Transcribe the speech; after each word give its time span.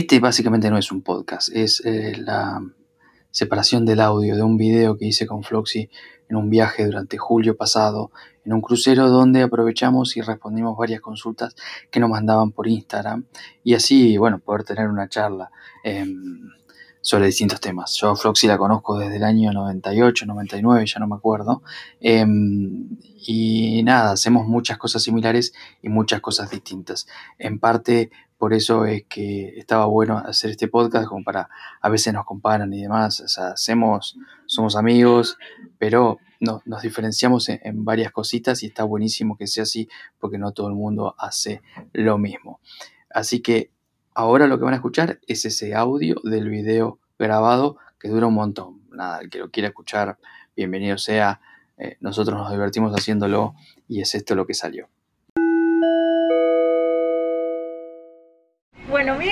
Este 0.00 0.18
básicamente 0.18 0.70
no 0.70 0.78
es 0.78 0.90
un 0.90 1.02
podcast, 1.02 1.54
es 1.54 1.82
eh, 1.84 2.16
la 2.16 2.62
separación 3.30 3.84
del 3.84 4.00
audio 4.00 4.34
de 4.34 4.42
un 4.42 4.56
video 4.56 4.96
que 4.96 5.04
hice 5.04 5.26
con 5.26 5.42
Floxy 5.42 5.90
en 6.30 6.36
un 6.36 6.48
viaje 6.48 6.86
durante 6.86 7.18
julio 7.18 7.54
pasado, 7.54 8.10
en 8.46 8.54
un 8.54 8.62
crucero 8.62 9.10
donde 9.10 9.42
aprovechamos 9.42 10.16
y 10.16 10.22
respondimos 10.22 10.74
varias 10.78 11.02
consultas 11.02 11.54
que 11.90 12.00
nos 12.00 12.08
mandaban 12.08 12.50
por 12.50 12.66
Instagram 12.66 13.26
y 13.62 13.74
así, 13.74 14.16
bueno, 14.16 14.38
poder 14.38 14.64
tener 14.64 14.88
una 14.88 15.06
charla. 15.06 15.50
Em, 15.84 16.48
sobre 17.02 17.26
distintos 17.26 17.60
temas. 17.60 17.94
Yo 17.94 18.10
a 18.10 18.16
Floxy 18.16 18.46
la 18.46 18.58
conozco 18.58 18.98
desde 18.98 19.16
el 19.16 19.24
año 19.24 19.52
98, 19.54 20.26
99, 20.26 20.84
ya 20.86 21.00
no 21.00 21.06
me 21.06 21.16
acuerdo. 21.16 21.62
Em, 21.98 22.90
y 23.26 23.82
nada, 23.84 24.12
hacemos 24.12 24.46
muchas 24.46 24.76
cosas 24.76 25.02
similares 25.02 25.54
y 25.82 25.88
muchas 25.88 26.20
cosas 26.20 26.50
distintas. 26.50 27.06
En 27.38 27.58
parte 27.58 28.10
por 28.40 28.54
eso 28.54 28.86
es 28.86 29.04
que 29.04 29.56
estaba 29.56 29.84
bueno 29.84 30.18
hacer 30.18 30.50
este 30.50 30.66
podcast, 30.66 31.06
como 31.06 31.22
para, 31.22 31.48
a 31.80 31.88
veces 31.88 32.12
nos 32.12 32.24
comparan 32.24 32.72
y 32.72 32.80
demás. 32.82 33.20
O 33.20 33.28
sea, 33.28 33.50
hacemos, 33.50 34.16
somos 34.46 34.74
amigos, 34.74 35.38
pero 35.78 36.18
no, 36.40 36.60
nos 36.64 36.82
diferenciamos 36.82 37.48
en, 37.50 37.60
en 37.62 37.84
varias 37.84 38.10
cositas 38.10 38.64
y 38.64 38.66
está 38.66 38.82
buenísimo 38.82 39.36
que 39.36 39.46
sea 39.46 39.62
así 39.62 39.88
porque 40.18 40.38
no 40.38 40.50
todo 40.50 40.68
el 40.68 40.74
mundo 40.74 41.14
hace 41.18 41.62
lo 41.92 42.18
mismo. 42.18 42.60
Así 43.10 43.40
que 43.40 43.70
Ahora 44.14 44.48
lo 44.48 44.58
que 44.58 44.64
van 44.64 44.74
a 44.74 44.76
escuchar 44.76 45.20
es 45.28 45.44
ese 45.44 45.74
audio 45.74 46.16
del 46.24 46.48
video 46.48 46.98
grabado 47.18 47.76
que 47.98 48.08
dura 48.08 48.26
un 48.26 48.34
montón. 48.34 48.82
Nada, 48.90 49.20
el 49.20 49.30
que 49.30 49.38
lo 49.38 49.50
quiera 49.50 49.68
escuchar, 49.68 50.18
bienvenido 50.56 50.98
sea. 50.98 51.40
Eh, 51.78 51.96
nosotros 52.00 52.36
nos 52.38 52.50
divertimos 52.50 52.92
haciéndolo 52.92 53.54
y 53.88 54.00
es 54.00 54.14
esto 54.14 54.34
lo 54.34 54.46
que 54.46 54.54
salió. 54.54 54.88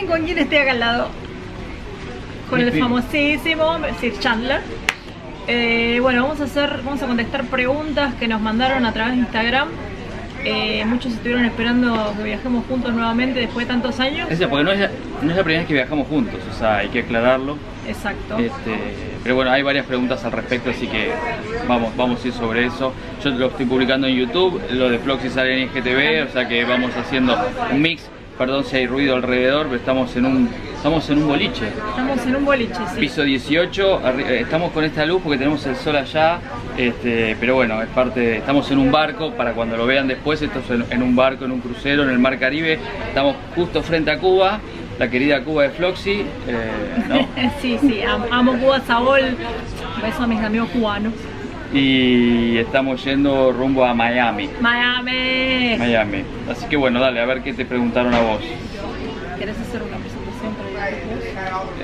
Con 0.07 0.25
quién 0.25 0.39
estoy 0.39 0.59
acá 0.59 0.71
al 0.73 0.81
lado. 0.81 1.09
Con 2.49 2.61
el 2.61 2.73
famosísimo 2.73 3.79
Sir 4.01 4.19
Chandler. 4.19 4.61
Eh, 5.47 5.99
bueno, 6.01 6.23
vamos 6.23 6.41
a 6.41 6.45
hacer, 6.45 6.83
vamos 6.85 7.03
a 7.03 7.07
contestar 7.07 7.45
preguntas 7.45 8.15
que 8.15 8.29
nos 8.29 8.41
mandaron 8.41 8.85
a 8.85 8.93
través 8.93 9.15
de 9.15 9.21
Instagram 9.21 9.69
eh, 10.45 10.85
muchos 10.87 11.13
estuvieron 11.13 11.45
esperando 11.45 12.15
que 12.17 12.23
viajemos 12.23 12.65
juntos 12.67 12.95
nuevamente 12.95 13.41
después 13.41 13.67
de 13.67 13.73
tantos 13.73 13.99
años. 13.99 14.31
Es 14.31 14.39
porque 14.47 14.65
no 14.65 14.73
es, 14.73 14.81
la, 14.81 14.91
no 15.21 15.31
es 15.31 15.37
la 15.37 15.43
primera 15.43 15.61
vez 15.61 15.69
que 15.69 15.75
viajamos 15.75 16.07
juntos, 16.07 16.41
o 16.51 16.55
sea, 16.55 16.79
hay 16.79 16.89
que 16.89 17.01
aclararlo. 17.01 17.59
Exacto. 17.87 18.39
Este, 18.39 18.79
pero 19.23 19.35
bueno, 19.35 19.51
hay 19.51 19.63
varias 19.63 19.87
preguntas 19.87 20.25
al 20.25 20.33
respecto, 20.33 20.71
así 20.71 20.87
que 20.87 21.11
vamos, 21.67 21.97
vamos 21.97 22.25
a 22.25 22.29
ir 22.29 22.35
sobre 22.35 22.67
eso. 22.67 22.95
Yo 23.23 23.31
lo 23.31 23.47
estoy 23.47 23.67
publicando 23.67 24.07
en 24.07 24.15
YouTube, 24.15 24.61
lo 24.71 24.89
de 24.89 24.99
Floxy 24.99 25.29
sale 25.29 25.61
en 25.61 25.69
IGTV, 25.69 26.29
o 26.29 26.33
sea 26.33 26.47
que 26.47 26.65
vamos 26.65 26.93
haciendo 26.97 27.37
un 27.73 27.83
mix 27.83 28.09
perdón 28.39 28.65
si 28.65 28.77
hay 28.77 28.87
ruido 28.87 29.17
alrededor, 29.17 29.67
pero 29.67 29.77
estamos 29.77 30.15
en 30.17 30.25
un 30.25 30.49
estamos 30.75 31.11
en 31.11 31.19
un 31.19 31.29
boliche. 31.29 31.67
Estamos 31.67 32.25
en 32.25 32.37
un 32.37 32.45
boliche, 32.45 32.75
sí. 32.95 33.01
Piso 33.01 33.23
18, 33.23 34.01
eh, 34.21 34.41
estamos 34.43 34.71
con 34.71 34.85
esta 34.85 35.05
luz 35.05 35.21
porque 35.23 35.37
tenemos 35.37 35.67
el 35.67 35.75
sol 35.75 35.97
allá, 35.97 36.39
este, 36.77 37.37
pero 37.41 37.57
bueno, 37.57 37.83
es 37.83 37.89
parte, 37.89 38.39
estamos 38.39 38.71
en 38.71 38.79
un 38.79 38.93
barco, 38.93 39.33
para 39.33 39.53
cuando 39.53 39.77
lo 39.77 39.87
vean 39.87 40.07
después, 40.07 40.41
esto 40.41 40.61
es 40.61 40.93
en, 40.93 41.03
un 41.03 41.17
barco, 41.17 41.45
en 41.45 41.53
un 41.53 41.61
crucero, 41.61 42.05
en 42.05 42.11
el 42.11 42.19
mar 42.21 42.39
Caribe, 42.39 42.79
estamos 43.09 43.35
justo 43.57 43.83
frente 43.83 44.13
a 44.13 44.19
Cuba, 44.19 44.61
la 44.99 45.11
querida 45.11 45.43
Cuba 45.43 45.65
de 45.65 45.71
Floxy, 45.71 46.25
eh, 46.47 47.27
sí, 47.61 47.77
sí, 47.81 48.01
amo 48.31 48.53
Cuba, 48.59 48.81
Sabol, 48.87 49.37
beso 50.01 50.23
a 50.23 50.27
mis 50.29 50.41
amigos 50.41 50.69
cubanos 50.69 51.13
y 51.73 52.57
estamos 52.59 53.05
yendo 53.05 53.53
rumbo 53.53 53.85
a 53.85 53.95
Miami. 53.95 54.49
Miami. 54.61 55.77
Miami. 55.79 56.25
Así 56.51 56.67
que 56.67 56.77
bueno, 56.77 57.01
dale, 57.01 57.21
a 57.21 57.27
ver 57.27 57.43
qué 57.43 57.53
te 57.53 57.65
preguntaron 57.65 58.15
a 58.15 58.21
vos. 58.21 58.41
¿Querés 59.39 59.59
hacer 59.59 59.83
una 59.83 59.97
presentación 59.99 60.55
para 60.75 60.91
YouTube? 60.91 61.19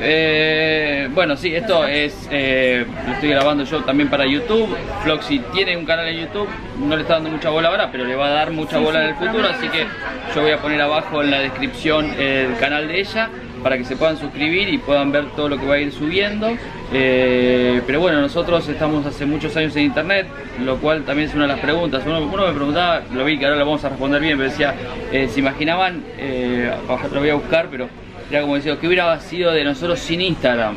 Eh, 0.00 1.08
bueno, 1.14 1.36
sí, 1.36 1.54
esto 1.54 1.86
es, 1.86 2.28
eh, 2.30 2.84
lo 3.06 3.12
estoy 3.12 3.28
grabando 3.28 3.64
yo 3.64 3.82
también 3.84 4.08
para 4.08 4.26
YouTube. 4.26 4.76
Floxy 5.02 5.40
tiene 5.52 5.76
un 5.76 5.84
canal 5.84 6.08
en 6.08 6.20
YouTube, 6.26 6.48
no 6.78 6.96
le 6.96 7.02
está 7.02 7.14
dando 7.14 7.30
mucha 7.30 7.50
bola 7.50 7.68
ahora, 7.68 7.90
pero 7.92 8.04
le 8.04 8.16
va 8.16 8.26
a 8.26 8.30
dar 8.30 8.50
mucha 8.50 8.78
bola 8.78 9.04
en 9.04 9.10
el 9.10 9.14
futuro, 9.14 9.48
así 9.48 9.68
que 9.68 9.86
yo 10.34 10.42
voy 10.42 10.50
a 10.50 10.58
poner 10.58 10.80
abajo 10.80 11.22
en 11.22 11.30
la 11.30 11.40
descripción 11.40 12.12
el 12.18 12.56
canal 12.56 12.88
de 12.88 13.00
ella 13.00 13.28
para 13.62 13.78
que 13.78 13.84
se 13.84 13.96
puedan 13.96 14.18
suscribir 14.18 14.68
y 14.68 14.78
puedan 14.78 15.12
ver 15.12 15.26
todo 15.36 15.48
lo 15.48 15.58
que 15.58 15.66
va 15.66 15.74
a 15.74 15.78
ir 15.78 15.92
subiendo. 15.92 16.56
Eh, 16.92 17.82
pero 17.86 18.00
bueno, 18.00 18.20
nosotros 18.20 18.68
estamos 18.68 19.04
hace 19.06 19.26
muchos 19.26 19.56
años 19.56 19.74
en 19.76 19.84
internet, 19.84 20.26
lo 20.64 20.76
cual 20.76 21.04
también 21.04 21.28
es 21.28 21.34
una 21.34 21.44
de 21.44 21.48
las 21.48 21.60
preguntas. 21.60 22.02
Uno, 22.06 22.20
me 22.20 22.52
preguntaba, 22.52 23.02
lo 23.12 23.24
vi 23.24 23.38
que 23.38 23.46
ahora 23.46 23.56
lo 23.56 23.66
vamos 23.66 23.84
a 23.84 23.88
responder 23.88 24.20
bien, 24.20 24.36
pero 24.36 24.50
decía, 24.50 24.74
eh, 25.10 25.28
¿se 25.28 25.40
imaginaban? 25.40 26.04
Eh, 26.18 26.70
lo 27.12 27.20
voy 27.20 27.30
a 27.30 27.34
buscar, 27.34 27.68
pero 27.70 27.88
era 28.30 28.42
como 28.42 28.56
decía, 28.56 28.76
¿qué 28.80 28.86
hubiera 28.86 29.18
sido 29.20 29.52
de 29.52 29.64
nosotros 29.64 29.98
sin 29.98 30.20
Instagram? 30.20 30.76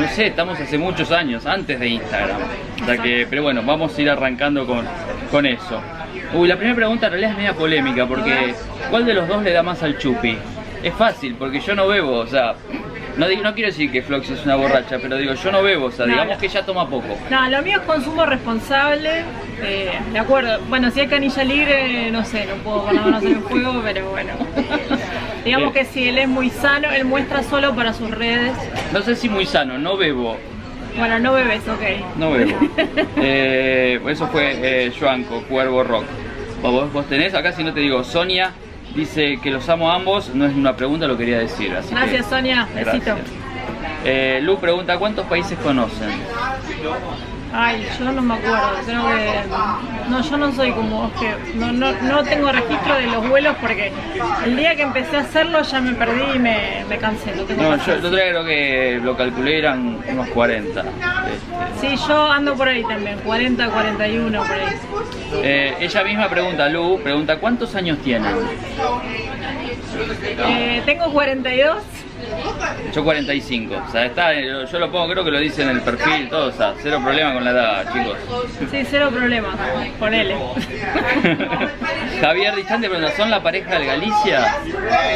No 0.00 0.08
sé, 0.08 0.28
estamos 0.28 0.58
hace 0.58 0.78
muchos 0.78 1.10
años, 1.10 1.46
antes 1.46 1.78
de 1.78 1.88
Instagram. 1.88 2.38
O 2.82 2.84
sea 2.84 2.98
que, 2.98 3.26
pero 3.28 3.42
bueno, 3.42 3.62
vamos 3.64 3.96
a 3.96 4.02
ir 4.02 4.10
arrancando 4.10 4.66
con, 4.66 4.84
con 5.30 5.46
eso. 5.46 5.80
Uy, 6.34 6.48
la 6.48 6.56
primera 6.56 6.76
pregunta 6.76 7.06
en 7.06 7.12
realidad 7.12 7.32
es 7.32 7.36
media 7.38 7.54
polémica, 7.54 8.06
porque 8.06 8.54
¿cuál 8.90 9.04
de 9.04 9.14
los 9.14 9.28
dos 9.28 9.42
le 9.42 9.52
da 9.52 9.62
más 9.62 9.82
al 9.82 9.98
chupi? 9.98 10.36
es 10.82 10.94
fácil, 10.94 11.36
porque 11.38 11.60
yo 11.60 11.74
no 11.74 11.86
bebo, 11.86 12.18
o 12.18 12.26
sea, 12.26 12.54
no, 13.16 13.28
no 13.42 13.54
quiero 13.54 13.68
decir 13.68 13.90
que 13.90 14.02
Flox 14.02 14.30
es 14.30 14.44
una 14.44 14.56
borracha, 14.56 14.98
pero 15.00 15.16
digo, 15.16 15.34
yo 15.34 15.52
no 15.52 15.62
bebo, 15.62 15.86
o 15.86 15.90
sea, 15.90 16.06
digamos 16.06 16.38
que 16.38 16.46
ella 16.46 16.64
toma 16.64 16.88
poco. 16.88 17.18
No, 17.30 17.48
lo 17.48 17.62
mío 17.62 17.78
es 17.80 17.86
consumo 17.86 18.24
responsable, 18.24 19.24
eh, 19.62 19.90
de 20.12 20.18
acuerdo. 20.18 20.60
Bueno, 20.68 20.90
si 20.90 21.00
hay 21.00 21.08
canilla 21.08 21.44
libre, 21.44 22.10
no 22.10 22.24
sé, 22.24 22.46
no 22.46 22.54
puedo 22.56 22.84
manos 22.92 23.22
en 23.22 23.32
el 23.32 23.40
juego, 23.42 23.80
pero 23.84 24.10
bueno. 24.10 24.32
digamos 25.44 25.72
que 25.72 25.84
si 25.84 26.08
él 26.08 26.18
es 26.18 26.28
muy 26.28 26.50
sano, 26.50 26.90
él 26.90 27.04
muestra 27.04 27.42
solo 27.42 27.74
para 27.74 27.92
sus 27.92 28.10
redes. 28.10 28.52
No 28.92 29.02
sé 29.02 29.16
si 29.16 29.28
muy 29.28 29.46
sano, 29.46 29.78
no 29.78 29.96
bebo. 29.96 30.36
Bueno, 30.96 31.18
no 31.18 31.32
bebes, 31.32 31.62
ok. 31.68 32.16
No 32.16 32.32
bebo. 32.32 32.58
eh, 33.16 34.00
eso 34.08 34.26
fue 34.28 34.58
eh, 34.62 34.92
Joanco, 34.98 35.42
Cuervo 35.44 35.82
Rock. 35.84 36.04
¿Vos, 36.62 36.92
vos 36.92 37.06
tenés 37.06 37.34
acá, 37.34 37.52
si 37.52 37.64
no 37.64 37.72
te 37.74 37.80
digo, 37.80 38.04
Sonia 38.04 38.52
Dice 38.94 39.38
que 39.42 39.50
los 39.50 39.68
amo 39.68 39.90
a 39.90 39.94
ambos, 39.94 40.34
no 40.34 40.44
es 40.44 40.54
una 40.54 40.76
pregunta, 40.76 41.06
lo 41.06 41.16
quería 41.16 41.38
decir. 41.38 41.74
Así 41.74 41.94
gracias 41.94 42.26
Sonia, 42.26 42.68
besito. 42.74 43.16
Eh, 44.04 44.40
Lu 44.42 44.58
pregunta, 44.58 44.98
¿cuántos 44.98 45.26
países 45.26 45.58
conocen? 45.58 46.10
Ay, 47.54 47.86
yo 47.98 48.12
no 48.12 48.22
me 48.22 48.34
acuerdo, 48.34 48.70
creo 48.86 49.06
que... 49.08 50.08
No, 50.08 50.22
yo 50.22 50.36
no 50.36 50.52
soy 50.52 50.72
como 50.72 51.02
vos, 51.02 51.12
que 51.20 51.34
no, 51.54 51.72
no, 51.72 51.92
no, 52.02 52.22
tengo 52.24 52.50
registro 52.50 52.94
de 52.94 53.06
los 53.06 53.28
vuelos 53.28 53.56
porque 53.60 53.92
el 54.44 54.56
día 54.56 54.74
que 54.74 54.82
empecé 54.82 55.16
a 55.16 55.20
hacerlo 55.20 55.62
ya 55.62 55.80
me 55.80 55.92
perdí 55.92 56.22
y 56.34 56.38
me, 56.38 56.84
me 56.88 56.98
cansé. 56.98 57.34
No, 57.36 57.44
tengo 57.44 57.62
no 57.62 57.76
yo 57.76 58.10
día 58.10 58.30
creo 58.30 58.44
que 58.44 59.00
lo 59.02 59.16
calculé 59.16 59.58
eran 59.58 59.98
unos 60.08 60.28
40. 60.28 60.80
Este. 60.80 60.92
Sí, 61.80 61.96
yo 62.08 62.30
ando 62.30 62.54
por 62.54 62.68
ahí 62.68 62.82
también, 62.84 63.18
40, 63.20 63.68
41 63.68 64.42
por 64.42 64.50
ahí. 64.50 64.60
Eh, 65.42 65.74
ella 65.80 66.04
misma 66.04 66.28
pregunta, 66.28 66.68
Lu, 66.68 67.00
pregunta, 67.02 67.38
¿cuántos 67.38 67.74
años 67.74 67.98
tienen? 67.98 68.34
Eh, 70.46 70.82
tengo 70.84 71.12
42. 71.12 71.76
Yo 72.92 73.02
45, 73.04 73.74
o 73.74 73.90
sea, 73.90 74.06
está, 74.06 74.32
yo 74.34 74.78
lo 74.78 74.90
pongo, 74.90 75.08
creo 75.12 75.24
que 75.24 75.30
lo 75.30 75.38
dice 75.38 75.62
en 75.62 75.70
el 75.70 75.80
perfil, 75.80 76.28
todo, 76.28 76.48
o 76.48 76.52
sea, 76.52 76.74
cero 76.82 77.00
problema 77.02 77.32
con 77.32 77.44
la 77.44 77.50
edad, 77.50 77.92
chicos. 77.92 78.18
Sí, 78.70 78.86
cero 78.90 79.08
problema, 79.10 79.56
ponele. 79.98 80.36
Javier 82.20 82.54
Distante 82.54 82.88
pregunta, 82.88 83.16
¿son 83.16 83.30
la 83.30 83.42
pareja 83.42 83.78
de 83.78 83.86
Galicia? 83.86 84.56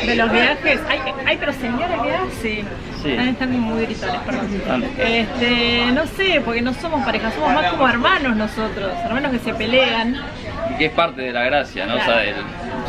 De 0.07 0.15
los 0.17 0.33
viajes, 0.33 0.81
ay, 0.89 1.01
ay 1.27 1.37
pero 1.39 1.53
señora, 1.53 2.03
¿qué 2.03 2.15
hace? 2.15 2.65
Sí. 3.03 3.11
están 3.11 3.61
muy 3.61 3.85
gritones, 3.85 4.21
perdón. 4.23 4.85
Este, 4.99 5.91
no 5.93 6.07
sé, 6.07 6.41
porque 6.45 6.63
no 6.63 6.73
somos 6.75 7.05
pareja, 7.05 7.31
somos 7.31 7.53
más 7.53 7.71
como 7.73 7.89
hermanos 7.89 8.37
nosotros, 8.37 8.91
hermanos 9.05 9.33
que 9.33 9.39
se 9.39 9.55
pelean. 9.55 10.17
Y 10.71 10.79
que 10.79 10.87
es 10.87 10.93
parte 10.93 11.23
de 11.23 11.33
la 11.33 11.45
gracia, 11.45 11.87
¿no? 11.87 11.97
O 11.97 12.01
sea, 12.01 12.25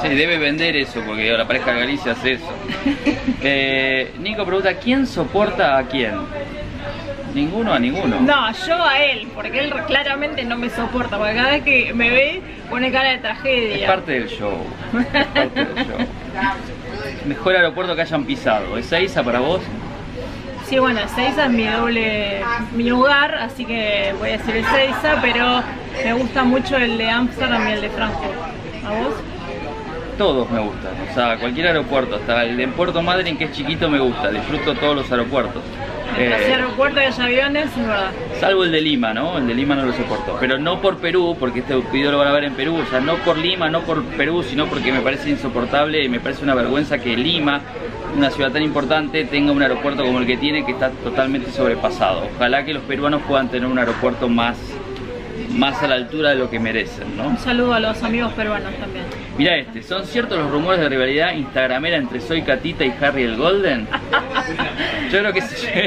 Sí, 0.02 0.10
debe 0.10 0.38
vender 0.38 0.76
eso, 0.76 1.02
porque 1.06 1.32
la 1.32 1.48
pareja 1.48 1.74
de 1.74 1.80
Galicia 1.80 2.12
hace 2.14 2.34
eso. 2.34 2.46
Eh, 3.40 4.14
Nico 4.20 4.44
pregunta, 4.46 4.74
¿quién 4.74 5.06
soporta 5.06 5.78
a 5.78 5.84
quién? 5.84 6.16
Ninguno 7.36 7.72
a 7.72 7.78
ninguno. 7.80 8.20
No, 8.20 8.52
yo 8.66 8.84
a 8.84 9.00
él, 9.00 9.28
porque 9.36 9.60
él 9.60 9.74
claramente 9.86 10.44
no 10.44 10.58
me 10.58 10.72
soporta, 10.72 11.18
porque 11.18 11.36
cada 11.36 11.52
vez 11.52 11.64
que 11.64 11.94
me 11.94 12.10
ve 12.10 12.42
pone 12.68 12.92
cara 12.92 13.12
de 13.12 13.20
tragedia. 13.20 13.76
Es 13.76 13.86
parte 13.86 14.12
del 14.14 14.28
show. 14.28 14.58
parte 14.92 15.66
del 15.66 15.76
show. 15.86 15.98
Mejor 17.26 17.56
aeropuerto 17.56 17.96
que 17.96 18.02
hayan 18.02 18.26
pisado. 18.26 18.76
¿Es 18.78 18.92
Eiza 18.92 19.24
para 19.24 19.40
vos? 19.40 19.62
Sí, 20.68 20.80
bueno, 20.80 21.00
Ezeiza 21.00 21.46
es 21.46 21.52
mi 21.52 21.66
doble, 21.66 22.42
mi 22.76 22.84
lugar, 22.90 23.36
así 23.36 23.64
que 23.64 24.14
voy 24.20 24.32
a 24.32 24.38
decir 24.38 24.58
Ezeiza, 24.58 25.22
pero 25.22 25.64
me 26.04 26.14
gusta 26.14 26.44
mucho 26.44 26.76
el 26.76 26.98
de 26.98 27.10
Amsterdam 27.10 27.70
y 27.70 27.72
el 27.72 27.82
de 27.82 27.90
Frankfurt. 27.90 28.36
¿A 28.86 28.90
vos? 28.90 29.14
Todos 30.18 30.50
me 30.50 30.60
gustan, 30.60 30.92
o 31.10 31.14
sea, 31.14 31.38
cualquier 31.38 31.68
aeropuerto, 31.68 32.16
hasta 32.16 32.44
el 32.44 32.58
de 32.58 32.68
Puerto 32.68 33.02
Madryn 33.02 33.38
que 33.38 33.46
es 33.46 33.52
chiquito 33.52 33.90
me 33.90 34.00
gusta, 34.00 34.30
disfruto 34.30 34.74
todos 34.76 34.96
los 34.96 35.12
aeropuertos. 35.12 35.62
Eh, 36.18 36.34
aeropuerto 36.34 37.00
hay 37.00 37.12
aviones, 37.20 37.78
verdad. 37.78 38.12
Salvo 38.40 38.64
el 38.64 38.72
de 38.72 38.82
Lima, 38.82 39.14
¿no? 39.14 39.38
El 39.38 39.46
de 39.46 39.54
Lima 39.54 39.76
no 39.76 39.86
lo 39.86 39.94
soportó. 39.94 40.38
Pero 40.40 40.58
no 40.58 40.82
por 40.82 40.98
Perú, 40.98 41.38
porque 41.40 41.60
este 41.60 41.76
video 41.76 42.12
lo 42.12 42.18
van 42.18 42.30
a 42.30 42.32
ver 42.32 42.46
en 42.46 42.54
Perú. 42.54 42.76
O 42.76 42.90
sea, 42.90 43.00
no 43.00 43.18
por 43.18 43.38
Lima, 43.38 43.70
no 43.70 43.82
por 43.82 44.04
Perú, 44.04 44.42
sino 44.42 44.66
porque 44.66 44.92
me 44.92 45.02
parece 45.02 45.30
insoportable 45.30 46.04
y 46.04 46.10
me 46.10 46.20
parece 46.20 46.44
una 46.44 46.56
vergüenza 46.56 46.98
que 46.98 47.16
Lima, 47.16 47.62
una 48.16 48.32
ciudad 48.32 48.52
tan 48.52 48.64
importante, 48.64 49.26
tenga 49.26 49.52
un 49.52 49.62
aeropuerto 49.62 50.04
como 50.04 50.18
el 50.18 50.26
que 50.26 50.38
tiene, 50.38 50.66
que 50.66 50.72
está 50.72 50.90
totalmente 50.90 51.52
sobrepasado. 51.52 52.28
Ojalá 52.36 52.66
que 52.66 52.74
los 52.74 52.84
peruanos 52.84 53.22
puedan 53.28 53.50
tener 53.50 53.70
un 53.70 53.78
aeropuerto 53.78 54.28
más 54.28 54.58
más 55.52 55.82
a 55.82 55.88
la 55.88 55.96
altura 55.96 56.32
de 56.32 56.36
lo 56.36 56.50
que 56.50 56.60
merecen, 56.60 57.18
¿no? 57.18 57.28
Un 57.30 57.38
saludo 57.38 57.74
a 57.74 57.80
los 57.80 58.04
amigos 58.04 58.32
peruanos 58.34 58.74
también. 58.76 59.06
Mira 59.38 59.58
este, 59.58 59.84
¿son 59.84 60.06
ciertos 60.06 60.38
los 60.38 60.50
rumores 60.50 60.80
de 60.80 60.90
rivalidad 60.90 61.34
instagramera 61.34 61.98
entre 61.98 62.20
Soy 62.20 62.42
Catita 62.42 62.86
y 62.86 62.94
Harry 63.00 63.24
el 63.24 63.38
Golden? 63.38 63.88
Yo 65.12 65.20
creo 65.20 65.34
que 65.34 65.42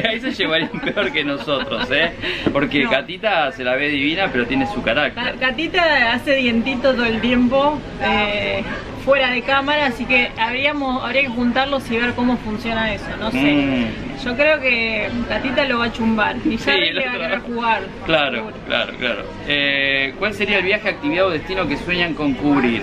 ahí 0.09 0.21
se 0.21 0.33
llevarían 0.33 0.81
peor 0.81 1.11
que 1.13 1.25
nosotros, 1.25 1.91
¿eh? 1.91 2.13
Porque 2.53 2.87
Catita 2.89 3.51
se 3.53 3.65
la 3.65 3.75
ve 3.75 3.89
divina, 3.89 4.29
pero 4.33 4.47
tiene 4.47 4.67
su 4.73 4.83
carácter. 4.83 5.37
Catita 5.39 6.13
hace 6.13 6.37
dientito 6.37 6.95
todo 6.95 7.05
el 7.05 7.21
tiempo. 7.21 7.79
Eh, 8.03 8.63
fuera 9.05 9.31
de 9.31 9.43
cámara, 9.43 9.87
así 9.87 10.05
que 10.05 10.31
habríamos, 10.39 11.03
habría 11.03 11.23
que 11.23 11.29
juntarlos 11.29 11.91
y 11.91 11.97
ver 11.97 12.13
cómo 12.15 12.37
funciona 12.37 12.93
eso, 12.93 13.09
no 13.19 13.31
sé. 13.31 13.39
Mm. 13.39 14.10
Yo 14.25 14.37
creo 14.37 14.61
que 14.61 15.09
Catita 15.29 15.65
lo 15.65 15.79
va 15.79 15.87
a 15.87 15.93
chumbar 15.93 16.37
y 16.45 16.57
ya 16.57 16.75
le 16.77 17.07
va 17.07 17.13
a 17.13 17.19
querer 17.19 17.41
jugar. 17.41 17.83
Claro, 18.05 18.51
claro, 18.67 18.93
claro. 18.99 19.25
Eh, 19.49 20.15
¿Cuál 20.19 20.35
sería 20.35 20.59
el 20.59 20.65
viaje, 20.65 20.89
actividad 20.89 21.27
o 21.27 21.31
destino 21.31 21.67
que 21.67 21.77
sueñan 21.79 22.15
con 22.15 22.35
cubrir? 22.35 22.83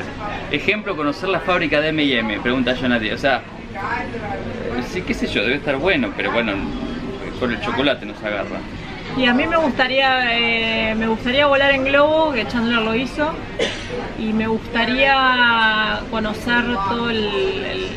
Ejemplo, 0.52 0.96
conocer 0.96 1.30
la 1.30 1.40
fábrica 1.40 1.80
de 1.80 1.90
M&M, 1.90 2.40
pregunta 2.40 2.74
Jonathan. 2.74 3.14
O 3.14 3.18
sea, 3.18 3.42
sí, 4.88 5.04
qué 5.04 5.14
sé 5.14 5.28
yo, 5.28 5.44
debe 5.44 5.56
estar 5.56 5.78
bueno, 5.78 6.12
pero 6.18 6.32
bueno, 6.32 6.54
con 7.40 7.52
el 7.52 7.62
chocolate 7.62 8.06
nos 8.06 8.22
agarra. 8.24 8.60
Y 9.18 9.26
a 9.26 9.34
mí 9.34 9.48
me 9.48 9.58
gustaría, 9.58 10.38
eh, 10.38 10.94
me 10.94 11.08
gustaría 11.08 11.48
volar 11.48 11.72
en 11.72 11.86
globo, 11.86 12.32
que 12.34 12.48
Chandler 12.48 12.82
lo 12.84 12.94
hizo, 12.94 13.34
y 14.20 14.32
me 14.32 14.46
gustaría 14.46 16.02
conocer 16.12 16.64
todo 16.88 17.10
el, 17.10 17.88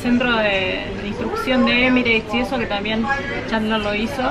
centro 0.00 0.34
de, 0.36 0.86
instrucción 1.04 1.66
de 1.66 1.88
Emirates 1.88 2.32
y 2.32 2.38
eso, 2.38 2.58
que 2.58 2.64
también 2.64 3.04
Chandler 3.50 3.80
lo 3.80 3.94
hizo. 3.94 4.22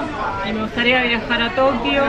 Y 0.50 0.54
me 0.54 0.64
gustaría 0.64 1.04
viajar 1.04 1.40
a 1.44 1.50
Tokio, 1.50 2.04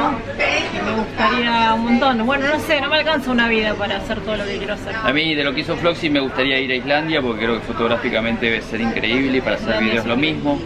y 0.73 0.85
me 0.87 0.93
gustaría 0.97 1.75
un 1.75 1.85
montón. 1.85 2.25
Bueno, 2.25 2.49
no 2.49 2.61
sé, 2.61 2.81
no 2.81 2.89
me 2.89 2.97
alcanza 2.97 3.31
una 3.31 3.47
vida 3.47 3.75
para 3.75 3.99
hacer 3.99 4.21
todo 4.21 4.39
lo 4.39 4.47
que 4.47 4.57
quiero 4.57 4.73
hacer. 4.73 4.95
A 4.97 5.13
mí 5.13 5.35
de 5.35 5.45
lo 5.45 5.55
que 5.55 5.61
hizo 5.61 5.77
Floxy 5.77 6.09
me 6.09 6.21
gustaría 6.21 6.59
ir 6.59 6.71
a 6.71 6.77
Islandia, 6.77 7.21
porque 7.21 7.45
creo 7.45 7.61
que 7.61 7.67
fotográficamente 7.67 8.47
debe 8.47 8.63
ser 8.63 8.81
increíble 8.81 9.37
y 9.37 9.41
para 9.43 9.57
hacer 9.57 9.83
videos 9.83 10.07
lo 10.07 10.17
mismo. 10.17 10.59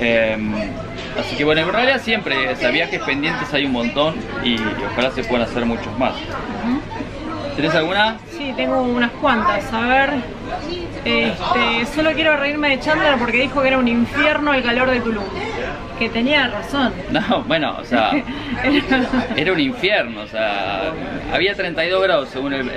Em, 0.00 0.52
así 1.18 1.36
que 1.36 1.44
bueno, 1.44 1.62
en 1.62 1.72
realidad 1.72 2.00
siempre, 2.02 2.52
o 2.52 2.72
viajes 2.72 3.00
pendientes 3.02 3.52
hay 3.52 3.66
un 3.66 3.72
montón 3.72 4.14
y, 4.44 4.56
ojalá 4.92 5.10
se 5.10 5.24
puedan 5.24 5.48
hacer 5.48 5.64
muchos 5.64 5.96
más. 5.98 6.14
¿Tienes 7.54 7.74
alguna? 7.74 8.16
Sí, 8.30 8.52
tengo 8.56 8.82
unas 8.82 9.10
cuantas. 9.12 9.72
A 9.72 9.80
ver, 9.88 10.10
este, 11.04 11.86
solo 11.92 12.12
quiero 12.12 12.36
reírme 12.36 12.70
de 12.70 12.80
Chandler 12.80 13.16
porque 13.18 13.38
dijo 13.38 13.60
que 13.62 13.68
era 13.68 13.78
un 13.78 13.88
infierno 13.88 14.54
el 14.54 14.62
calor 14.62 14.90
de 14.90 15.00
Tulum. 15.00 15.24
Que 15.98 16.08
tenía 16.08 16.46
razón. 16.48 16.92
No, 17.10 17.42
bueno, 17.48 17.76
o 17.80 17.84
sea, 17.84 18.12
era 19.36 19.52
un 19.52 19.58
infierno, 19.58 20.20
o 20.20 20.26
sea, 20.28 20.92
había 21.32 21.54
32 21.54 22.02
grados 22.02 22.28
según 22.28 22.52
el, 22.52 22.70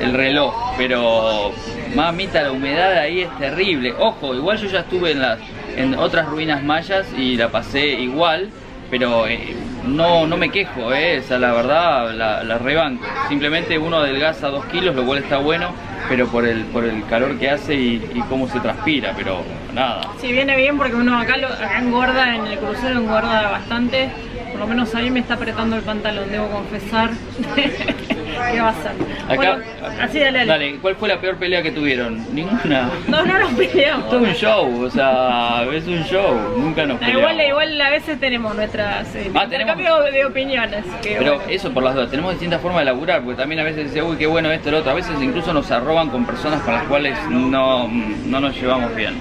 el 0.00 0.12
reloj, 0.12 0.74
pero 0.76 1.52
Mamita, 1.94 2.42
la 2.42 2.52
humedad 2.52 2.92
ahí 2.98 3.22
es 3.22 3.38
terrible. 3.38 3.94
Ojo, 3.98 4.34
igual 4.34 4.58
yo 4.58 4.68
ya 4.68 4.80
estuve 4.80 5.12
en 5.12 5.22
las 5.22 5.38
en 5.76 5.94
otras 5.94 6.28
ruinas 6.28 6.62
mayas 6.62 7.06
y 7.16 7.36
la 7.36 7.50
pasé 7.50 7.86
igual, 7.86 8.48
pero 8.90 9.26
eh, 9.26 9.54
no, 9.86 10.26
no 10.26 10.36
me 10.36 10.50
quejo, 10.50 10.92
eh. 10.92 11.22
o 11.28 11.38
la 11.38 11.52
verdad 11.52 12.14
la, 12.14 12.42
la 12.42 12.58
rebanco. 12.58 13.04
Simplemente 13.28 13.78
uno 13.78 13.98
adelgaza 13.98 14.48
dos 14.48 14.64
kilos, 14.66 14.94
lo 14.94 15.04
cual 15.04 15.18
está 15.18 15.38
bueno, 15.38 15.70
pero 16.08 16.28
por 16.28 16.46
el, 16.46 16.64
por 16.66 16.84
el 16.84 17.04
calor 17.06 17.38
que 17.38 17.50
hace 17.50 17.74
y, 17.74 18.22
cómo 18.28 18.48
se 18.48 18.60
transpira, 18.60 19.12
pero 19.16 19.42
nada. 19.74 20.02
Sí, 20.20 20.32
viene 20.32 20.56
bien 20.56 20.76
porque 20.76 20.94
uno 20.94 21.18
acá, 21.18 21.36
lo, 21.36 21.48
acá 21.48 21.78
engorda, 21.78 22.34
en 22.34 22.46
el 22.46 22.58
crucero 22.58 23.00
engorda 23.00 23.50
bastante, 23.50 24.10
por 24.52 24.60
lo 24.60 24.66
menos 24.66 24.94
ahí 24.94 25.10
me 25.10 25.20
está 25.20 25.34
apretando 25.34 25.76
el 25.76 25.82
pantalón, 25.82 26.30
debo 26.30 26.48
confesar. 26.48 27.10
¿Qué 28.52 28.60
va 28.60 28.68
a? 28.68 29.32
Acá, 29.32 29.58
así 30.00 30.20
dale, 30.20 30.46
dale. 30.46 30.76
¿cuál 30.76 30.96
fue 30.96 31.08
la 31.08 31.20
peor 31.20 31.36
pelea 31.36 31.62
que 31.62 31.72
tuvieron? 31.72 32.24
Ninguna. 32.34 32.90
No, 33.08 33.24
no 33.24 33.38
nos 33.38 33.52
peleamos. 33.52 34.04
Esto 34.04 34.20
es 34.20 34.28
un 34.28 34.34
show, 34.34 34.84
o 34.84 34.90
sea, 34.90 35.66
es 35.72 35.86
un 35.86 36.02
show, 36.04 36.54
nunca 36.56 36.86
nos 36.86 36.98
peleamos. 36.98 37.22
Igual, 37.22 37.46
igual 37.46 37.80
a 37.80 37.90
veces 37.90 38.20
tenemos 38.20 38.54
nuestras 38.54 39.14
eh, 39.14 39.30
ah, 39.34 39.46
tenemos... 39.48 39.76
de 39.76 40.24
opiniones. 40.24 40.84
Pero 41.02 41.42
eso 41.48 41.72
por 41.72 41.82
las 41.82 41.94
dudas, 41.94 42.10
tenemos 42.10 42.32
distintas 42.32 42.60
formas 42.60 42.80
de 42.80 42.86
laburar, 42.86 43.22
porque 43.22 43.36
también 43.36 43.60
a 43.60 43.64
veces 43.64 43.84
dice, 43.84 44.02
uy, 44.02 44.16
qué 44.16 44.26
bueno 44.26 44.50
esto, 44.52 44.70
lo 44.70 44.78
otro. 44.78 44.92
A 44.92 44.94
veces 44.94 45.20
incluso 45.20 45.52
nos 45.52 45.70
arroban 45.70 46.10
con 46.10 46.24
personas 46.24 46.60
con 46.62 46.74
las 46.74 46.84
cuales 46.84 47.18
no, 47.28 47.88
no 47.88 48.40
nos 48.40 48.60
llevamos 48.60 48.94
bien. 48.94 49.14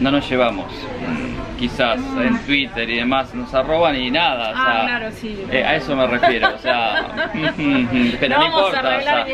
No 0.00 0.10
nos 0.10 0.28
llevamos 0.28 0.66
quizás 1.64 1.98
en 1.98 2.38
Twitter 2.44 2.90
y 2.90 2.96
demás 2.96 3.34
nos 3.34 3.52
arroban 3.54 3.96
y 3.96 4.10
nada. 4.10 4.50
O 4.50 4.54
ah, 4.54 4.82
claro, 4.84 5.10
sí. 5.12 5.44
Eh, 5.50 5.64
a 5.64 5.76
eso 5.76 5.96
me 5.96 6.06
refiero, 6.06 6.54
o 6.54 6.58
sea, 6.58 7.30
pero 8.20 8.38
no, 8.38 8.44
importa. 8.44 9.26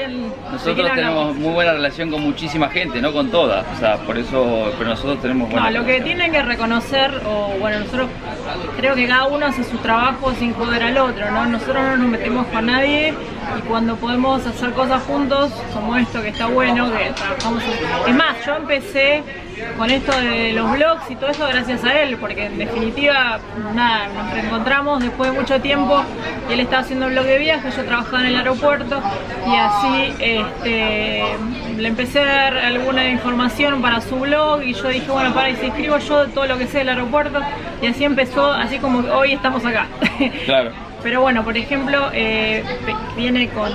nosotros 0.52 0.92
tenemos 0.94 1.34
muy 1.34 1.52
buena 1.52 1.72
relación 1.72 2.10
con 2.10 2.22
muchísima 2.22 2.68
gente, 2.68 3.00
no 3.00 3.12
con 3.12 3.30
todas, 3.32 3.66
o 3.76 3.80
sea, 3.80 3.96
por 3.96 4.16
eso, 4.16 4.72
pero 4.78 4.90
nosotros 4.90 5.20
tenemos 5.20 5.50
buena. 5.50 5.70
No, 5.70 5.80
lo 5.80 5.84
que 5.84 6.00
tienen 6.02 6.30
que 6.30 6.42
reconocer, 6.42 7.20
o 7.26 7.56
bueno, 7.58 7.80
nosotros 7.80 8.08
creo 8.76 8.94
que 8.94 9.08
cada 9.08 9.26
uno 9.26 9.46
hace 9.46 9.64
su 9.64 9.76
trabajo 9.78 10.32
sin 10.34 10.54
joder 10.54 10.84
al 10.84 10.98
otro, 10.98 11.30
¿no? 11.32 11.46
Nosotros 11.46 11.82
no 11.82 11.96
nos 11.96 12.08
metemos 12.08 12.46
con 12.46 12.66
nadie 12.66 13.12
y 13.58 13.60
cuando 13.62 13.96
podemos 13.96 14.46
hacer 14.46 14.72
cosas 14.72 15.02
juntos, 15.02 15.52
como 15.74 15.96
esto 15.96 16.22
que 16.22 16.28
está 16.28 16.46
bueno, 16.46 16.90
que 16.90 17.10
trabajamos. 17.10 17.62
Es 18.06 18.14
más, 18.14 18.44
yo 18.44 18.56
empecé 18.56 19.22
con 19.76 19.90
esto 19.90 20.12
de 20.12 20.52
los 20.52 20.70
blogs 20.72 21.10
y 21.10 21.16
todo 21.16 21.30
eso 21.30 21.46
gracias 21.46 21.84
a 21.84 22.00
él, 22.00 22.16
porque 22.18 22.46
en 22.46 22.58
definitiva, 22.58 23.38
nada, 23.74 24.08
nos 24.08 24.32
reencontramos 24.32 25.02
después 25.02 25.32
de 25.32 25.38
mucho 25.38 25.60
tiempo 25.60 26.02
y 26.48 26.52
él 26.54 26.60
estaba 26.60 26.82
haciendo 26.82 27.06
un 27.06 27.12
blog 27.12 27.26
de 27.26 27.38
viaje, 27.38 27.70
yo 27.70 27.84
trabajaba 27.84 28.20
en 28.20 28.26
el 28.26 28.36
aeropuerto 28.36 29.00
y 29.46 29.56
así 29.56 30.14
este, 30.18 31.24
le 31.76 31.88
empecé 31.88 32.20
a 32.20 32.24
dar 32.24 32.58
alguna 32.58 33.08
información 33.08 33.82
para 33.82 34.00
su 34.00 34.16
blog 34.16 34.62
y 34.62 34.74
yo 34.74 34.88
dije, 34.88 35.10
bueno, 35.10 35.34
para, 35.34 35.50
y 35.50 35.56
si 35.56 35.66
escribo 35.66 35.98
yo 35.98 36.26
todo 36.28 36.46
lo 36.46 36.58
que 36.58 36.66
sé 36.66 36.78
del 36.78 36.90
aeropuerto 36.90 37.40
y 37.82 37.86
así 37.86 38.04
empezó, 38.04 38.52
así 38.52 38.78
como 38.78 39.00
hoy 39.12 39.32
estamos 39.32 39.64
acá. 39.64 39.86
Claro. 40.44 40.72
Pero 41.02 41.22
bueno, 41.22 41.44
por 41.44 41.56
ejemplo, 41.56 42.10
eh, 42.12 42.62
viene 43.16 43.48
con, 43.48 43.72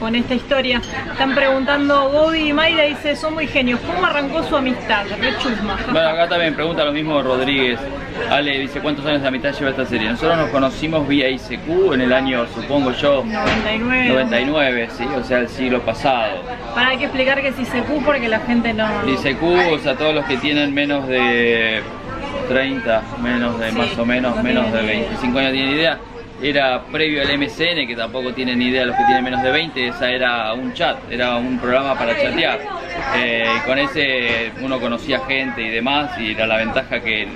con, 0.00 0.14
esta 0.14 0.34
historia. 0.34 0.80
Están 1.10 1.34
preguntando, 1.34 2.08
Gobi 2.08 2.48
y 2.48 2.52
Mayra 2.52 2.84
dice, 2.84 3.14
son 3.14 3.34
muy 3.34 3.46
genios. 3.46 3.80
¿Cómo 3.80 4.06
arrancó 4.06 4.42
su 4.42 4.56
amistad? 4.56 5.04
Re 5.08 5.32
Bueno, 5.92 6.08
acá 6.08 6.28
también 6.28 6.54
pregunta 6.54 6.84
lo 6.84 6.92
mismo 6.92 7.20
Rodríguez. 7.22 7.78
Ale 8.30 8.58
dice, 8.58 8.80
¿cuántos 8.80 9.04
años 9.04 9.22
de 9.22 9.28
amistad 9.28 9.52
lleva 9.52 9.70
esta 9.70 9.84
serie? 9.84 10.08
Nosotros 10.08 10.38
nos 10.38 10.50
conocimos 10.50 11.06
vía 11.06 11.28
ICQ 11.28 11.92
en 11.92 12.00
el 12.00 12.12
año, 12.12 12.46
supongo 12.54 12.92
yo... 12.92 13.24
99. 13.24 14.08
99, 14.08 14.88
sí, 14.96 15.04
o 15.16 15.22
sea, 15.22 15.38
el 15.40 15.48
siglo 15.48 15.80
pasado. 15.82 16.42
Para 16.74 16.88
hay 16.88 16.98
que 16.98 17.04
explicar 17.04 17.40
que 17.40 17.48
es 17.48 17.58
ICQ 17.58 18.04
porque 18.04 18.28
la 18.28 18.40
gente 18.40 18.72
no... 18.72 18.86
ICQ, 19.06 19.42
o 19.72 19.78
sea, 19.78 19.96
todos 19.96 20.14
los 20.14 20.24
que 20.24 20.36
tienen 20.38 20.72
menos 20.72 21.06
de 21.08 21.82
30, 22.48 23.02
menos 23.22 23.58
de 23.58 23.72
más 23.72 23.98
o 23.98 24.06
menos, 24.06 24.42
menos 24.42 24.72
de 24.72 24.82
25 24.82 25.38
años 25.38 25.52
tienen 25.52 25.72
idea 25.72 25.98
era 26.42 26.82
previo 26.82 27.22
al 27.22 27.38
MCN, 27.38 27.86
que 27.86 27.94
tampoco 27.96 28.32
tienen 28.32 28.60
idea 28.60 28.84
los 28.84 28.96
que 28.96 29.04
tienen 29.04 29.24
menos 29.24 29.42
de 29.42 29.50
20, 29.50 29.88
esa 29.88 30.10
era 30.10 30.52
un 30.52 30.72
chat, 30.74 30.96
era 31.10 31.36
un 31.36 31.58
programa 31.58 31.96
para 31.96 32.20
chatear. 32.20 32.60
Eh, 33.16 33.44
con 33.64 33.78
ese 33.78 34.52
uno 34.60 34.80
conocía 34.80 35.20
gente 35.20 35.62
y 35.62 35.70
demás, 35.70 36.18
y 36.18 36.32
era 36.32 36.46
la 36.46 36.56
ventaja 36.56 37.00
que 37.00 37.28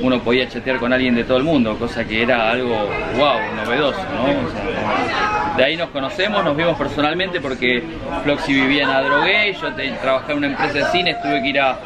uno 0.00 0.20
podía 0.20 0.48
chatear 0.48 0.78
con 0.78 0.92
alguien 0.92 1.14
de 1.14 1.24
todo 1.24 1.38
el 1.38 1.44
mundo, 1.44 1.76
cosa 1.78 2.04
que 2.04 2.22
era 2.22 2.50
algo 2.50 2.88
wow, 3.16 3.38
novedoso, 3.64 4.00
¿no? 4.14 5.56
de 5.56 5.64
ahí 5.64 5.76
nos 5.76 5.90
conocemos, 5.90 6.44
nos 6.44 6.56
vimos 6.56 6.76
personalmente 6.76 7.40
porque 7.40 7.82
Floxy 8.24 8.52
vivía 8.52 8.84
en 8.84 8.90
Adrogué, 8.90 9.54
yo 9.54 9.72
trabajaba 10.00 10.32
en 10.32 10.38
una 10.38 10.46
empresa 10.48 10.78
de 10.78 10.84
cine, 10.86 11.16
tuve 11.22 11.42
que 11.42 11.48
ir 11.48 11.60
a 11.60 11.78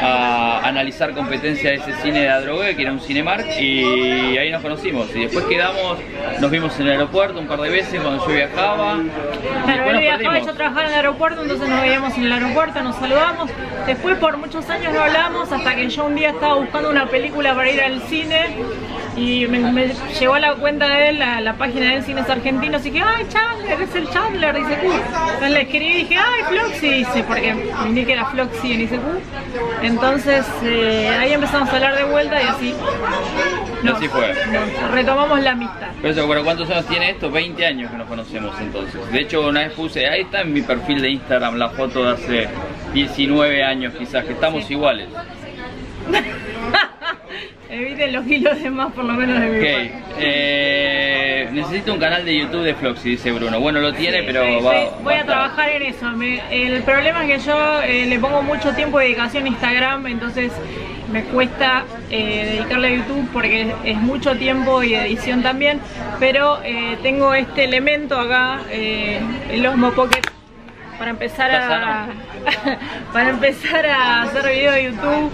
a 0.00 0.60
analizar 0.64 1.12
competencia 1.12 1.70
de 1.70 1.76
ese 1.76 1.92
cine 2.02 2.20
de 2.20 2.28
Adrogué, 2.28 2.76
que 2.76 2.82
era 2.82 2.92
un 2.92 3.00
Cinemark, 3.00 3.46
y 3.60 4.36
ahí 4.36 4.50
nos 4.50 4.62
conocimos. 4.62 5.08
Y 5.14 5.20
después 5.20 5.44
quedamos, 5.46 5.98
nos 6.40 6.50
vimos 6.50 6.78
en 6.80 6.86
el 6.86 6.92
aeropuerto 6.92 7.38
un 7.38 7.46
par 7.46 7.60
de 7.60 7.70
veces 7.70 8.00
cuando 8.00 8.26
yo 8.26 8.34
viajaba. 8.34 8.98
Claro, 9.64 9.90
él 9.90 9.98
viajaba, 9.98 10.38
yo 10.38 10.54
trabajaba 10.54 10.82
en 10.82 10.88
el 10.88 10.94
aeropuerto, 10.94 11.42
entonces 11.42 11.68
nos 11.68 11.80
veíamos 11.80 12.16
en 12.16 12.24
el 12.24 12.32
aeropuerto, 12.32 12.82
nos 12.82 12.96
saludamos. 12.96 13.50
Después 13.86 14.16
por 14.18 14.36
muchos 14.36 14.68
años 14.70 14.92
no 14.92 15.02
hablamos 15.02 15.52
hasta 15.52 15.74
que 15.74 15.88
yo 15.88 16.04
un 16.04 16.14
día 16.14 16.30
estaba 16.30 16.54
buscando 16.54 16.90
una 16.90 17.06
película 17.06 17.54
para 17.54 17.70
ir 17.70 17.80
al 17.80 18.00
cine 18.02 18.56
y 19.16 19.46
me, 19.46 19.92
llegó 20.18 20.34
a 20.34 20.40
la 20.40 20.54
cuenta 20.54 20.88
de 20.88 21.10
él, 21.10 21.18
la, 21.18 21.40
la 21.40 21.54
página 21.54 21.94
de 21.94 22.02
Cines 22.02 22.28
Argentinos, 22.28 22.84
y 22.84 22.90
dije, 22.90 23.04
ay, 23.06 23.26
Chandler, 23.28 23.80
es 23.80 23.94
el 23.94 24.10
Chandler, 24.10 24.56
dice 24.56 24.78
Q. 24.80 24.92
Entonces 24.92 25.50
le 25.50 25.60
escribí 25.62 25.86
y 25.86 25.94
dije, 25.94 26.16
ay, 26.16 26.42
Floxy, 26.48 26.88
dice, 26.88 27.24
porque 27.24 27.54
vi 27.90 28.04
que 28.04 28.12
era 28.12 28.26
Floxy 28.26 28.72
en 28.72 28.80
ICQ. 28.82 29.02
Entonces 29.82 30.46
eh, 30.62 31.08
ahí 31.08 31.32
empezamos 31.32 31.68
a 31.68 31.74
hablar 31.74 31.96
de 31.96 32.04
vuelta 32.04 32.42
y 32.42 32.46
así. 32.46 32.74
así 33.92 34.08
fue. 34.08 34.34
retomamos 34.92 35.40
la 35.40 35.52
amistad. 35.52 35.88
Pero, 36.02 36.28
pero 36.28 36.44
¿cuántos 36.44 36.68
años 36.70 36.86
tiene 36.86 37.10
esto? 37.10 37.30
20 37.30 37.66
años 37.66 37.90
que 37.90 37.96
nos 37.96 38.08
conocemos 38.08 38.54
entonces. 38.60 39.00
De 39.12 39.20
hecho, 39.20 39.46
una 39.46 39.60
vez 39.60 39.72
puse, 39.72 40.08
ahí 40.08 40.22
está 40.22 40.40
en 40.40 40.52
mi 40.52 40.62
perfil 40.62 41.00
de 41.00 41.10
Instagram 41.10 41.56
la 41.56 41.70
foto 41.70 42.04
de 42.04 42.12
hace 42.12 42.48
19 42.92 43.62
años 43.62 43.94
quizás, 43.98 44.24
que 44.24 44.32
estamos 44.32 44.68
iguales. 44.70 45.08
Eviten 47.74 48.12
los 48.12 48.24
kilos 48.24 48.62
de 48.62 48.70
más 48.70 48.92
por 48.92 49.04
lo 49.04 49.14
menos 49.14 49.40
de 49.40 49.46
mi 49.48 49.90
eh, 50.20 51.48
necesito 51.50 51.92
un 51.92 51.98
canal 51.98 52.24
de 52.24 52.38
YouTube 52.38 52.62
de 52.62 52.74
Floxy, 52.74 53.10
dice 53.10 53.32
Bruno. 53.32 53.58
Bueno, 53.58 53.80
lo 53.80 53.92
tiene, 53.92 54.22
pero 54.22 54.62
va, 54.62 54.90
Voy 55.02 55.14
a, 55.14 55.24
trabajar 55.24 55.70
en 55.70 55.82
eso. 55.82 56.08
el 56.50 56.82
problema 56.84 57.24
es 57.24 57.32
que 57.42 57.48
yo 57.48 57.82
eh, 57.82 58.06
le 58.06 58.18
pongo 58.20 58.42
mucho 58.42 58.72
tiempo 58.74 59.00
de 59.00 59.06
dedicación 59.06 59.46
a 59.46 59.48
Instagram, 59.48 60.06
entonces 60.06 60.52
me 61.10 61.24
cuesta 61.24 61.84
eh, 62.10 62.50
dedicarle 62.52 62.88
a 62.88 62.90
YouTube 62.92 63.28
porque 63.32 63.74
es, 63.84 63.96
mucho 63.96 64.36
tiempo 64.36 64.84
y 64.84 64.94
edición 64.94 65.42
también, 65.42 65.80
pero 66.20 66.60
tengo 67.02 67.34
este 67.34 67.64
elemento 67.64 68.20
acá, 68.20 68.60
el 68.70 69.66
Osmo 69.66 69.90
Pocket, 69.92 70.22
para 70.96 71.10
empezar 71.10 71.50
a 71.50 72.06
para 73.12 73.30
empezar 73.30 73.84
a 73.86 74.22
hacer 74.22 74.44
videos 74.44 74.74
de 74.74 74.84
YouTube 74.84 75.32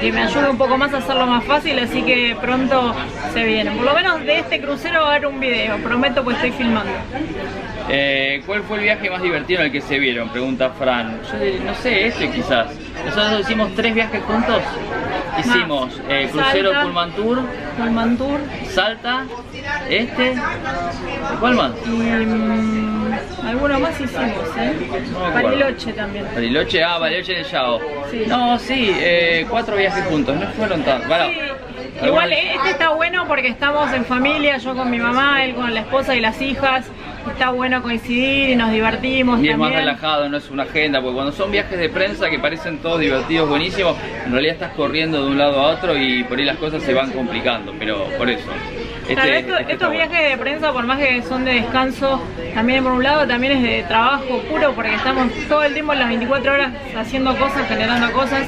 que 0.00 0.12
me 0.12 0.22
ayude 0.22 0.50
un 0.50 0.58
poco 0.58 0.76
más 0.76 0.92
a 0.92 0.98
hacerlo 0.98 1.26
más 1.26 1.44
fácil, 1.44 1.78
así 1.78 2.02
que 2.02 2.36
pronto 2.40 2.94
se 3.32 3.44
viene. 3.44 3.70
Por 3.72 3.84
lo 3.84 3.94
menos 3.94 4.20
de 4.20 4.38
este 4.38 4.60
crucero 4.60 5.00
va 5.00 5.06
a 5.06 5.10
haber 5.16 5.26
un 5.26 5.40
video, 5.40 5.78
prometo 5.78 6.22
pues 6.22 6.36
estoy 6.36 6.52
filmando. 6.52 6.92
Eh, 7.88 8.42
¿Cuál 8.46 8.62
fue 8.64 8.78
el 8.78 8.82
viaje 8.82 9.08
más 9.10 9.22
divertido 9.22 9.60
en 9.60 9.66
el 9.66 9.72
que 9.72 9.80
se 9.80 9.98
vieron? 9.98 10.28
Pregunta 10.30 10.70
Fran. 10.70 11.20
Yo 11.32 11.64
no 11.64 11.74
sé, 11.74 12.08
este 12.08 12.30
quizás. 12.30 12.68
Nosotros 13.04 13.40
hicimos 13.40 13.74
tres 13.74 13.94
viajes 13.94 14.22
juntos. 14.24 14.60
Hicimos 15.38 16.00
eh, 16.08 16.28
crucero 16.32 16.72
Pullman 16.82 17.12
Tour, 17.12 17.42
Pullman 17.76 18.16
Tour, 18.16 18.40
Salta, 18.70 19.24
este, 19.88 20.34
¿cuál 21.40 21.54
más? 21.54 21.72
Y, 21.84 21.88
mm, 21.90 23.05
alguno 23.44 23.80
más 23.80 24.00
hicimos, 24.00 24.56
¿eh? 24.58 24.72
Bariloche 25.34 25.92
también. 25.92 26.26
Bariloche, 26.34 26.84
ah, 26.84 26.98
Bariloche 26.98 27.34
de 27.34 27.44
Yao. 27.44 27.80
No, 28.28 28.58
sí, 28.58 28.92
eh, 28.94 29.46
cuatro 29.48 29.76
viajes 29.76 30.04
juntos, 30.06 30.36
no 30.36 30.46
fueron 30.48 30.82
tantos. 30.82 31.10
Igual 32.04 32.32
este 32.32 32.70
está 32.70 32.90
bueno 32.90 33.26
porque 33.26 33.48
estamos 33.48 33.92
en 33.92 34.04
familia, 34.04 34.58
yo 34.58 34.74
con 34.74 34.90
mi 34.90 34.98
mamá, 34.98 35.44
él 35.44 35.54
con 35.54 35.72
la 35.72 35.80
esposa 35.80 36.14
y 36.14 36.20
las 36.20 36.40
hijas 36.42 36.86
está 37.30 37.50
bueno 37.50 37.82
coincidir 37.82 38.50
y 38.50 38.56
nos 38.56 38.70
divertimos. 38.70 39.42
Y 39.42 39.48
es 39.48 39.58
más 39.58 39.72
relajado, 39.72 40.28
no 40.28 40.36
es 40.36 40.50
una 40.50 40.64
agenda, 40.64 41.00
porque 41.00 41.14
cuando 41.14 41.32
son 41.32 41.50
viajes 41.50 41.78
de 41.78 41.88
prensa 41.88 42.30
que 42.30 42.38
parecen 42.38 42.78
todos 42.78 43.00
divertidos, 43.00 43.48
buenísimos, 43.48 43.96
en 44.24 44.32
realidad 44.32 44.54
estás 44.54 44.72
corriendo 44.72 45.24
de 45.24 45.30
un 45.30 45.38
lado 45.38 45.60
a 45.60 45.68
otro 45.68 45.96
y 45.96 46.22
por 46.24 46.38
ahí 46.38 46.44
las 46.44 46.56
cosas 46.56 46.82
se 46.82 46.94
van 46.94 47.10
complicando, 47.12 47.74
pero 47.78 48.04
por 48.18 48.28
eso. 48.28 48.48
Este, 49.08 49.38
este 49.38 49.72
estos 49.72 49.90
viajes 49.90 50.30
de 50.30 50.36
prensa, 50.36 50.72
por 50.72 50.84
más 50.84 50.98
que 50.98 51.22
son 51.22 51.44
de 51.44 51.54
descanso, 51.54 52.20
también 52.54 52.82
por 52.82 52.92
un 52.92 53.04
lado 53.04 53.26
también 53.26 53.52
es 53.52 53.62
de 53.62 53.84
trabajo 53.84 54.40
puro, 54.50 54.72
porque 54.74 54.94
estamos 54.94 55.28
todo 55.48 55.62
el 55.62 55.74
tiempo 55.74 55.92
en 55.92 56.00
las 56.00 56.08
24 56.08 56.52
horas 56.52 56.72
haciendo 56.96 57.36
cosas, 57.36 57.68
generando 57.68 58.12
cosas. 58.12 58.46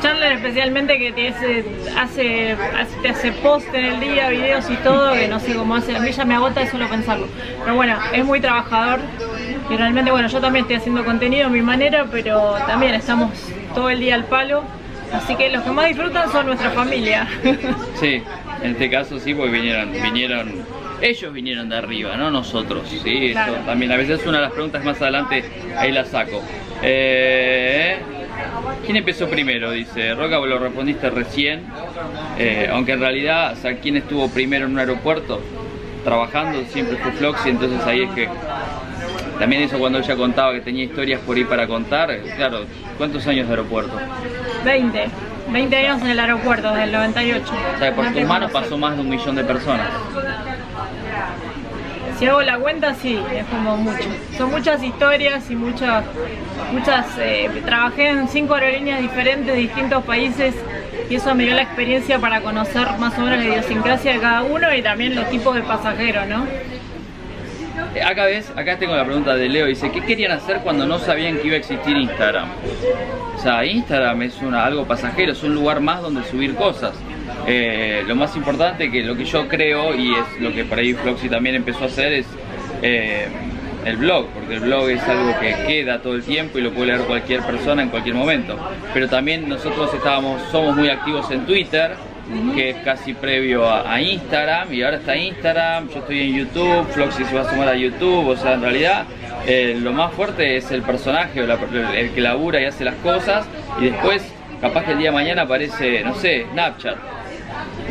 Chandler 0.00 0.32
especialmente 0.32 0.98
que 0.98 1.12
te 1.12 1.28
hace, 1.28 1.64
hace, 1.98 2.56
te 3.02 3.08
hace 3.08 3.32
post 3.32 3.72
en 3.74 3.84
el 3.86 4.00
día, 4.00 4.28
videos 4.28 4.68
y 4.70 4.76
todo, 4.76 5.14
que 5.14 5.26
no 5.26 5.40
sé 5.40 5.54
cómo 5.54 5.76
hace, 5.76 5.96
a 5.96 6.00
mí 6.00 6.10
ya 6.10 6.24
me 6.24 6.34
agota 6.34 6.60
de 6.60 6.70
solo 6.70 6.88
pensarlo. 6.88 7.26
Pero 7.60 7.74
bueno, 7.74 7.98
es 8.12 8.24
muy 8.24 8.40
trabajador 8.40 9.00
y 9.70 9.76
realmente, 9.76 10.10
bueno, 10.10 10.28
yo 10.28 10.40
también 10.40 10.64
estoy 10.64 10.76
haciendo 10.76 11.04
contenido 11.04 11.46
a 11.46 11.50
mi 11.50 11.62
manera, 11.62 12.06
pero 12.10 12.56
también 12.66 12.94
estamos 12.94 13.30
todo 13.74 13.88
el 13.88 14.00
día 14.00 14.16
al 14.16 14.24
palo. 14.24 14.64
Así 15.12 15.36
que 15.36 15.48
los 15.48 15.62
que 15.62 15.70
más 15.70 15.86
disfrutan 15.86 16.30
son 16.32 16.46
nuestra 16.46 16.70
familia. 16.70 17.28
Sí, 18.00 18.22
en 18.64 18.70
este 18.70 18.88
caso 18.88 19.20
sí, 19.20 19.34
porque 19.34 19.52
vinieron, 19.52 19.92
vinieron, 19.92 20.52
ellos 21.02 21.32
vinieron 21.34 21.68
de 21.68 21.76
arriba, 21.76 22.16
no 22.16 22.30
nosotros, 22.30 22.88
sí, 22.88 23.26
eso 23.26 23.52
también. 23.66 23.92
A 23.92 23.96
veces 23.96 24.24
una 24.26 24.38
de 24.38 24.44
las 24.44 24.52
preguntas 24.52 24.82
más 24.82 25.00
adelante, 25.02 25.44
ahí 25.76 25.92
la 25.92 26.06
saco. 26.06 26.42
Eh, 26.82 27.98
¿Quién 28.86 28.96
empezó 28.96 29.28
primero? 29.28 29.70
Dice, 29.70 30.14
Roca, 30.14 30.38
vos 30.38 30.48
lo 30.48 30.58
respondiste 30.58 31.10
recién, 31.10 31.60
eh, 32.38 32.68
aunque 32.72 32.92
en 32.92 33.00
realidad, 33.00 33.52
o 33.52 33.56
sea, 33.56 33.76
¿quién 33.76 33.96
estuvo 33.96 34.30
primero 34.30 34.64
en 34.64 34.72
un 34.72 34.78
aeropuerto? 34.78 35.42
Trabajando, 36.02 36.64
siempre 36.64 36.96
fue 36.96 37.12
Floxy, 37.12 37.50
entonces 37.50 37.86
ahí 37.86 38.02
es 38.02 38.10
que 38.12 38.28
también 39.38 39.62
eso 39.62 39.78
cuando 39.78 39.98
ella 39.98 40.16
contaba 40.16 40.54
que 40.54 40.60
tenía 40.60 40.84
historias 40.84 41.20
por 41.20 41.36
ahí 41.36 41.44
para 41.44 41.66
contar, 41.66 42.18
claro, 42.36 42.64
¿cuántos 42.96 43.26
años 43.26 43.46
de 43.46 43.52
aeropuerto? 43.52 43.98
20. 44.64 45.33
20 45.48 45.76
años 45.76 46.02
en 46.02 46.08
el 46.08 46.20
aeropuerto, 46.20 46.70
desde 46.70 46.84
el 46.84 46.92
98. 46.92 47.52
O 47.74 47.78
sea, 47.78 47.94
por 47.94 48.12
tus 48.12 48.24
manos 48.24 48.50
pasó 48.50 48.78
más 48.78 48.94
de 48.96 49.02
un 49.02 49.08
millón 49.08 49.36
de 49.36 49.44
personas. 49.44 49.88
Si 52.18 52.26
hago 52.26 52.42
la 52.42 52.58
cuenta, 52.58 52.94
sí, 52.94 53.20
es 53.34 53.44
como 53.46 53.76
mucho. 53.76 54.04
Son 54.38 54.50
muchas 54.50 54.82
historias 54.82 55.50
y 55.50 55.56
muchas, 55.56 56.04
muchas, 56.72 57.06
eh, 57.18 57.50
trabajé 57.64 58.10
en 58.10 58.28
cinco 58.28 58.54
aerolíneas 58.54 59.00
diferentes 59.00 59.56
distintos 59.56 60.04
países 60.04 60.54
y 61.10 61.16
eso 61.16 61.34
me 61.34 61.44
dio 61.44 61.54
la 61.54 61.62
experiencia 61.62 62.18
para 62.20 62.40
conocer 62.40 62.86
más 62.98 63.18
o 63.18 63.22
menos 63.22 63.38
la 63.38 63.44
idiosincrasia 63.44 64.12
de 64.12 64.20
cada 64.20 64.42
uno 64.42 64.72
y 64.72 64.80
también 64.80 65.16
los 65.16 65.28
tipos 65.28 65.56
de 65.56 65.62
pasajeros, 65.62 66.26
¿no? 66.28 66.46
Eh, 67.94 68.02
acá 68.02 68.24
ves, 68.24 68.50
acá 68.56 68.76
tengo 68.76 68.96
la 68.96 69.04
pregunta 69.04 69.36
de 69.36 69.48
Leo, 69.48 69.66
dice, 69.66 69.90
¿qué 69.92 70.00
querían 70.00 70.32
hacer 70.32 70.58
cuando 70.64 70.84
no 70.84 70.98
sabían 70.98 71.38
que 71.38 71.46
iba 71.46 71.54
a 71.54 71.58
existir 71.60 71.96
Instagram? 71.96 72.48
O 73.36 73.38
sea, 73.40 73.64
Instagram 73.64 74.22
es 74.22 74.42
una, 74.42 74.64
algo 74.64 74.84
pasajero, 74.84 75.30
es 75.30 75.42
un 75.44 75.54
lugar 75.54 75.80
más 75.80 76.02
donde 76.02 76.24
subir 76.24 76.56
cosas. 76.56 76.94
Eh, 77.46 78.02
lo 78.06 78.16
más 78.16 78.34
importante 78.34 78.90
que 78.90 79.04
lo 79.04 79.16
que 79.16 79.24
yo 79.24 79.46
creo, 79.46 79.94
y 79.94 80.12
es 80.12 80.40
lo 80.40 80.52
que 80.52 80.64
por 80.64 80.78
ahí 80.78 80.94
Floxy 80.94 81.28
también 81.28 81.54
empezó 81.54 81.84
a 81.84 81.86
hacer, 81.86 82.12
es 82.14 82.26
eh, 82.82 83.28
el 83.84 83.96
blog, 83.96 84.26
porque 84.30 84.54
el 84.54 84.60
blog 84.60 84.88
es 84.88 85.02
algo 85.02 85.38
que 85.38 85.54
queda 85.64 86.02
todo 86.02 86.14
el 86.14 86.24
tiempo 86.24 86.58
y 86.58 86.62
lo 86.62 86.72
puede 86.72 86.88
leer 86.88 87.02
cualquier 87.02 87.42
persona 87.42 87.82
en 87.82 87.90
cualquier 87.90 88.16
momento. 88.16 88.58
Pero 88.92 89.08
también 89.08 89.48
nosotros 89.48 89.94
estábamos, 89.94 90.42
somos 90.50 90.74
muy 90.74 90.88
activos 90.88 91.30
en 91.30 91.46
Twitter, 91.46 91.94
que 92.54 92.70
es 92.70 92.76
casi 92.78 93.14
previo 93.14 93.68
a, 93.68 94.00
Instagram 94.00 94.72
y 94.72 94.82
ahora 94.82 94.96
está 94.96 95.16
Instagram, 95.16 95.88
yo 95.88 95.98
estoy 95.98 96.20
en 96.20 96.34
YouTube, 96.34 96.86
Floxy 96.92 97.24
se 97.24 97.34
va 97.34 97.42
a 97.42 97.50
sumar 97.50 97.68
a 97.68 97.76
YouTube, 97.76 98.28
o 98.28 98.36
sea, 98.36 98.54
en 98.54 98.62
realidad 98.62 99.04
eh, 99.46 99.76
lo 99.80 99.92
más 99.92 100.12
fuerte 100.12 100.56
es 100.56 100.70
el 100.70 100.82
personaje 100.82 101.42
o 101.42 101.44
el 101.44 102.10
que 102.10 102.20
labura 102.20 102.60
y 102.60 102.64
hace 102.64 102.84
las 102.84 102.96
cosas 102.96 103.46
y 103.80 103.86
después 103.86 104.22
capaz 104.60 104.84
que 104.84 104.92
el 104.92 104.98
día 104.98 105.10
de 105.10 105.16
mañana 105.16 105.42
aparece, 105.42 106.02
no 106.02 106.14
sé, 106.14 106.46
Snapchat 106.52 106.96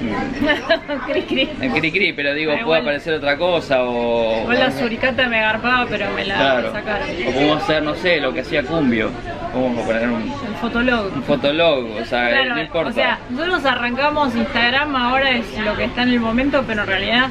cri 1.07 1.21
cri. 1.23 1.49
En 1.61 1.71
cri 1.71 1.91
cri, 1.91 2.13
pero 2.13 2.33
digo, 2.33 2.53
puede 2.65 2.81
aparecer 2.81 3.13
otra 3.13 3.37
cosa 3.37 3.83
o... 3.83 4.41
Igual 4.41 4.59
la 4.59 4.71
suricata 4.71 5.27
me 5.27 5.39
agarpaba, 5.39 5.85
pero 5.89 6.09
me 6.11 6.25
la 6.25 6.71
sacaron. 6.71 7.09
O 7.27 7.31
podemos 7.31 7.63
hacer, 7.63 7.83
no 7.83 7.95
sé, 7.95 8.19
lo 8.19 8.33
que 8.33 8.41
hacía 8.41 8.63
Cumbio. 8.63 9.11
Vamos 9.53 9.77
a 9.77 9.85
poner 9.85 10.09
un... 10.09 10.23
Un 10.23 10.55
fotolog. 10.59 11.13
Un 11.15 11.23
fotolog, 11.23 11.85
o 12.01 12.05
sea, 12.05 12.45
no 12.45 12.59
importa. 12.59 12.89
O 12.89 12.93
sea, 12.93 13.19
nosotros 13.29 13.65
arrancamos 13.65 14.35
Instagram, 14.35 14.95
ahora 14.95 15.29
es 15.31 15.45
lo 15.59 15.75
que 15.75 15.85
está 15.85 16.03
en 16.03 16.09
el 16.09 16.19
momento, 16.19 16.63
pero 16.65 16.81
en 16.81 16.87
realidad, 16.87 17.29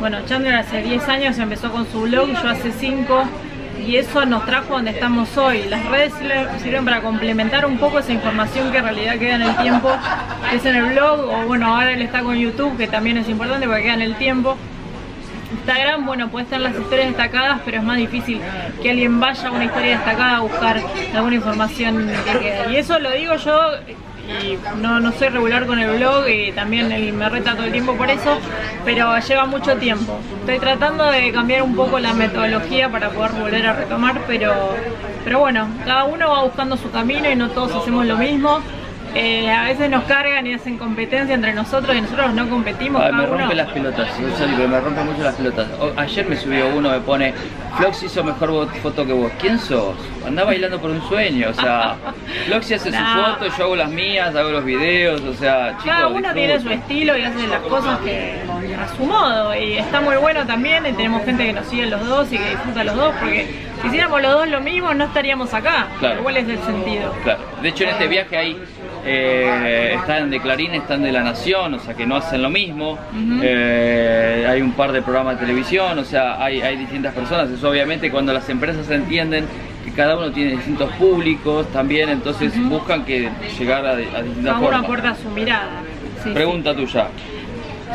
bueno, 0.00 0.18
Chandler 0.26 0.54
hace 0.56 0.82
10 0.82 1.08
años 1.08 1.38
empezó 1.38 1.70
con 1.70 1.86
su 1.86 2.02
blog, 2.02 2.28
yo 2.28 2.48
hace 2.48 2.72
5 2.72 3.24
y 3.86 3.96
eso 3.96 4.26
nos 4.26 4.44
trajo 4.46 4.74
donde 4.74 4.90
estamos 4.90 5.36
hoy. 5.38 5.62
Las 5.68 5.86
redes 5.86 6.12
sirven 6.62 6.84
para 6.84 7.00
complementar 7.02 7.64
un 7.64 7.78
poco 7.78 8.00
esa 8.00 8.12
información 8.12 8.72
que 8.72 8.78
en 8.78 8.84
realidad 8.84 9.18
queda 9.18 9.36
en 9.36 9.42
el 9.42 9.56
tiempo, 9.56 9.90
que 10.50 10.56
es 10.56 10.66
en 10.66 10.76
el 10.76 10.92
blog, 10.92 11.20
o 11.20 11.46
bueno, 11.46 11.74
ahora 11.74 11.92
él 11.92 12.02
está 12.02 12.20
con 12.22 12.36
YouTube, 12.36 12.76
que 12.76 12.88
también 12.88 13.16
es 13.16 13.28
importante 13.28 13.66
porque 13.66 13.82
queda 13.82 13.94
en 13.94 14.02
el 14.02 14.16
tiempo. 14.16 14.56
Instagram, 15.52 16.06
bueno, 16.06 16.28
puede 16.28 16.44
estar 16.44 16.60
las 16.60 16.76
historias 16.76 17.08
destacadas, 17.08 17.60
pero 17.64 17.78
es 17.78 17.82
más 17.82 17.96
difícil 17.96 18.40
que 18.82 18.90
alguien 18.90 19.18
vaya 19.20 19.48
a 19.48 19.52
una 19.52 19.64
historia 19.64 19.96
destacada 19.96 20.36
a 20.36 20.40
buscar 20.40 20.80
alguna 21.14 21.34
información 21.34 22.10
que 22.24 22.38
queda. 22.38 22.72
Y 22.72 22.76
eso 22.76 22.98
lo 22.98 23.10
digo 23.10 23.34
yo 23.36 23.58
y 24.30 24.58
no, 24.80 25.00
no 25.00 25.12
soy 25.12 25.28
regular 25.28 25.66
con 25.66 25.78
el 25.78 25.96
blog 25.96 26.28
y 26.28 26.52
también 26.52 26.92
él 26.92 27.12
me 27.12 27.28
reta 27.28 27.54
todo 27.54 27.64
el 27.64 27.72
tiempo 27.72 27.94
por 27.94 28.10
eso, 28.10 28.38
pero 28.84 29.18
lleva 29.18 29.46
mucho 29.46 29.76
tiempo. 29.76 30.18
Estoy 30.40 30.58
tratando 30.58 31.04
de 31.10 31.32
cambiar 31.32 31.62
un 31.62 31.74
poco 31.74 31.98
la 31.98 32.12
metodología 32.12 32.88
para 32.88 33.10
poder 33.10 33.32
volver 33.32 33.66
a 33.66 33.72
retomar, 33.72 34.20
pero, 34.26 34.76
pero 35.24 35.40
bueno, 35.40 35.68
cada 35.84 36.04
uno 36.04 36.30
va 36.30 36.44
buscando 36.44 36.76
su 36.76 36.90
camino 36.90 37.30
y 37.30 37.34
no 37.34 37.50
todos 37.50 37.74
hacemos 37.74 38.06
lo 38.06 38.16
mismo. 38.16 38.60
Eh, 39.14 39.50
a 39.50 39.64
veces 39.64 39.90
nos 39.90 40.04
cargan 40.04 40.46
y 40.46 40.54
hacen 40.54 40.78
competencia 40.78 41.34
entre 41.34 41.52
nosotros 41.52 41.96
y 41.96 42.00
nosotros 42.00 42.32
no 42.34 42.48
competimos. 42.48 43.02
me 43.12 43.26
rompe 43.26 43.54
las 43.54 43.70
pelotas, 43.70 44.08
me 44.18 44.80
rompe 44.80 45.04
mucho 45.04 45.22
las 45.22 45.34
pelotas. 45.34 45.68
ayer 45.96 46.26
me 46.28 46.36
subió 46.36 46.68
uno, 46.68 46.90
me 46.90 47.00
pone, 47.00 47.34
Floxy 47.76 48.06
hizo 48.06 48.22
mejor 48.22 48.68
foto 48.82 49.04
que 49.04 49.12
vos. 49.12 49.32
¿Quién 49.40 49.58
sos? 49.58 49.96
Andá 50.26 50.44
bailando 50.44 50.80
por 50.80 50.90
un 50.90 51.02
sueño, 51.08 51.48
o 51.50 51.54
sea, 51.54 51.96
Floxy 52.46 52.74
hace 52.74 52.92
su 52.92 52.98
foto, 52.98 53.46
yo 53.56 53.64
hago 53.64 53.76
las 53.76 53.90
mías, 53.90 54.34
hago 54.34 54.50
los 54.50 54.64
videos, 54.64 55.20
o 55.22 55.34
sea, 55.34 55.76
chicos. 55.78 55.84
Cada 55.84 56.08
uno 56.08 56.32
tiene 56.32 56.60
su 56.60 56.70
estilo 56.70 57.16
y 57.16 57.22
hace 57.22 57.46
las 57.48 57.60
cosas 57.62 57.98
que 58.00 58.38
a 58.78 58.96
su 58.96 59.04
modo 59.04 59.54
y 59.54 59.78
está 59.78 60.00
muy 60.00 60.16
bueno 60.16 60.46
también 60.46 60.86
y 60.86 60.92
tenemos 60.92 61.24
gente 61.24 61.46
que 61.46 61.52
nos 61.52 61.66
sigue 61.66 61.86
los 61.86 62.06
dos 62.06 62.32
y 62.32 62.38
que 62.38 62.50
disfruta 62.50 62.84
los 62.84 62.96
dos 62.96 63.14
porque 63.20 63.69
Si 63.80 63.88
hiciéramos 63.88 64.20
los 64.20 64.32
dos 64.32 64.48
lo 64.48 64.60
mismo, 64.60 64.92
no 64.94 65.04
estaríamos 65.04 65.52
acá. 65.54 65.88
Claro. 65.98 66.22
¿Cuál 66.22 66.36
es 66.36 66.48
el 66.48 66.58
sentido? 66.60 67.14
Claro. 67.22 67.40
De 67.62 67.68
hecho, 67.68 67.84
en 67.84 67.90
este 67.90 68.08
viaje 68.08 68.36
hay 68.36 68.62
eh, 69.04 69.94
están 69.98 70.30
de 70.30 70.40
Clarín, 70.40 70.74
están 70.74 71.02
de 71.02 71.12
La 71.12 71.22
Nación, 71.22 71.74
o 71.74 71.78
sea 71.78 71.94
que 71.94 72.06
no 72.06 72.16
hacen 72.16 72.42
lo 72.42 72.50
mismo. 72.50 72.98
Eh, 73.42 74.46
hay 74.48 74.60
un 74.60 74.72
par 74.72 74.92
de 74.92 75.02
programas 75.02 75.40
de 75.40 75.46
televisión, 75.46 75.98
o 75.98 76.04
sea, 76.04 76.42
hay, 76.42 76.60
hay 76.60 76.76
distintas 76.76 77.14
personas. 77.14 77.50
Eso 77.50 77.70
obviamente 77.70 78.10
cuando 78.10 78.32
las 78.32 78.48
empresas 78.48 78.88
entienden 78.90 79.46
que 79.84 79.92
cada 79.92 80.16
uno 80.16 80.30
tiene 80.30 80.52
distintos 80.52 80.90
públicos 80.92 81.66
también, 81.72 82.10
entonces 82.10 82.52
buscan 82.68 83.04
que 83.04 83.30
llegar 83.58 83.86
a, 83.86 83.92
a 83.92 83.96
distintas 83.96 84.54
Cada 84.54 84.58
uno 84.58 84.76
aporta 84.76 85.14
su 85.14 85.30
mirada. 85.30 85.82
Sí, 86.22 86.28
sí. 86.28 86.30
Pregunta 86.34 86.74
tuya. 86.74 87.08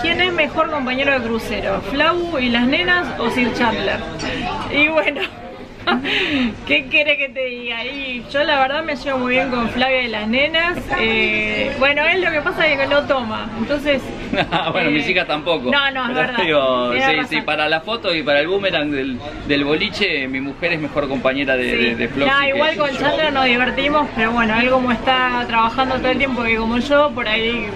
¿Quién 0.01 0.19
es 0.19 0.33
mejor 0.33 0.71
compañero 0.71 1.13
de 1.13 1.25
crucero? 1.25 1.81
¿Flau 1.91 2.37
y 2.39 2.49
las 2.49 2.67
nenas 2.67 3.07
o 3.19 3.29
Sir 3.29 3.53
Chandler? 3.53 3.99
Y 4.71 4.87
bueno, 4.89 5.21
¿qué 6.67 6.85
quiere 6.89 7.17
que 7.17 7.29
te 7.29 7.45
diga? 7.45 7.83
Y 7.85 8.23
yo 8.31 8.43
la 8.43 8.59
verdad 8.59 8.83
me 8.83 8.95
llevo 8.95 9.19
muy 9.19 9.33
bien 9.33 9.49
con 9.49 9.69
Flavia 9.69 10.01
y 10.03 10.07
las 10.07 10.27
nenas. 10.27 10.77
Eh, 10.99 11.71
bueno, 11.79 12.03
es 12.05 12.19
lo 12.19 12.31
que 12.31 12.41
pasa 12.41 12.67
es 12.67 12.79
que 12.79 12.87
lo 12.87 13.03
toma. 13.03 13.49
Entonces. 13.57 14.01
bueno, 14.71 14.89
eh, 14.89 14.93
mis 14.93 15.07
hijas 15.09 15.27
tampoco. 15.27 15.71
No, 15.71 15.91
no, 15.91 16.09
es 16.09 16.15
verdad. 16.15 16.43
digo, 16.43 16.93
sí, 16.93 16.99
razón. 16.99 17.27
sí, 17.29 17.41
para 17.41 17.69
la 17.69 17.81
foto 17.81 18.13
y 18.13 18.23
para 18.23 18.39
el 18.39 18.47
boomerang 18.47 18.91
del, 18.91 19.19
del 19.47 19.63
boliche, 19.63 20.27
mi 20.27 20.41
mujer 20.41 20.73
es 20.73 20.79
mejor 20.81 21.07
compañera 21.07 21.55
de, 21.55 21.65
Sí. 21.65 21.93
de, 21.95 22.07
No, 22.25 22.47
igual 22.47 22.75
con 22.77 22.89
yo. 22.91 22.99
Chandler 22.99 23.33
nos 23.33 23.45
divertimos, 23.45 24.07
pero 24.15 24.31
bueno, 24.31 24.59
él 24.59 24.69
como 24.69 24.91
está 24.91 25.43
trabajando 25.47 25.95
todo 25.95 26.09
el 26.09 26.17
tiempo 26.17 26.43
que 26.43 26.55
como 26.57 26.77
yo, 26.77 27.11
por 27.11 27.27
ahí 27.27 27.67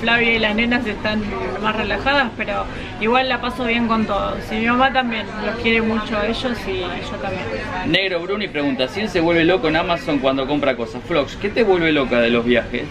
Flavia 0.00 0.34
y 0.34 0.38
las 0.38 0.54
nenas 0.54 0.86
están 0.86 1.22
más 1.62 1.76
relajadas, 1.76 2.30
pero 2.36 2.64
igual 3.00 3.28
la 3.28 3.40
paso 3.40 3.64
bien 3.64 3.86
con 3.86 4.06
todos. 4.06 4.38
Y 4.50 4.56
mi 4.56 4.66
mamá 4.66 4.92
también 4.92 5.26
los 5.44 5.56
quiere 5.56 5.82
mucho 5.82 6.16
a 6.16 6.26
ellos 6.26 6.56
y 6.66 6.80
yo 6.80 7.16
también. 7.20 7.44
Negro 7.86 8.20
Bruni 8.20 8.48
pregunta, 8.48 8.88
¿si 8.88 9.00
él 9.00 9.08
se 9.08 9.20
vuelve 9.20 9.44
loco 9.44 9.68
en 9.68 9.76
Amazon 9.76 10.18
cuando 10.18 10.46
compra 10.46 10.76
cosas? 10.76 11.02
Flox, 11.06 11.36
¿qué 11.36 11.50
te 11.50 11.64
vuelve 11.64 11.92
loca 11.92 12.20
de 12.20 12.30
los 12.30 12.44
viajes? 12.44 12.84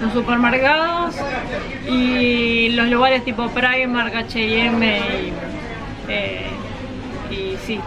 Los 0.00 0.12
supermercados 0.12 1.16
y 1.88 2.68
los 2.70 2.88
lugares 2.88 3.24
tipo 3.24 3.48
Primark, 3.48 4.14
H&M 4.14 4.98
y, 4.98 5.32
eh, 6.08 6.46
y 7.30 7.56
sí, 7.66 7.80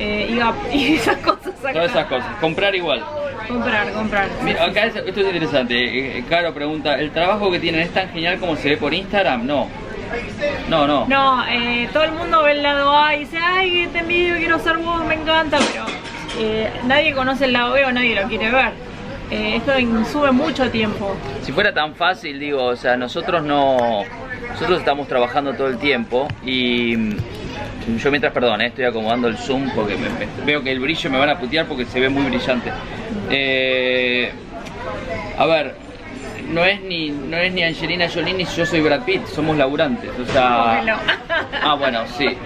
eh, 0.00 0.40
y 0.72 0.94
esas 0.94 1.16
cosas 1.18 1.54
acá. 1.62 1.72
Todas 1.72 1.90
esas 1.90 2.06
cosas. 2.06 2.26
Comprar 2.40 2.74
igual. 2.74 3.04
Comprar, 3.46 3.92
comprar. 3.92 4.28
Mira, 4.42 4.64
acá 4.64 4.86
es- 4.86 4.96
esto 4.96 5.20
es 5.20 5.26
interesante. 5.26 5.74
Eh, 5.74 6.18
eh, 6.18 6.24
Caro 6.28 6.52
pregunta, 6.54 6.94
¿el 6.98 7.10
trabajo 7.10 7.50
que 7.50 7.58
tienen 7.60 7.82
es 7.82 7.90
tan 7.92 8.08
genial 8.10 8.38
como 8.38 8.56
se 8.56 8.70
ve 8.70 8.76
por 8.76 8.92
Instagram? 8.94 9.46
No. 9.46 9.68
No, 10.68 10.86
no. 10.86 11.06
No, 11.06 11.44
eh, 11.48 11.88
todo 11.92 12.02
el 12.04 12.12
mundo 12.12 12.42
ve 12.42 12.52
el 12.52 12.62
lado 12.62 12.96
A 12.96 13.14
y 13.14 13.20
dice, 13.20 13.38
ay, 13.40 13.88
te 13.92 13.98
envidio, 14.00 14.36
quiero 14.38 14.58
ser 14.58 14.78
vos, 14.78 15.04
me 15.04 15.14
encanta, 15.14 15.58
pero 15.72 15.84
eh, 16.38 16.68
nadie 16.86 17.12
conoce 17.14 17.44
el 17.44 17.52
lado 17.52 17.72
B 17.74 17.84
o 17.84 17.92
nadie 17.92 18.20
lo 18.20 18.26
quiere 18.28 18.50
ver. 18.50 18.70
Eh, 19.30 19.56
esto 19.56 19.78
insume 19.78 20.32
mucho 20.32 20.68
tiempo. 20.70 21.14
Si 21.42 21.52
fuera 21.52 21.72
tan 21.72 21.94
fácil, 21.94 22.40
digo, 22.40 22.64
o 22.64 22.76
sea, 22.76 22.96
nosotros 22.96 23.42
no. 23.44 24.02
Nosotros 24.50 24.80
estamos 24.80 25.06
trabajando 25.06 25.54
todo 25.54 25.68
el 25.68 25.78
tiempo 25.78 26.26
y. 26.44 26.96
Yo 27.98 28.10
mientras, 28.10 28.32
perdón, 28.32 28.60
eh, 28.62 28.66
estoy 28.66 28.84
acomodando 28.84 29.28
el 29.28 29.36
zoom 29.36 29.70
porque 29.74 29.96
me- 29.96 30.08
me- 30.10 30.44
veo 30.44 30.62
que 30.62 30.72
el 30.72 30.80
brillo 30.80 31.10
me 31.10 31.18
van 31.18 31.30
a 31.30 31.38
putear 31.38 31.66
porque 31.66 31.84
se 31.84 32.00
ve 32.00 32.08
muy 32.08 32.24
brillante. 32.24 32.70
Eh, 33.30 34.30
a 35.38 35.46
ver, 35.46 35.74
no 36.50 36.64
es 36.64 36.80
ni 36.82 37.10
no 37.10 37.36
es 37.36 37.52
ni 37.52 37.62
Angelina 37.62 38.08
Jolie 38.12 38.34
ni 38.34 38.44
yo 38.44 38.66
soy 38.66 38.80
Brad 38.80 39.02
Pitt, 39.02 39.26
somos 39.26 39.56
laburantes, 39.56 40.10
o 40.20 40.24
sea. 40.32 40.76
Bueno. 40.82 40.96
Ah, 41.62 41.74
bueno, 41.74 42.00
sí. 42.16 42.26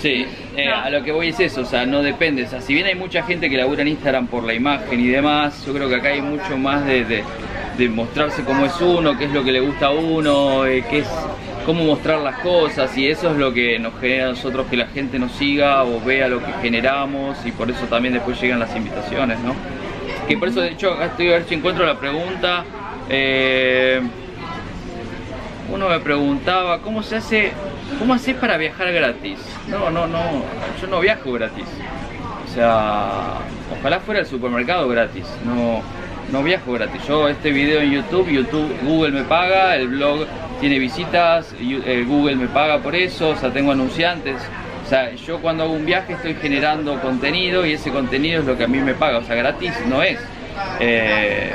Sí, 0.00 0.26
eh, 0.56 0.66
No. 0.68 0.76
a 0.76 0.90
lo 0.90 1.02
que 1.02 1.10
voy 1.10 1.28
es 1.28 1.40
eso, 1.40 1.62
o 1.62 1.64
sea, 1.64 1.86
no 1.86 2.02
depende. 2.02 2.44
O 2.44 2.46
sea, 2.48 2.60
si 2.60 2.74
bien 2.74 2.86
hay 2.86 2.94
mucha 2.94 3.22
gente 3.22 3.48
que 3.48 3.56
labura 3.56 3.80
en 3.82 3.88
Instagram 3.88 4.26
por 4.26 4.44
la 4.44 4.52
imagen 4.54 5.00
y 5.00 5.06
demás, 5.08 5.64
yo 5.66 5.72
creo 5.72 5.88
que 5.88 5.96
acá 5.96 6.08
hay 6.08 6.20
mucho 6.20 6.56
más 6.58 6.84
de, 6.86 7.04
de- 7.04 7.24
de 7.78 7.88
mostrarse 7.88 8.42
cómo 8.44 8.66
es 8.66 8.78
uno, 8.80 9.16
qué 9.18 9.24
es 9.24 9.32
lo 9.32 9.42
que 9.42 9.52
le 9.52 9.60
gusta 9.60 9.86
a 9.86 9.90
uno, 9.90 10.64
eh, 10.66 10.84
qué 10.88 10.98
es, 10.98 11.08
cómo 11.66 11.84
mostrar 11.84 12.20
las 12.20 12.38
cosas 12.38 12.96
y 12.96 13.08
eso 13.08 13.32
es 13.32 13.36
lo 13.36 13.52
que 13.52 13.78
nos 13.80 13.98
genera 14.00 14.26
a 14.26 14.28
nosotros 14.28 14.68
que 14.70 14.76
la 14.76 14.86
gente 14.86 15.18
nos 15.18 15.32
siga 15.32 15.82
o 15.82 16.00
vea 16.00 16.28
lo 16.28 16.38
que 16.38 16.52
generamos 16.62 17.44
y 17.44 17.50
por 17.50 17.68
eso 17.68 17.86
también 17.86 18.14
después 18.14 18.40
llegan 18.40 18.60
las 18.60 18.74
invitaciones, 18.76 19.40
¿no? 19.40 19.52
Que 20.28 20.38
por 20.38 20.48
eso, 20.48 20.60
de 20.60 20.70
hecho, 20.70 20.92
acá 20.92 21.06
estoy 21.06 21.28
a 21.28 21.32
ver 21.32 21.44
si 21.44 21.54
encuentro 21.56 21.84
la 21.84 21.98
pregunta. 21.98 22.64
eh, 23.08 24.00
uno 25.72 25.88
me 25.88 25.98
preguntaba 25.98 26.78
cómo 26.80 27.02
se 27.02 27.16
hace, 27.16 27.52
cómo 27.98 28.14
haces 28.14 28.36
para 28.36 28.56
viajar 28.56 28.92
gratis. 28.92 29.40
No, 29.66 29.90
no, 29.90 30.06
no, 30.06 30.20
yo 30.80 30.86
no 30.86 31.00
viajo 31.00 31.32
gratis. 31.32 31.66
O 32.48 32.54
sea, 32.54 33.38
ojalá 33.76 33.98
fuera 33.98 34.20
el 34.20 34.26
supermercado 34.26 34.88
gratis. 34.88 35.26
No, 35.44 35.82
no 36.30 36.44
viajo 36.44 36.72
gratis. 36.72 37.02
Yo 37.08 37.28
este 37.28 37.50
video 37.50 37.80
en 37.80 37.90
YouTube, 37.90 38.28
YouTube, 38.28 38.72
Google 38.84 39.10
me 39.10 39.24
paga, 39.24 39.74
el 39.74 39.88
blog 39.88 40.26
tiene 40.60 40.78
visitas, 40.78 41.54
eh, 41.60 42.04
Google 42.06 42.36
me 42.36 42.48
paga 42.48 42.78
por 42.78 42.94
eso, 42.94 43.30
o 43.30 43.36
sea, 43.36 43.52
tengo 43.52 43.72
anunciantes. 43.72 44.36
O 44.84 44.88
sea, 44.88 45.12
yo 45.14 45.40
cuando 45.40 45.64
hago 45.64 45.72
un 45.72 45.84
viaje 45.84 46.12
estoy 46.12 46.34
generando 46.34 47.00
contenido 47.00 47.66
y 47.66 47.72
ese 47.72 47.90
contenido 47.90 48.40
es 48.40 48.46
lo 48.46 48.56
que 48.56 48.64
a 48.64 48.68
mí 48.68 48.78
me 48.78 48.94
paga. 48.94 49.18
O 49.18 49.24
sea, 49.24 49.34
gratis 49.34 49.72
no 49.88 50.02
es. 50.02 50.18
Eh, 50.80 51.52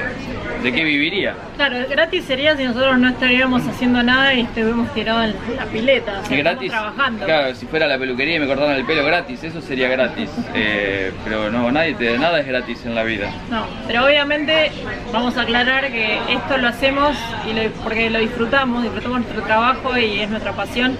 ¿De 0.64 0.72
qué 0.72 0.84
viviría? 0.84 1.34
Claro, 1.56 1.78
gratis 1.90 2.24
sería 2.26 2.56
si 2.56 2.64
nosotros 2.64 3.00
no 3.00 3.10
estaríamos 3.10 3.68
haciendo 3.68 4.04
nada 4.04 4.32
y 4.36 4.42
estuviéramos 4.42 4.94
tirados 4.94 5.26
en 5.26 5.56
la 5.56 5.66
pileta, 5.66 6.20
o 6.24 6.26
sea, 6.26 6.38
gratis, 6.38 6.66
estamos 6.72 6.94
trabajando. 6.96 7.26
claro, 7.26 7.56
si 7.56 7.66
fuera 7.66 7.88
la 7.88 7.98
peluquería 7.98 8.36
y 8.36 8.40
me 8.40 8.46
cortaran 8.48 8.76
el 8.76 8.86
pelo 8.86 9.04
gratis, 9.04 9.44
eso 9.44 9.60
sería 9.60 9.88
gratis. 9.90 10.30
Eh, 10.54 11.12
pero 11.24 11.50
no, 11.50 11.72
nadie 11.72 11.96
te, 11.96 12.16
nada 12.20 12.40
es 12.42 12.46
gratis 12.48 12.86
en 12.86 12.94
la 12.94 13.04
vida. 13.04 13.32
No, 13.50 13.66
pero 13.88 14.06
obviamente 14.06 14.72
vamos 15.12 15.36
a 15.38 15.42
aclarar 15.42 15.92
que 15.92 16.20
esto 16.30 16.58
lo 16.58 16.68
hacemos 16.68 17.18
y 17.50 17.54
lo- 17.54 17.72
porque 17.84 18.10
lo 18.12 18.20
disfrutamos, 18.20 18.84
disfrutamos 18.84 19.22
nuestro 19.22 19.42
trabajo 19.42 19.98
y 19.98 20.20
es 20.20 20.30
nuestra 20.30 20.52
pasión 20.52 20.96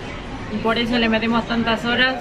y 0.54 0.58
por 0.58 0.78
eso 0.80 0.98
le 0.98 1.08
metemos 1.08 1.48
tantas 1.48 1.86
horas 1.86 2.16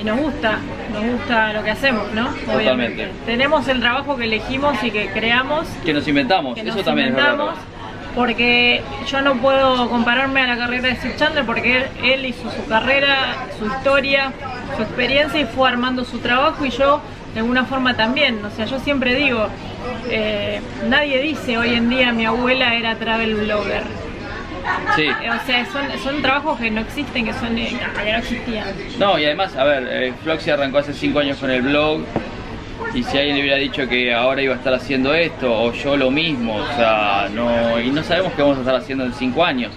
y 0.00 0.04
nos 0.04 0.18
gusta, 0.18 0.58
nos 0.92 1.04
gusta 1.04 1.52
lo 1.52 1.62
que 1.62 1.70
hacemos, 1.70 2.12
¿no? 2.12 2.28
Totalmente. 2.46 3.08
Tenemos 3.24 3.66
el 3.68 3.80
trabajo 3.80 4.16
que 4.16 4.24
elegimos 4.24 4.82
y 4.82 4.90
que 4.90 5.08
creamos, 5.10 5.66
Que 5.84 5.92
nos 5.92 6.06
inventamos, 6.06 6.54
que 6.54 6.60
eso 6.62 6.76
nos 6.76 6.84
también 6.84 7.08
es 7.08 7.14
verdad. 7.14 7.32
inventamos, 7.32 7.58
porque 8.14 8.82
yo 9.08 9.20
no 9.22 9.34
puedo 9.36 9.88
compararme 9.90 10.40
a 10.42 10.46
la 10.46 10.56
carrera 10.56 10.88
de 10.88 10.96
Steve 10.96 11.16
Chandler 11.16 11.44
porque 11.44 11.76
él, 11.78 11.84
él 12.02 12.26
hizo 12.26 12.50
su 12.50 12.64
carrera, 12.66 13.16
su 13.58 13.66
historia, 13.66 14.32
su 14.76 14.82
experiencia 14.82 15.40
y 15.40 15.44
fue 15.44 15.68
armando 15.68 16.04
su 16.04 16.18
trabajo 16.18 16.64
y 16.64 16.70
yo 16.70 17.00
de 17.34 17.40
alguna 17.40 17.64
forma 17.66 17.94
también. 17.94 18.42
O 18.44 18.50
sea, 18.50 18.64
yo 18.64 18.78
siempre 18.78 19.14
digo, 19.14 19.46
eh, 20.10 20.60
nadie 20.88 21.20
dice 21.20 21.58
hoy 21.58 21.74
en 21.74 21.90
día 21.90 22.12
mi 22.12 22.24
abuela 22.24 22.74
era 22.74 22.94
travel 22.96 23.34
blogger. 23.34 23.82
Sí. 24.96 25.02
Eh, 25.04 25.30
O 25.30 25.46
sea, 25.46 25.66
son, 25.66 25.86
son 26.02 26.22
trabajos 26.22 26.58
que 26.58 26.70
no 26.70 26.80
existen, 26.80 27.24
que 27.24 27.32
son 27.34 27.56
eh, 27.58 27.68
que 28.04 28.12
no 28.12 28.18
existían. 28.18 28.66
No, 28.98 29.18
y 29.18 29.24
además, 29.24 29.54
a 29.56 29.64
ver, 29.64 29.86
eh, 29.90 30.12
Floxy 30.22 30.50
arrancó 30.50 30.78
hace 30.78 30.92
5 30.92 31.18
años 31.18 31.38
con 31.38 31.50
el 31.50 31.62
blog. 31.62 32.00
Y 32.94 33.02
si 33.02 33.16
alguien 33.18 33.36
le 33.36 33.42
hubiera 33.42 33.56
dicho 33.58 33.88
que 33.88 34.12
ahora 34.14 34.42
iba 34.42 34.54
a 34.54 34.58
estar 34.58 34.72
haciendo 34.74 35.12
esto, 35.14 35.52
o 35.52 35.72
yo 35.72 35.96
lo 35.96 36.10
mismo, 36.10 36.56
o 36.56 36.66
sea, 36.76 37.28
no. 37.32 37.80
Y 37.80 37.90
no 37.90 38.02
sabemos 38.02 38.32
qué 38.34 38.42
vamos 38.42 38.58
a 38.58 38.60
estar 38.60 38.74
haciendo 38.76 39.04
en 39.04 39.12
5 39.14 39.44
años. 39.44 39.72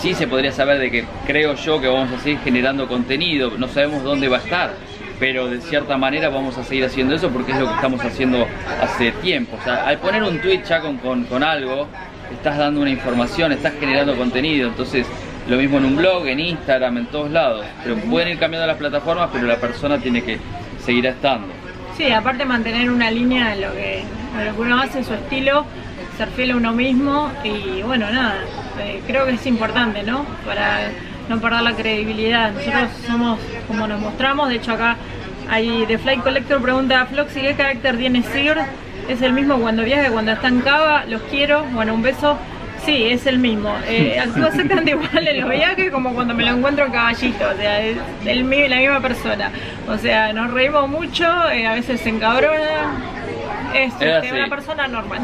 Sí 0.00 0.14
se 0.14 0.26
podría 0.26 0.50
saber 0.52 0.78
de 0.78 0.90
que 0.90 1.04
creo 1.26 1.54
yo 1.54 1.80
que 1.80 1.86
vamos 1.88 2.10
a 2.12 2.18
seguir 2.20 2.38
generando 2.40 2.88
contenido, 2.88 3.52
no 3.58 3.68
sabemos 3.68 4.02
dónde 4.02 4.28
va 4.28 4.38
a 4.38 4.40
estar, 4.40 4.72
pero 5.18 5.48
de 5.48 5.60
cierta 5.60 5.98
manera 5.98 6.30
vamos 6.30 6.56
a 6.56 6.64
seguir 6.64 6.86
haciendo 6.86 7.14
eso 7.14 7.28
porque 7.28 7.52
es 7.52 7.58
lo 7.58 7.66
que 7.68 7.74
estamos 7.74 8.00
haciendo 8.02 8.46
hace 8.80 9.12
tiempo. 9.12 9.58
O 9.60 9.64
sea, 9.64 9.86
al 9.86 9.98
poner 9.98 10.22
un 10.22 10.40
tweet 10.40 10.62
ya 10.66 10.80
con, 10.80 10.96
con, 10.98 11.24
con 11.24 11.42
algo, 11.42 11.86
estás 12.32 12.58
dando 12.58 12.80
una 12.80 12.90
información, 12.90 13.52
estás 13.52 13.74
generando 13.78 14.16
contenido, 14.16 14.68
entonces 14.68 15.06
lo 15.48 15.56
mismo 15.56 15.78
en 15.78 15.84
un 15.84 15.96
blog, 15.96 16.26
en 16.26 16.40
Instagram, 16.40 16.98
en 16.98 17.06
todos 17.06 17.30
lados. 17.30 17.64
Pero 17.82 17.96
pueden 17.96 18.28
ir 18.28 18.38
cambiando 18.38 18.66
las 18.66 18.76
plataformas, 18.76 19.30
pero 19.32 19.46
la 19.46 19.56
persona 19.56 19.98
tiene 19.98 20.22
que 20.22 20.38
seguir 20.84 21.06
estando. 21.06 21.48
Sí, 21.96 22.10
aparte 22.10 22.44
mantener 22.44 22.90
una 22.90 23.10
línea 23.10 23.50
de 23.50 23.66
lo 23.66 23.72
que, 23.72 24.04
de 24.38 24.44
lo 24.44 24.54
que 24.54 24.60
uno 24.60 24.80
hace, 24.80 25.04
su 25.04 25.12
estilo, 25.12 25.66
ser 26.16 26.28
fiel 26.28 26.52
a 26.52 26.56
uno 26.56 26.72
mismo 26.72 27.30
y 27.44 27.82
bueno, 27.82 28.10
nada, 28.10 28.36
eh, 28.80 29.02
creo 29.06 29.26
que 29.26 29.32
es 29.32 29.46
importante, 29.46 30.02
¿no? 30.02 30.24
Para 30.46 30.90
no 31.28 31.40
perder 31.40 31.62
la 31.62 31.74
credibilidad. 31.74 32.52
Nosotros 32.52 32.90
somos 33.06 33.38
como 33.68 33.86
nos 33.86 34.00
mostramos, 34.00 34.48
de 34.48 34.56
hecho 34.56 34.72
acá 34.72 34.96
hay 35.48 35.84
The 35.86 35.98
Flight 35.98 36.22
Collector 36.22 36.62
pregunta 36.62 37.02
a 37.02 37.06
Floxy 37.06 37.40
qué 37.40 37.54
carácter 37.54 37.98
tiene 37.98 38.22
Sir, 38.22 38.56
es 39.10 39.22
el 39.22 39.32
mismo 39.32 39.58
cuando 39.58 39.82
viaja, 39.82 40.04
que 40.04 40.10
cuando 40.10 40.32
está 40.32 40.48
en 40.48 40.60
Cava, 40.60 41.04
los 41.06 41.22
quiero, 41.22 41.64
bueno, 41.72 41.94
un 41.94 42.02
beso. 42.02 42.38
Sí, 42.84 43.08
es 43.08 43.26
el 43.26 43.38
mismo. 43.38 43.74
Eh, 43.86 44.18
actúa 44.22 44.48
exactamente 44.48 44.90
igual 44.92 45.28
en 45.28 45.40
los 45.40 45.50
viajes 45.50 45.90
como 45.90 46.14
cuando 46.14 46.32
me 46.32 46.44
lo 46.44 46.52
encuentro 46.52 46.86
en 46.86 46.92
caballito, 46.92 47.44
o 47.48 47.56
sea, 47.56 47.80
es 47.82 47.98
el 48.24 48.48
la 48.48 48.76
misma 48.76 49.00
persona. 49.00 49.50
O 49.88 49.98
sea, 49.98 50.32
nos 50.32 50.52
reímos 50.52 50.88
mucho, 50.88 51.24
eh, 51.50 51.66
a 51.66 51.74
veces 51.74 52.00
se 52.00 52.08
encabrona, 52.08 53.02
Es 53.74 53.92
este, 54.00 54.32
una 54.32 54.48
persona 54.48 54.88
normal. 54.88 55.20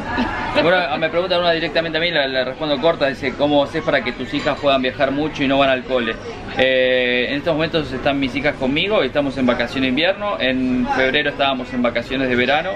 Bueno, 0.62 0.99
me 0.99 1.09
pregunta 1.09 1.38
una 1.38 1.53
directamente 1.53 1.96
a 1.96 2.01
mí, 2.01 2.11
le 2.11 2.44
respondo 2.44 2.79
corta, 2.79 3.07
dice, 3.07 3.35
¿cómo 3.38 3.64
haces 3.64 3.83
para 3.83 4.03
que 4.03 4.12
tus 4.12 4.35
hijas 4.35 4.59
puedan 4.61 4.83
viajar 4.83 5.12
mucho 5.12 5.42
y 5.42 5.49
no 5.49 5.59
van 5.59 5.70
al 5.70 5.85
cole? 5.85 6.14
Eh, 6.59 7.27
en 7.31 7.37
estos 7.37 7.55
momentos 7.55 7.90
están 7.90 8.18
mis 8.20 8.35
hijas 8.35 8.55
conmigo, 8.57 9.03
estamos 9.03 9.38
en 9.38 9.46
vacaciones 9.46 9.83
de 9.83 9.88
invierno, 9.88 10.37
en 10.40 10.87
febrero 10.94 11.31
estábamos 11.31 11.72
en 11.72 11.83
vacaciones 11.83 12.29
de 12.29 12.37
verano 12.37 12.70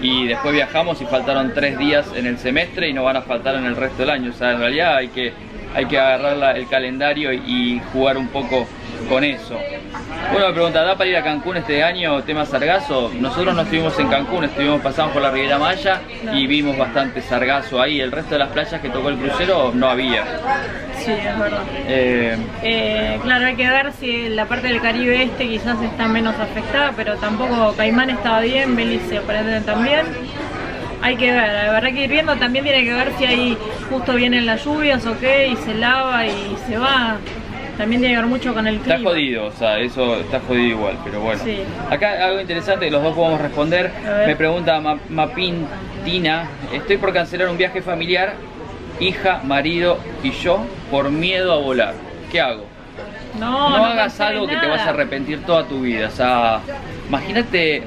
y 0.00 0.26
después 0.26 0.54
viajamos 0.54 1.00
y 1.00 1.06
faltaron 1.06 1.52
tres 1.54 1.78
días 1.78 2.12
en 2.14 2.26
el 2.26 2.38
semestre 2.38 2.88
y 2.88 2.92
no 2.92 3.04
van 3.04 3.16
a 3.16 3.22
faltar 3.22 3.54
en 3.56 3.64
el 3.64 3.76
resto 3.76 4.02
del 4.02 4.10
año. 4.10 4.30
O 4.30 4.34
sea, 4.34 4.52
en 4.52 4.58
realidad 4.58 4.96
hay 4.96 5.08
que, 5.08 5.32
hay 5.74 5.86
que 5.86 5.98
agarrar 5.98 6.36
la- 6.36 6.52
el 6.52 6.68
calendario 6.68 7.32
y 7.32 7.80
jugar 7.92 8.16
un 8.16 8.28
poco 8.28 8.66
con 9.08 9.22
eso. 9.24 9.58
Bueno, 10.32 10.48
me 10.48 10.54
pregunta, 10.54 10.82
¿da 10.82 10.96
para 10.96 11.10
ir 11.10 11.16
a 11.16 11.22
Cancún 11.22 11.56
este 11.58 11.82
año, 11.82 12.22
tema 12.22 12.46
sargazo? 12.46 13.10
Nosotros 13.20 13.54
no 13.54 13.62
estuvimos 13.62 13.98
en 13.98 14.08
Cancún, 14.08 14.44
estuvimos 14.44 14.80
pasando 14.80 15.12
por 15.12 15.22
la 15.22 15.30
Riviera 15.30 15.58
Maya 15.58 16.00
y 16.32 16.46
vimos 16.46 16.78
bastante 16.78 17.20
sargazo 17.20 17.82
ahí. 17.82 18.00
El 18.00 18.10
resto 18.12 18.34
de 18.34 18.38
las 18.38 18.48
playas 18.48 18.80
que 18.80 18.88
tocó 18.88 19.10
el 19.10 19.16
crucero 19.16 19.72
no 19.74 19.88
había. 19.90 20.24
Sí, 20.96 21.10
es 21.12 21.38
verdad. 21.38 21.60
Eh, 21.86 22.36
Eh, 22.62 23.18
claro, 23.22 23.46
hay 23.46 23.56
que 23.56 23.68
ver 23.68 23.92
si 23.92 24.28
la 24.30 24.46
parte 24.46 24.68
del 24.68 24.80
Caribe 24.80 25.22
este 25.24 25.48
quizás 25.48 25.80
está 25.82 26.08
menos 26.08 26.34
afectada, 26.40 26.92
pero 26.96 27.16
tampoco 27.16 27.74
Caimán 27.76 28.08
estaba 28.10 28.40
bien, 28.40 28.74
Belice 28.74 29.18
aparentemente 29.18 29.66
también. 29.70 30.06
Hay 31.02 31.16
que 31.16 31.30
ver, 31.32 31.52
la 31.52 31.72
verdad 31.72 31.88
que 31.92 32.04
ir 32.04 32.10
viendo 32.10 32.34
también 32.36 32.64
tiene 32.64 32.82
que 32.84 32.94
ver 32.94 33.12
si 33.18 33.26
ahí 33.26 33.58
justo 33.90 34.14
vienen 34.14 34.46
las 34.46 34.64
lluvias 34.64 35.04
o 35.06 35.18
qué, 35.18 35.48
y 35.48 35.56
se 35.56 35.74
lava 35.74 36.26
y 36.26 36.56
se 36.66 36.76
va. 36.78 37.16
También 37.76 38.00
tiene 38.00 38.14
que 38.14 38.20
ver 38.20 38.30
mucho 38.30 38.54
con 38.54 38.66
el 38.68 38.78
clima. 38.78 38.94
está 38.96 39.08
jodido, 39.10 39.46
o 39.46 39.50
sea, 39.52 39.78
eso 39.80 40.16
está 40.20 40.38
jodido 40.46 40.76
igual, 40.76 40.96
pero 41.02 41.20
bueno. 41.20 41.40
Sí. 41.42 41.58
Acá 41.90 42.24
algo 42.24 42.40
interesante 42.40 42.84
que 42.84 42.90
los 42.92 43.02
dos 43.02 43.14
podemos 43.16 43.40
responder. 43.40 43.90
Me 44.26 44.36
pregunta 44.36 44.80
Ma- 44.80 44.98
Mapintina, 45.08 46.46
estoy 46.72 46.96
por 46.98 47.12
cancelar 47.12 47.48
un 47.48 47.58
viaje 47.58 47.82
familiar, 47.82 48.34
hija, 49.00 49.40
marido 49.44 49.98
y 50.22 50.30
yo, 50.30 50.64
por 50.90 51.10
miedo 51.10 51.52
a 51.52 51.56
volar. 51.56 51.94
¿Qué 52.30 52.40
hago? 52.40 52.64
No, 53.40 53.70
no, 53.70 53.78
no 53.78 53.84
hagas 53.86 54.20
algo 54.20 54.46
que 54.46 54.56
te 54.56 54.66
vas 54.68 54.82
a 54.82 54.90
arrepentir 54.90 55.42
toda 55.42 55.64
tu 55.64 55.80
vida. 55.80 56.06
O 56.06 56.10
sea, 56.12 56.60
imagínate, 57.08 57.82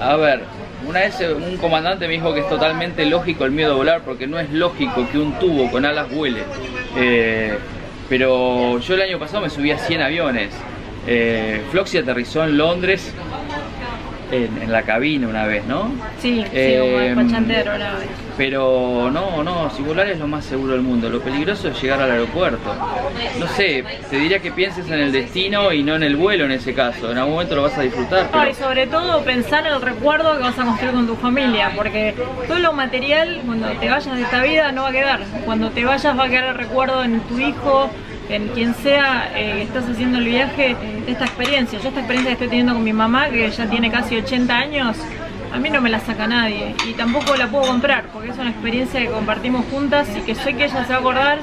a 0.00 0.16
ver, 0.16 0.42
una 0.86 1.00
vez 1.00 1.18
un 1.20 1.56
comandante 1.56 2.06
me 2.06 2.14
dijo 2.14 2.32
que 2.34 2.40
es 2.40 2.48
totalmente 2.48 3.04
lógico 3.06 3.44
el 3.44 3.52
miedo 3.52 3.72
a 3.72 3.76
volar 3.76 4.02
porque 4.02 4.26
no 4.26 4.38
es 4.38 4.50
lógico 4.50 5.08
que 5.10 5.18
un 5.18 5.38
tubo 5.38 5.70
con 5.70 5.84
alas 5.84 6.10
vuele. 6.10 6.42
Eh, 6.96 7.56
pero 8.08 8.78
yo 8.78 8.94
el 8.94 9.02
año 9.02 9.18
pasado 9.18 9.42
me 9.42 9.50
subí 9.50 9.70
a 9.70 9.78
100 9.78 10.02
aviones. 10.02 10.50
Eh, 11.06 11.62
Floxy 11.70 11.98
aterrizó 11.98 12.44
en 12.44 12.56
Londres 12.56 13.12
en, 14.30 14.62
en 14.62 14.72
la 14.72 14.82
cabina 14.82 15.28
una 15.28 15.46
vez, 15.46 15.64
¿no? 15.66 15.88
Sí, 16.20 16.42
sí, 16.42 16.50
Eh, 16.52 16.78
como 16.80 17.00
el 17.00 17.14
pachantero 17.26 17.74
una 17.76 17.94
vez. 17.94 18.08
Pero 18.36 19.10
no, 19.12 19.44
no, 19.44 19.70
si 19.70 19.82
volar 19.82 20.08
es 20.08 20.18
lo 20.18 20.26
más 20.26 20.44
seguro 20.44 20.72
del 20.72 20.82
mundo. 20.82 21.08
Lo 21.08 21.20
peligroso 21.20 21.68
es 21.68 21.80
llegar 21.80 22.00
al 22.00 22.10
aeropuerto. 22.10 22.74
No 23.38 23.46
sé, 23.46 23.84
te 24.10 24.16
diría 24.16 24.40
que 24.40 24.50
pienses 24.50 24.86
en 24.90 24.98
el 24.98 25.12
destino 25.12 25.72
y 25.72 25.82
no 25.84 25.94
en 25.94 26.02
el 26.02 26.16
vuelo 26.16 26.44
en 26.44 26.50
ese 26.52 26.74
caso. 26.74 27.12
En 27.12 27.18
algún 27.18 27.34
momento 27.34 27.54
lo 27.54 27.62
vas 27.62 27.78
a 27.78 27.82
disfrutar. 27.82 28.28
No, 28.32 28.42
y 28.42 28.46
Pero... 28.52 28.54
sobre 28.56 28.86
todo 28.88 29.22
pensar 29.22 29.66
en 29.66 29.74
el 29.74 29.80
recuerdo 29.82 30.36
que 30.36 30.42
vas 30.42 30.58
a 30.58 30.64
construir 30.64 30.92
con 30.94 31.06
tu 31.06 31.14
familia, 31.16 31.70
porque 31.76 32.14
todo 32.48 32.58
lo 32.58 32.72
material, 32.72 33.40
cuando 33.46 33.68
te 33.68 33.88
vayas 33.88 34.16
de 34.16 34.22
esta 34.22 34.42
vida, 34.42 34.72
no 34.72 34.82
va 34.82 34.88
a 34.88 34.92
quedar. 34.92 35.20
Cuando 35.44 35.70
te 35.70 35.84
vayas 35.84 36.18
va 36.18 36.24
a 36.24 36.28
quedar 36.28 36.44
el 36.48 36.54
recuerdo 36.56 37.04
en 37.04 37.20
tu 37.20 37.38
hijo, 37.38 37.88
en 38.28 38.48
quien 38.48 38.74
sea 38.74 39.30
eh, 39.34 39.54
que 39.56 39.62
estás 39.62 39.88
haciendo 39.88 40.18
el 40.18 40.24
viaje, 40.24 40.76
esta 41.06 41.24
experiencia. 41.26 41.78
Yo 41.80 41.88
esta 41.88 42.00
experiencia 42.00 42.30
que 42.30 42.32
estoy 42.34 42.48
teniendo 42.48 42.74
con 42.74 42.84
mi 42.84 42.92
mamá, 42.92 43.28
que 43.28 43.50
ya 43.50 43.66
tiene 43.68 43.90
casi 43.90 44.16
80 44.16 44.56
años, 44.56 44.96
a 45.52 45.58
mí 45.58 45.70
no 45.70 45.80
me 45.80 45.90
la 45.90 46.00
saca 46.00 46.26
nadie. 46.26 46.74
Y 46.88 46.92
tampoco 46.94 47.36
la 47.36 47.48
puedo 47.48 47.66
comprar, 47.66 48.06
porque 48.12 48.30
es 48.30 48.38
una 48.38 48.50
experiencia 48.50 49.00
que 49.00 49.08
compartimos 49.08 49.64
juntas 49.70 50.08
y 50.16 50.20
que 50.20 50.34
sé 50.34 50.54
que 50.54 50.64
ella 50.64 50.84
se 50.84 50.90
va 50.92 50.96
a 50.96 51.00
acordar. 51.00 51.38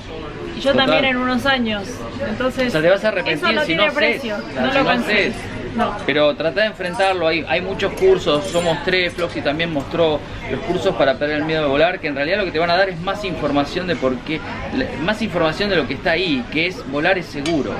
Y 0.57 0.59
yo 0.59 0.71
Total. 0.71 0.87
también 0.87 1.05
en 1.05 1.17
unos 1.17 1.45
años. 1.45 1.83
Entonces, 2.27 2.67
O 2.67 2.71
sea, 2.71 2.81
te 2.81 2.89
vas 2.89 3.03
a 3.05 3.07
arrepentir 3.09 3.45
eso 3.47 3.51
no 3.53 3.61
si 3.61 3.67
tiene 3.67 3.87
no 3.87 3.93
precio. 3.93 4.37
no 4.37 4.43
Si 4.71 4.77
lo 4.77 4.83
no 4.83 4.89
haces. 4.89 5.33
No. 5.75 5.95
Pero 6.05 6.35
trata 6.35 6.61
de 6.61 6.67
enfrentarlo, 6.67 7.27
hay, 7.27 7.45
hay 7.47 7.61
muchos 7.61 7.93
cursos, 7.93 8.45
somos 8.45 8.77
tres, 8.83 9.13
Floxy 9.13 9.41
también 9.41 9.71
mostró 9.71 10.19
los 10.49 10.59
cursos 10.61 10.95
para 10.95 11.15
perder 11.15 11.37
el 11.37 11.45
miedo 11.45 11.63
de 11.63 11.67
volar, 11.69 11.99
que 11.99 12.07
en 12.07 12.15
realidad 12.15 12.39
lo 12.39 12.45
que 12.45 12.51
te 12.51 12.59
van 12.59 12.69
a 12.69 12.75
dar 12.77 12.89
es 12.89 12.99
más 12.99 13.23
información 13.23 13.87
de 13.87 13.95
por 13.95 14.15
qué, 14.19 14.39
más 15.03 15.21
información 15.21 15.69
de 15.69 15.75
lo 15.77 15.87
que 15.87 15.93
está 15.93 16.11
ahí, 16.11 16.43
que 16.51 16.67
es 16.67 16.85
volar 16.91 17.17
es 17.17 17.25
seguro. 17.27 17.71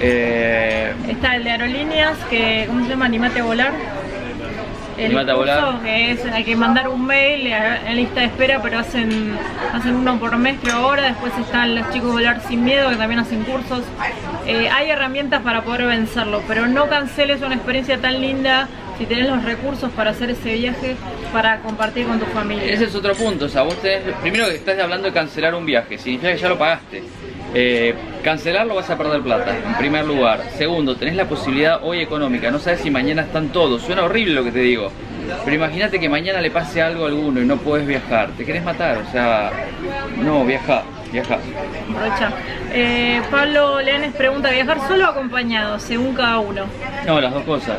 Eh, 0.00 0.92
Está 1.08 1.36
el 1.36 1.44
de 1.44 1.50
aerolíneas, 1.50 2.18
que 2.30 2.64
¿cómo 2.66 2.82
se 2.84 2.90
llama? 2.90 3.06
Animate 3.06 3.40
a 3.40 3.44
volar. 3.44 3.72
El 5.06 5.26
curso, 5.26 5.80
que 5.82 6.12
es, 6.12 6.24
hay 6.26 6.44
que 6.44 6.56
mandar 6.56 6.88
un 6.88 7.06
mail 7.06 7.46
en 7.46 7.96
lista 7.96 8.20
de 8.20 8.26
espera, 8.26 8.60
pero 8.62 8.78
hacen, 8.78 9.36
hacen 9.72 9.94
uno 9.94 10.18
por 10.18 10.36
mes, 10.36 10.58
creo 10.62 10.76
ahora. 10.76 11.02
Después 11.02 11.32
están 11.38 11.74
los 11.74 11.90
chicos 11.90 12.12
Volar 12.12 12.40
Sin 12.46 12.64
Miedo, 12.64 12.90
que 12.90 12.96
también 12.96 13.20
hacen 13.20 13.42
cursos. 13.44 13.82
Eh, 14.46 14.68
hay 14.68 14.90
herramientas 14.90 15.42
para 15.42 15.62
poder 15.62 15.86
vencerlo, 15.86 16.42
pero 16.46 16.66
no 16.66 16.88
canceles 16.88 17.42
una 17.42 17.54
experiencia 17.54 17.98
tan 17.98 18.20
linda 18.20 18.68
si 18.98 19.06
tenés 19.06 19.28
los 19.28 19.44
recursos 19.44 19.90
para 19.92 20.10
hacer 20.10 20.30
ese 20.30 20.54
viaje 20.54 20.96
para 21.32 21.58
compartir 21.60 22.06
con 22.06 22.18
tu 22.18 22.26
familia. 22.26 22.64
Ese 22.64 22.84
es 22.84 22.94
otro 22.94 23.14
punto, 23.14 23.46
o 23.46 23.48
sea, 23.48 23.62
vos 23.62 23.80
tenés, 23.80 24.02
primero 24.20 24.46
que 24.46 24.56
estás 24.56 24.78
hablando 24.78 25.08
de 25.08 25.14
cancelar 25.14 25.54
un 25.54 25.64
viaje, 25.64 25.98
significa 25.98 26.32
que 26.32 26.38
ya 26.38 26.48
lo 26.48 26.58
pagaste. 26.58 27.02
Eh, 27.54 27.94
cancelarlo 28.24 28.74
vas 28.74 28.88
a 28.88 28.96
perder 28.96 29.20
plata, 29.20 29.54
en 29.56 29.74
primer 29.74 30.06
lugar. 30.06 30.40
Segundo, 30.56 30.96
tenés 30.96 31.16
la 31.16 31.26
posibilidad 31.26 31.80
hoy 31.82 32.00
económica, 32.00 32.50
no 32.50 32.58
sabes 32.58 32.80
si 32.80 32.90
mañana 32.90 33.22
están 33.22 33.48
todos. 33.48 33.82
Suena 33.82 34.04
horrible 34.04 34.34
lo 34.34 34.44
que 34.44 34.52
te 34.52 34.60
digo, 34.60 34.90
pero 35.44 35.56
imagínate 35.56 36.00
que 36.00 36.08
mañana 36.08 36.40
le 36.40 36.50
pase 36.50 36.80
algo 36.80 37.04
a 37.04 37.08
alguno 37.08 37.40
y 37.40 37.44
no 37.44 37.56
puedes 37.58 37.86
viajar, 37.86 38.30
te 38.36 38.44
querés 38.44 38.64
matar, 38.64 38.98
o 38.98 39.12
sea, 39.12 39.50
no, 40.16 40.44
viaja, 40.44 40.82
viaja. 41.12 41.38
Eh, 42.72 43.20
Pablo 43.30 43.80
Leones 43.82 44.14
pregunta, 44.14 44.50
¿viajar 44.50 44.78
solo 44.88 45.06
o 45.06 45.10
acompañado? 45.10 45.78
Según 45.78 46.14
cada 46.14 46.38
uno. 46.38 46.64
No, 47.06 47.20
las 47.20 47.34
dos 47.34 47.44
cosas. 47.44 47.76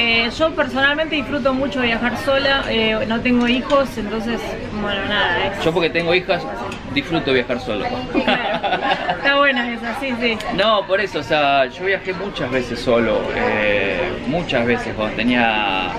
Eh, 0.00 0.30
yo 0.38 0.54
personalmente 0.54 1.16
disfruto 1.16 1.52
mucho 1.52 1.80
viajar 1.80 2.16
sola, 2.18 2.64
eh, 2.68 3.04
no 3.08 3.20
tengo 3.20 3.48
hijos, 3.48 3.98
entonces, 3.98 4.40
bueno, 4.80 5.04
nada, 5.06 5.48
es... 5.48 5.64
Yo 5.64 5.72
porque 5.72 5.90
tengo 5.90 6.14
hijas, 6.14 6.40
disfruto 6.94 7.32
viajar 7.32 7.58
solo. 7.58 7.84
Claro. 8.12 8.78
Está 9.16 9.38
buena 9.38 9.72
esa, 9.72 9.98
sí, 9.98 10.14
sí. 10.20 10.38
No, 10.56 10.86
por 10.86 11.00
eso, 11.00 11.18
o 11.18 11.22
sea, 11.24 11.66
yo 11.66 11.84
viajé 11.84 12.12
muchas 12.12 12.48
veces 12.48 12.78
solo, 12.78 13.22
eh, 13.34 13.98
muchas 14.28 14.64
veces 14.66 14.94
cuando 14.94 15.16
tenía 15.16 15.90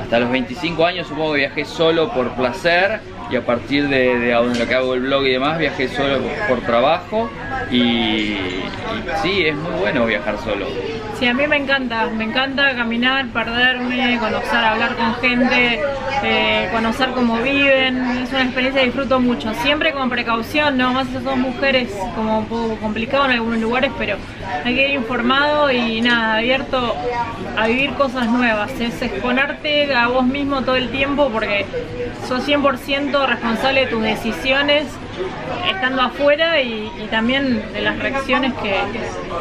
hasta 0.00 0.18
los 0.18 0.30
25 0.32 0.84
años 0.84 1.06
supongo 1.06 1.34
que 1.34 1.38
viajé 1.38 1.64
solo 1.64 2.10
por 2.10 2.30
placer 2.32 3.00
y 3.30 3.36
a 3.36 3.46
partir 3.46 3.88
de, 3.88 4.18
de 4.18 4.32
lo 4.34 4.66
que 4.66 4.74
hago 4.74 4.94
el 4.94 5.02
blog 5.02 5.24
y 5.24 5.30
demás 5.30 5.56
viajé 5.58 5.86
solo 5.86 6.18
por 6.48 6.62
trabajo 6.62 7.30
y, 7.70 7.76
y 7.76 8.64
sí, 9.22 9.46
es 9.46 9.54
muy 9.54 9.72
bueno 9.80 10.04
viajar 10.04 10.36
solo. 10.38 10.66
Sí, 11.18 11.26
a 11.26 11.32
mí 11.32 11.46
me 11.46 11.56
encanta, 11.56 12.06
me 12.08 12.24
encanta 12.24 12.76
caminar, 12.76 13.28
perderme, 13.28 14.18
conocer, 14.18 14.58
hablar 14.58 14.96
con 14.96 15.14
gente, 15.14 15.80
eh, 16.22 16.68
conocer 16.70 17.12
cómo 17.12 17.38
viven, 17.38 17.96
es 18.18 18.30
una 18.32 18.42
experiencia 18.42 18.82
que 18.82 18.88
disfruto 18.88 19.18
mucho, 19.18 19.54
siempre 19.62 19.92
con 19.92 20.10
precaución, 20.10 20.76
no 20.76 20.92
más 20.92 21.06
si 21.08 21.14
sos 21.14 21.38
mujeres 21.38 21.88
como 22.14 22.40
un 22.40 22.44
poco 22.44 22.76
complicado 22.76 23.24
en 23.24 23.30
algunos 23.30 23.60
lugares, 23.60 23.92
pero 23.96 24.18
hay 24.62 24.74
que 24.74 24.88
ir 24.90 24.94
informado 24.94 25.70
y 25.70 26.02
nada, 26.02 26.36
abierto 26.36 26.94
a 27.56 27.66
vivir 27.66 27.94
cosas 27.94 28.28
nuevas, 28.28 28.70
es 28.78 29.00
exponerte 29.00 29.94
a 29.94 30.08
vos 30.08 30.26
mismo 30.26 30.60
todo 30.62 30.76
el 30.76 30.90
tiempo 30.90 31.30
porque 31.30 31.64
sos 32.28 32.46
100% 32.46 33.26
responsable 33.26 33.80
de 33.80 33.86
tus 33.86 34.02
decisiones 34.02 34.84
estando 35.68 36.02
afuera 36.02 36.60
y, 36.60 36.90
y 37.02 37.06
también 37.10 37.62
de 37.72 37.82
las 37.82 37.98
reacciones 37.98 38.52
que, 38.54 38.74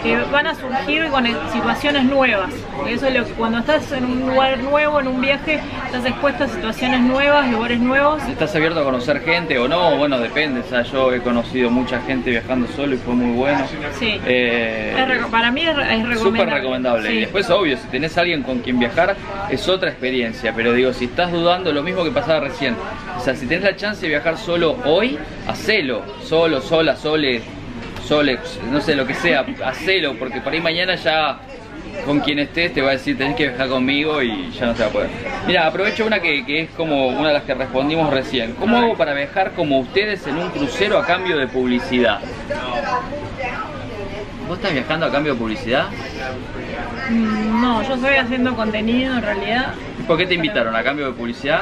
que 0.04 0.18
van 0.32 0.48
a 0.48 0.56
surgir 0.56 1.08
con 1.10 1.26
situaciones 1.52 2.04
nuevas. 2.04 2.50
Eso 2.88 3.08
es 3.08 3.16
lo 3.16 3.26
que 3.26 3.32
cuando 3.34 3.60
estás 3.60 3.92
en 3.92 4.06
un 4.06 4.28
lugar 4.28 4.58
nuevo, 4.60 5.00
en 5.00 5.08
un 5.08 5.22
viaje, 5.22 5.62
estás 5.86 6.06
expuesto 6.06 6.44
a 6.44 6.48
situaciones 6.48 7.00
nuevas, 7.02 7.50
lugares 7.50 7.80
nuevos. 7.80 8.22
¿Estás 8.28 8.56
abierto 8.56 8.80
a 8.80 8.84
conocer 8.84 9.22
gente 9.22 9.58
o 9.60 9.68
no? 9.68 9.98
Bueno, 9.98 10.20
depende, 10.20 10.62
o 10.62 10.64
sea, 10.64 10.84
yo 10.84 11.14
he 11.14 11.22
conocido 11.22 11.70
mucha 11.70 12.02
gente 12.02 12.30
viajando 12.32 12.68
solo 12.76 12.96
y 12.96 12.98
fue 12.98 13.14
muy 13.14 13.36
bueno. 13.36 13.66
Sí. 14.00 14.20
Eh, 14.26 14.96
para 15.32 15.52
mí 15.52 15.62
es, 15.62 15.70
es 15.70 15.76
recomendable. 15.78 16.20
Súper 16.20 16.50
recomendable. 16.50 17.10
Sí. 17.10 17.16
Y 17.16 17.20
después, 17.22 17.50
obvio, 17.50 17.78
si 17.78 17.88
tenés 17.88 18.18
a 18.18 18.22
alguien 18.22 18.44
con 18.44 18.60
quien 18.60 18.80
viajar, 18.80 19.16
es 19.50 19.68
otra 19.68 19.90
experiencia. 19.90 20.54
Pero 20.56 20.74
digo, 20.74 20.94
si 20.94 21.06
estás 21.06 21.32
dudando, 21.32 21.72
lo 21.72 21.84
mismo 21.84 22.04
que 22.04 22.12
pasaba 22.12 22.40
recién. 22.40 22.76
O 23.18 23.22
sea, 23.22 23.36
si 23.36 23.46
tenés 23.46 23.64
la 23.64 23.76
chance 23.76 24.02
de 24.02 24.10
viajar 24.10 24.38
solo 24.38 24.78
hoy, 24.86 25.18
hacelo. 25.48 26.04
Solo, 26.24 26.62
sola, 26.62 26.96
sole, 26.96 27.42
sole, 28.08 28.40
no 28.72 28.82
sé, 28.82 28.96
lo 28.96 29.06
que 29.06 29.14
sea, 29.14 29.46
hacelo. 29.66 30.14
Porque 30.18 30.42
por 30.42 30.54
ahí 30.54 30.62
mañana 30.62 30.96
ya 30.96 31.40
con 32.06 32.20
quien 32.20 32.40
estés 32.40 32.74
te 32.74 32.82
va 32.82 32.90
a 32.90 32.92
decir 32.94 33.18
tenés 33.18 33.36
que 33.36 33.48
viajar 33.48 33.70
conmigo 33.70 34.22
y 34.22 34.52
ya 34.52 34.66
no 34.68 34.76
se 34.76 34.84
va 34.84 34.90
a 34.90 34.92
poder. 34.92 35.10
Mira, 35.48 35.66
aprovecho 35.68 36.06
una 36.06 36.20
que, 36.20 36.46
que 36.46 36.62
es 36.62 36.70
como 36.72 37.08
una 37.08 37.30
de 37.30 37.34
las 37.36 37.44
que 37.44 37.54
respondimos 37.54 38.12
recién. 38.14 38.54
¿Cómo 38.60 38.78
hago 38.78 38.96
para 38.96 39.14
viajar 39.14 39.52
como 39.54 39.80
ustedes 39.80 40.26
en 40.28 40.38
un 40.38 40.50
crucero 40.50 40.98
a 41.00 41.06
cambio 41.06 41.38
de 41.38 41.48
publicidad? 41.48 42.20
¿Vos 44.48 44.58
estás 44.58 44.74
viajando 44.74 45.08
a 45.08 45.12
cambio 45.12 45.34
de 45.34 45.40
publicidad? 45.40 45.86
Mm, 47.10 47.62
No, 47.62 47.82
yo 47.82 47.96
estoy 47.96 48.16
haciendo 48.16 48.56
contenido 48.56 49.16
en 49.16 49.22
realidad. 49.24 49.74
¿Por 50.06 50.18
qué 50.18 50.28
te 50.28 50.36
invitaron? 50.36 50.76
¿A 50.76 50.84
cambio 50.84 51.08
de 51.08 51.14
publicidad? 51.14 51.62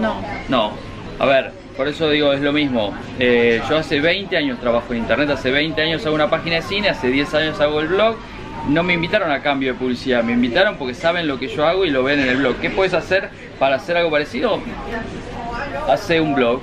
No. 0.00 0.20
No. 0.48 0.72
A 1.20 1.26
ver, 1.26 1.52
por 1.76 1.88
eso 1.88 2.08
digo, 2.10 2.32
es 2.32 2.40
lo 2.40 2.52
mismo. 2.52 2.94
Eh, 3.18 3.60
yo 3.68 3.76
hace 3.76 4.00
20 4.00 4.36
años 4.36 4.58
trabajo 4.58 4.92
en 4.92 5.00
internet, 5.00 5.28
hace 5.30 5.50
20 5.50 5.80
años 5.82 6.04
hago 6.06 6.14
una 6.14 6.30
página 6.30 6.56
de 6.56 6.62
cine, 6.62 6.88
hace 6.88 7.08
10 7.08 7.34
años 7.34 7.60
hago 7.60 7.80
el 7.80 7.88
blog. 7.88 8.16
No 8.68 8.82
me 8.82 8.94
invitaron 8.94 9.30
a 9.30 9.42
cambio 9.42 9.74
de 9.74 9.78
publicidad, 9.78 10.24
me 10.24 10.32
invitaron 10.32 10.76
porque 10.76 10.94
saben 10.94 11.28
lo 11.28 11.38
que 11.38 11.48
yo 11.48 11.66
hago 11.66 11.84
y 11.84 11.90
lo 11.90 12.02
ven 12.02 12.18
en 12.20 12.28
el 12.28 12.38
blog. 12.38 12.56
¿Qué 12.56 12.70
puedes 12.70 12.94
hacer 12.94 13.28
para 13.58 13.76
hacer 13.76 13.96
algo 13.96 14.10
parecido? 14.10 14.58
Hace 15.88 16.20
un 16.20 16.34
blog. 16.34 16.62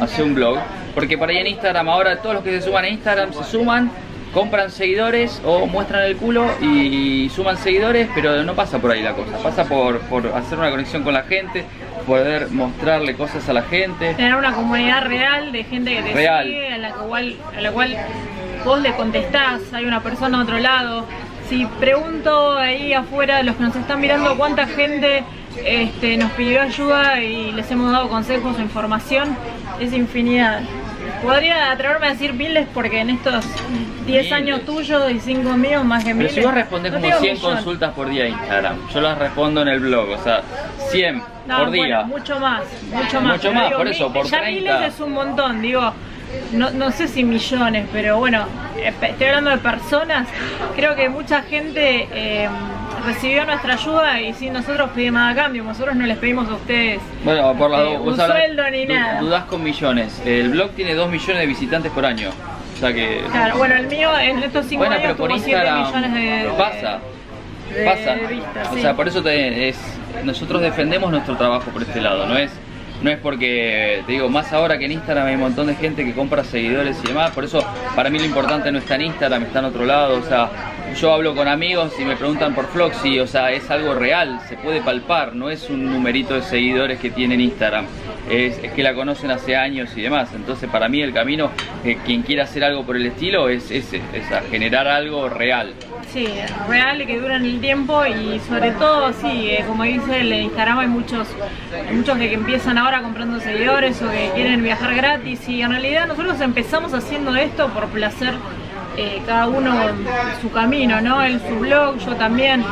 Hace 0.00 0.22
un 0.22 0.34
blog. 0.34 0.58
Porque 0.94 1.18
por 1.18 1.30
ahí 1.30 1.38
en 1.38 1.48
Instagram 1.48 1.88
ahora 1.88 2.18
todos 2.18 2.36
los 2.36 2.44
que 2.44 2.50
se 2.50 2.62
suman 2.62 2.84
a 2.84 2.88
Instagram 2.88 3.32
se 3.32 3.44
suman 3.44 3.90
compran 4.34 4.70
seguidores 4.70 5.40
o 5.44 5.66
muestran 5.66 6.02
el 6.04 6.16
culo 6.16 6.44
y 6.60 7.30
suman 7.30 7.56
seguidores, 7.56 8.08
pero 8.14 8.42
no 8.42 8.54
pasa 8.54 8.80
por 8.80 8.90
ahí 8.90 9.00
la 9.00 9.14
cosa. 9.14 9.38
Pasa 9.38 9.64
por 9.64 10.00
hacer 10.34 10.58
una 10.58 10.70
conexión 10.70 11.04
con 11.04 11.14
la 11.14 11.22
gente, 11.22 11.64
poder 12.06 12.50
mostrarle 12.50 13.14
cosas 13.14 13.48
a 13.48 13.52
la 13.52 13.62
gente. 13.62 14.14
Tener 14.14 14.34
una 14.36 14.52
comunidad 14.52 15.04
real 15.04 15.52
de 15.52 15.64
gente 15.64 15.96
que 15.96 16.02
te 16.02 16.12
Real. 16.12 16.46
sigue, 16.46 16.72
a 16.72 16.78
la, 16.78 16.90
cual, 16.92 17.36
a 17.56 17.60
la 17.60 17.72
cual 17.72 17.96
vos 18.64 18.80
le 18.80 18.92
contestás, 18.94 19.72
hay 19.72 19.84
una 19.84 20.00
persona 20.02 20.38
a 20.38 20.42
otro 20.42 20.58
lado. 20.58 21.06
Si 21.48 21.66
pregunto 21.78 22.56
ahí 22.56 22.92
afuera, 22.94 23.42
los 23.42 23.56
que 23.56 23.62
nos 23.64 23.76
están 23.76 24.00
mirando, 24.00 24.36
cuánta 24.36 24.66
gente 24.66 25.24
este, 25.64 26.16
nos 26.16 26.30
pidió 26.32 26.62
ayuda 26.62 27.20
y 27.20 27.52
les 27.52 27.70
hemos 27.70 27.92
dado 27.92 28.08
consejos 28.08 28.56
o 28.58 28.62
información, 28.62 29.36
es 29.80 29.92
infinidad. 29.92 30.62
Podría 31.24 31.70
atreverme 31.72 32.06
a 32.06 32.10
decir 32.10 32.32
miles 32.34 32.66
porque 32.72 33.00
en 33.00 33.10
estos 33.10 33.44
10 34.06 34.32
años 34.32 34.60
tuyos 34.64 35.10
y 35.10 35.20
5 35.20 35.52
míos 35.56 35.84
más 35.84 36.04
que 36.04 36.10
Pero 36.10 36.18
miles. 36.18 36.34
si 36.34 36.40
vos 36.42 36.54
respondés 36.54 36.92
no 36.92 36.98
como 36.98 37.06
digo 37.08 37.20
100 37.20 37.34
millón. 37.34 37.54
consultas 37.54 37.92
por 37.94 38.08
día 38.08 38.26
en 38.26 38.32
Instagram, 38.34 38.88
yo 38.92 39.00
las 39.00 39.18
respondo 39.18 39.62
en 39.62 39.68
el 39.68 39.80
blog, 39.80 40.08
o 40.10 40.18
sea, 40.22 40.42
100 40.90 41.22
No, 41.46 41.58
por 41.58 41.70
día. 41.70 41.82
bueno, 42.02 42.04
mucho 42.06 42.38
más, 42.38 42.62
mucho 42.92 43.20
más. 43.20 43.32
Mucho 43.36 43.48
Pero 43.48 43.54
más, 43.54 43.64
digo, 43.68 43.78
por 43.78 43.88
eso, 43.88 44.12
por 44.12 44.26
ya 44.26 44.40
30. 44.42 44.60
miles 44.78 44.94
es 44.94 45.00
un 45.00 45.12
montón, 45.12 45.62
digo, 45.62 45.92
no, 46.52 46.70
no 46.70 46.90
sé 46.90 47.08
si 47.08 47.24
millones, 47.24 47.86
pero 47.92 48.18
bueno, 48.18 48.44
estoy 48.76 49.26
hablando 49.28 49.50
de 49.50 49.58
personas. 49.58 50.28
Creo 50.76 50.94
que 50.94 51.08
mucha 51.08 51.42
gente 51.42 52.08
eh, 52.12 52.48
recibió 53.04 53.44
nuestra 53.44 53.74
ayuda 53.74 54.20
y 54.20 54.32
sin 54.34 54.52
nosotros 54.52 54.90
pedimos 54.94 55.20
nada 55.20 55.30
a 55.30 55.34
cambio, 55.34 55.64
nosotros 55.64 55.94
no 55.96 56.06
les 56.06 56.18
pedimos 56.18 56.48
a 56.48 56.54
ustedes. 56.54 57.00
Bueno, 57.24 57.54
por 57.54 57.70
las 57.70 57.80
Eh, 57.80 57.98
un 57.98 58.20
hablas- 58.20 58.26
sueldo 58.38 58.70
ni 58.70 58.86
nada. 58.86 59.20
Dudás 59.20 59.44
con 59.44 59.62
millones. 59.62 60.22
El 60.24 60.50
blog 60.50 60.70
tiene 60.70 60.94
2 60.94 61.10
millones 61.10 61.38
de 61.38 61.46
visitantes 61.46 61.92
por 61.92 62.04
año. 62.06 62.30
O 62.74 62.78
sea 62.78 62.92
que. 62.92 63.22
Claro, 63.30 63.56
bueno, 63.58 63.76
el 63.76 63.86
mío 63.86 64.10
en 64.18 64.42
estos 64.42 64.66
5 64.66 64.80
bueno, 64.80 64.94
años 64.96 65.02
pero 65.04 65.16
por 65.16 65.28
tuvo 65.30 65.38
7 65.38 65.50
Instagram 65.60 65.86
millones 65.86 66.14
de, 66.44 66.48
pasa. 66.58 66.98
de- 67.74 67.84
pasa. 67.84 68.14
de 68.14 68.24
o 68.70 68.74
sí. 68.74 68.80
sea, 68.80 68.94
por 68.94 69.08
eso 69.08 69.22
te- 69.22 69.68
es, 69.68 69.78
nosotros 70.24 70.60
defendemos 70.62 71.10
nuestro 71.10 71.36
trabajo 71.36 71.70
por 71.70 71.82
este 71.82 72.00
lado, 72.00 72.26
no 72.26 72.36
es 72.36 72.50
no 73.02 73.10
es 73.10 73.18
porque, 73.18 74.02
te 74.06 74.12
digo, 74.12 74.30
más 74.30 74.50
ahora 74.54 74.78
que 74.78 74.86
en 74.86 74.92
Instagram 74.92 75.26
hay 75.26 75.34
un 75.34 75.40
montón 75.40 75.66
de 75.66 75.74
gente 75.74 76.04
que 76.06 76.14
compra 76.14 76.42
seguidores 76.42 76.96
y 77.04 77.08
demás, 77.08 77.32
por 77.32 77.44
eso 77.44 77.62
para 77.94 78.08
mí 78.08 78.18
lo 78.18 78.24
importante 78.24 78.72
no 78.72 78.78
está 78.78 78.94
en 78.94 79.02
Instagram, 79.02 79.42
está 79.42 79.58
en 79.58 79.64
otro 79.66 79.84
lado, 79.84 80.18
o 80.18 80.22
sea, 80.22 80.48
yo 81.00 81.12
hablo 81.12 81.34
con 81.34 81.48
amigos 81.48 81.92
y 81.98 82.04
me 82.04 82.16
preguntan 82.16 82.54
por 82.54 82.66
Floxy, 82.68 83.18
o 83.18 83.26
sea, 83.26 83.50
es 83.50 83.70
algo 83.70 83.94
real, 83.94 84.40
se 84.48 84.56
puede 84.56 84.80
palpar, 84.80 85.34
no 85.34 85.50
es 85.50 85.68
un 85.70 85.84
numerito 85.84 86.34
de 86.34 86.42
seguidores 86.42 87.00
que 87.00 87.10
tiene 87.10 87.34
en 87.34 87.40
Instagram, 87.40 87.86
es, 88.30 88.58
que 88.58 88.82
la 88.82 88.94
conocen 88.94 89.30
hace 89.30 89.56
años 89.56 89.90
y 89.96 90.02
demás, 90.02 90.30
entonces 90.34 90.70
para 90.70 90.88
mí 90.88 91.00
el 91.02 91.12
camino, 91.12 91.50
eh, 91.84 91.98
quien 92.04 92.22
quiera 92.22 92.44
hacer 92.44 92.64
algo 92.64 92.84
por 92.84 92.96
el 92.96 93.06
estilo, 93.06 93.48
es 93.48 93.70
ese, 93.70 94.00
es 94.12 94.30
a 94.30 94.42
generar 94.42 94.86
algo 94.86 95.28
real. 95.28 95.74
Sí, 96.12 96.28
real 96.68 97.02
y 97.02 97.06
que 97.06 97.18
dura 97.18 97.36
en 97.36 97.44
el 97.44 97.60
tiempo 97.60 98.04
y 98.06 98.38
sobre 98.40 98.70
todo, 98.72 99.12
sí, 99.12 99.50
eh, 99.50 99.64
como 99.66 99.82
dice 99.82 100.20
el 100.20 100.32
Instagram, 100.32 100.78
hay 100.78 100.86
muchos, 100.86 101.28
hay 101.88 101.96
muchos 101.96 102.16
que 102.18 102.32
empiezan 102.32 102.78
ahora 102.78 103.02
comprando 103.02 103.40
seguidores 103.40 104.00
o 104.00 104.10
que 104.10 104.30
quieren 104.34 104.62
viajar 104.62 104.94
gratis 104.94 105.48
y 105.48 105.62
en 105.62 105.70
realidad 105.70 106.06
nosotros 106.06 106.40
empezamos 106.40 106.94
haciendo 106.94 107.34
esto 107.34 107.68
por 107.70 107.86
placer, 107.88 108.34
eh, 108.96 109.22
cada 109.26 109.48
uno 109.48 109.74
su 110.40 110.50
camino, 110.50 111.00
¿no? 111.00 111.22
Él 111.22 111.40
su 111.48 111.58
blog, 111.58 111.98
yo 111.98 112.14
también. 112.16 112.64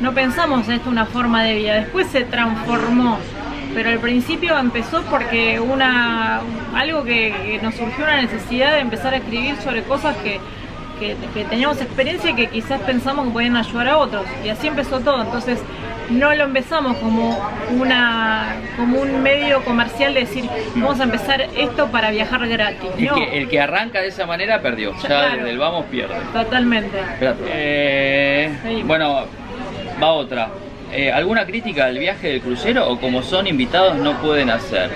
No 0.00 0.12
pensamos 0.12 0.68
esto 0.68 0.90
una 0.90 1.06
forma 1.06 1.42
de 1.42 1.54
vida, 1.54 1.74
después 1.74 2.06
se 2.08 2.22
transformó. 2.24 3.18
Pero 3.74 3.90
al 3.90 3.98
principio 3.98 4.58
empezó 4.58 5.02
porque 5.02 5.60
una 5.60 6.40
algo 6.74 7.04
que, 7.04 7.60
nos 7.62 7.74
surgió 7.74 8.04
una 8.04 8.22
necesidad 8.22 8.74
de 8.74 8.80
empezar 8.80 9.14
a 9.14 9.18
escribir 9.18 9.56
sobre 9.56 9.82
cosas 9.82 10.16
que, 10.18 10.40
que, 10.98 11.16
que 11.34 11.44
teníamos 11.44 11.80
experiencia 11.80 12.30
y 12.30 12.34
que 12.34 12.48
quizás 12.48 12.80
pensamos 12.82 13.26
que 13.26 13.32
podían 13.32 13.56
ayudar 13.56 13.88
a 13.88 13.98
otros. 13.98 14.24
Y 14.44 14.48
así 14.48 14.66
empezó 14.66 15.00
todo. 15.00 15.22
Entonces 15.22 15.60
no 16.10 16.34
lo 16.34 16.44
empezamos 16.44 16.96
como 16.98 17.38
una 17.78 18.56
como 18.76 19.00
un 19.00 19.22
medio 19.22 19.62
comercial 19.64 20.14
de 20.14 20.20
decir 20.20 20.44
vamos 20.74 21.00
a 21.00 21.04
empezar 21.04 21.40
esto 21.56 21.88
para 21.88 22.10
viajar 22.10 22.46
gratis. 22.48 22.90
El, 22.96 23.06
No, 23.06 23.14
que, 23.16 23.38
el 23.38 23.48
que 23.48 23.60
arranca 23.60 24.00
de 24.00 24.08
esa 24.08 24.24
manera 24.26 24.60
perdió, 24.62 24.94
ya 25.02 25.06
Claro. 25.06 25.36
desde 25.36 25.50
el 25.50 25.58
vamos 25.58 25.84
pierde. 25.86 26.14
totalmente. 26.32 26.98
Eh, 27.48 28.50
bueno, 28.84 29.24
va 30.02 30.12
otra. 30.12 30.48
Eh, 30.92 31.12
¿Alguna 31.12 31.44
crítica 31.44 31.84
al 31.86 31.98
viaje 31.98 32.28
del 32.28 32.40
crucero 32.40 32.88
o 32.88 32.98
como 32.98 33.22
son 33.22 33.46
invitados 33.46 33.96
no 33.96 34.14
pueden 34.22 34.48
hacer? 34.50 34.90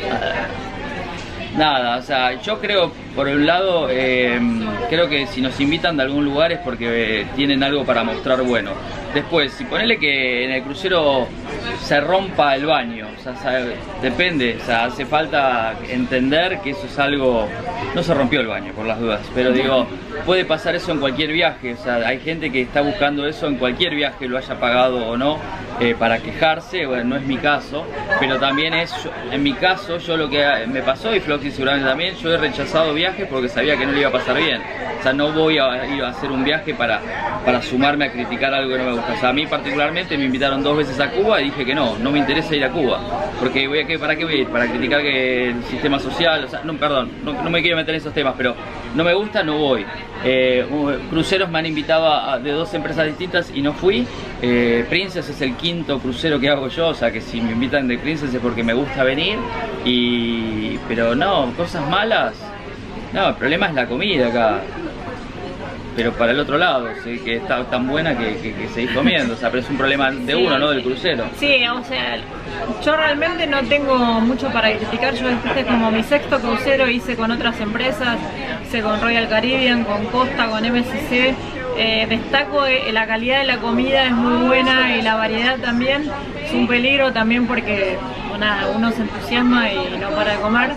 Nada, 1.57 1.99
o 1.99 2.03
sea, 2.03 2.41
yo 2.41 2.59
creo, 2.61 2.93
por 3.15 3.29
un 3.29 3.47
lado, 3.47 3.89
eh, 3.91 4.41
creo 4.89 5.09
que 5.09 5.27
si 5.27 5.41
nos 5.41 5.59
invitan 5.61 5.97
de 5.97 6.03
algún 6.05 6.25
lugar 6.25 6.53
es 6.53 6.59
porque 6.61 7.21
eh, 7.23 7.27
tienen 7.37 7.63
algo 7.63 7.85
para 7.85 8.03
mostrar 8.05 8.43
bueno. 8.43 8.71
Después, 9.15 9.53
si 9.53 9.65
ponele 9.65 9.99
que 9.99 10.45
en 10.47 10.53
el 10.53 10.63
crucero 10.63 11.27
se 11.83 12.01
rompa 12.01 12.55
el 12.57 12.65
baño, 12.65 13.09
o 13.19 13.23
sea, 13.23 13.37
sabe- 13.37 13.75
depende, 14.01 14.57
o 14.61 14.65
sea, 14.65 14.85
hace 14.87 15.05
falta 15.05 15.75
entender 15.91 16.61
que 16.61 16.71
eso 16.71 16.87
es 16.87 16.99
algo... 16.99 17.47
No 17.95 18.03
se 18.03 18.15
rompió 18.15 18.41
el 18.41 18.47
baño, 18.47 18.73
por 18.73 18.87
las 18.87 18.99
dudas, 18.99 19.21
pero 19.35 19.53
digo, 19.53 19.87
puede 20.25 20.47
pasar 20.47 20.75
eso 20.75 20.93
en 20.93 20.99
cualquier 21.01 21.31
viaje, 21.31 21.75
o 21.75 21.77
sea, 21.77 21.97
hay 21.97 22.21
gente 22.21 22.51
que 22.51 22.63
está 22.63 22.81
buscando 22.81 23.27
eso 23.27 23.47
en 23.49 23.57
cualquier 23.57 23.95
viaje, 23.95 24.27
lo 24.27 24.39
haya 24.39 24.59
pagado 24.59 25.07
o 25.09 25.17
no, 25.19 25.37
eh, 25.79 25.95
para 25.99 26.19
quejarse, 26.21 26.87
bueno, 26.87 27.05
no 27.05 27.17
es 27.17 27.23
mi 27.27 27.37
caso, 27.37 27.85
pero 28.19 28.39
también 28.39 28.73
es, 28.73 28.95
en 29.31 29.43
mi 29.43 29.53
caso, 29.53 29.99
yo 29.99 30.17
lo 30.17 30.31
que 30.31 30.43
me 30.69 30.81
pasó, 30.81 31.15
y 31.15 31.21
Floxy 31.21 31.51
seguramente 31.51 31.87
también, 31.87 32.15
yo 32.17 32.33
he 32.33 32.39
rechazado 32.39 32.95
viajes 32.95 33.02
porque 33.29 33.49
sabía 33.49 33.77
que 33.77 33.85
no 33.87 33.93
le 33.93 34.01
iba 34.01 34.09
a 34.09 34.13
pasar 34.13 34.37
bien, 34.37 34.61
o 34.99 35.03
sea, 35.03 35.13
no 35.13 35.33
voy 35.33 35.59
a 35.59 35.85
ir 35.87 36.03
a 36.03 36.09
hacer 36.11 36.31
un 36.31 36.45
viaje 36.45 36.75
para, 36.75 37.01
para 37.45 37.61
sumarme 37.63 38.07
a 38.07 38.13
criticar 38.13 38.55
algo 38.55 38.71
que 38.73 38.79
no 38.79 38.85
me 38.85 38.93
gusta, 38.93 39.13
o 39.13 39.17
sea, 39.21 39.29
a 39.31 39.33
mí 39.33 39.47
particularmente 39.47 40.17
me 40.17 40.25
invitaron 40.25 40.63
dos 40.63 40.77
veces 40.77 40.99
a 41.01 41.11
Cuba 41.11 41.41
y 41.41 41.45
dije 41.47 41.65
que 41.65 41.75
no, 41.75 41.99
no 41.99 42.11
me 42.11 42.19
interesa 42.21 42.55
ir 42.55 42.65
a 42.65 42.71
Cuba, 42.71 43.01
porque 43.41 43.67
voy 43.67 43.81
a, 43.81 43.87
que- 43.87 43.99
¿para 43.99 44.15
qué 44.17 44.25
voy 44.25 44.35
a 44.35 44.37
ir? 44.39 44.49
Para 44.49 44.67
criticar 44.67 45.01
que 45.03 45.51
el 45.51 45.65
sistema 45.65 45.99
social, 45.99 46.45
o 46.45 46.49
sea, 46.49 46.61
no, 46.65 46.75
perdón, 46.75 47.11
no, 47.25 47.33
no 47.43 47.51
me 47.51 47.61
quiero 47.63 47.77
meter 47.77 47.95
en 47.95 48.01
esos 48.01 48.15
temas, 48.15 48.35
pero 48.37 48.55
no 48.95 49.03
me 49.05 49.15
gusta, 49.15 49.43
no 49.43 49.57
voy. 49.59 49.85
Eh, 50.25 50.65
cruceros 51.11 51.49
me 51.51 51.59
han 51.59 51.67
invitado 51.67 52.07
a- 52.07 52.39
de 52.39 52.53
dos 52.53 52.73
empresas 52.75 53.07
distintas 53.07 53.51
y 53.55 53.61
no 53.61 53.73
fui. 53.73 54.07
Eh, 54.41 54.85
Princess 54.89 55.29
es 55.29 55.41
el 55.41 55.55
quinto 55.57 55.99
crucero 55.99 56.39
que 56.39 56.49
hago 56.49 56.69
yo, 56.69 56.89
o 56.89 56.95
sea 56.95 57.11
que 57.11 57.21
si 57.21 57.41
me 57.41 57.53
invitan 57.53 57.89
de 57.89 57.99
Princess 57.99 58.33
es 58.33 58.41
porque 58.41 58.63
me 58.63 58.73
gusta 58.75 59.03
venir. 59.03 59.37
Y 59.85 60.79
pero 60.89 61.15
no, 61.15 61.53
cosas 61.57 61.89
malas. 61.89 62.35
No, 63.13 63.29
el 63.29 63.35
problema 63.35 63.67
es 63.67 63.75
la 63.75 63.87
comida 63.87 64.29
acá. 64.29 64.61
Pero 65.95 66.13
para 66.13 66.33
el 66.33 66.41
otro 66.41 66.57
lado, 66.57 66.89
sí, 67.05 67.19
que 67.19 67.37
está 67.37 67.65
tan 67.65 67.87
buena 67.87 68.17
que, 68.17 68.39
que, 68.39 68.55
que 68.55 68.69
seguís 68.69 68.93
comiendo. 68.93 69.35
O 69.35 69.37
sea, 69.37 69.51
pero 69.51 69.63
es 69.63 69.69
un 69.69 69.77
problema 69.77 70.11
de 70.11 70.35
uno, 70.35 70.59
¿no? 70.59 70.71
Del 70.71 70.83
crucero. 70.83 71.25
Sí, 71.39 71.67
o 71.69 71.85
sea, 71.85 72.17
yo 72.83 72.97
realmente 72.97 73.47
no 73.47 73.63
tengo 73.65 73.99
mucho 74.23 74.51
para 74.51 74.73
criticar. 74.75 75.15
Yo 75.15 75.29
este 75.29 75.61
es 75.61 75.67
como 75.67 75.91
mi 75.91 76.03
sexto 76.03 76.41
crucero, 76.41 76.89
hice 76.89 77.15
con 77.15 77.31
otras 77.31 77.61
empresas, 77.61 78.17
hice 78.65 78.81
con 78.81 79.03
Royal 79.03 79.29
Caribbean, 79.29 79.85
con 79.85 80.07
Costa, 80.07 80.47
con 80.47 80.63
MSC. 80.65 81.35
Eh, 81.77 82.07
destaco 82.09 82.67
eh, 82.67 82.93
la 82.93 83.07
calidad 83.07 83.41
de 83.41 83.45
la 83.45 83.57
comida 83.59 84.05
es 84.05 84.13
muy 84.13 84.47
buena 84.47 84.97
y 84.97 85.03
la 85.03 85.17
variedad 85.17 85.59
también. 85.59 86.11
Es 86.43 86.53
un 86.53 86.67
peligro 86.67 87.13
también 87.13 87.47
porque 87.47 87.99
bueno, 88.29 88.47
nada, 88.47 88.69
uno 88.75 88.91
se 88.93 89.03
entusiasma 89.03 89.71
y 89.71 89.99
no 89.99 90.09
para 90.11 90.33
de 90.33 90.39
comer. 90.41 90.71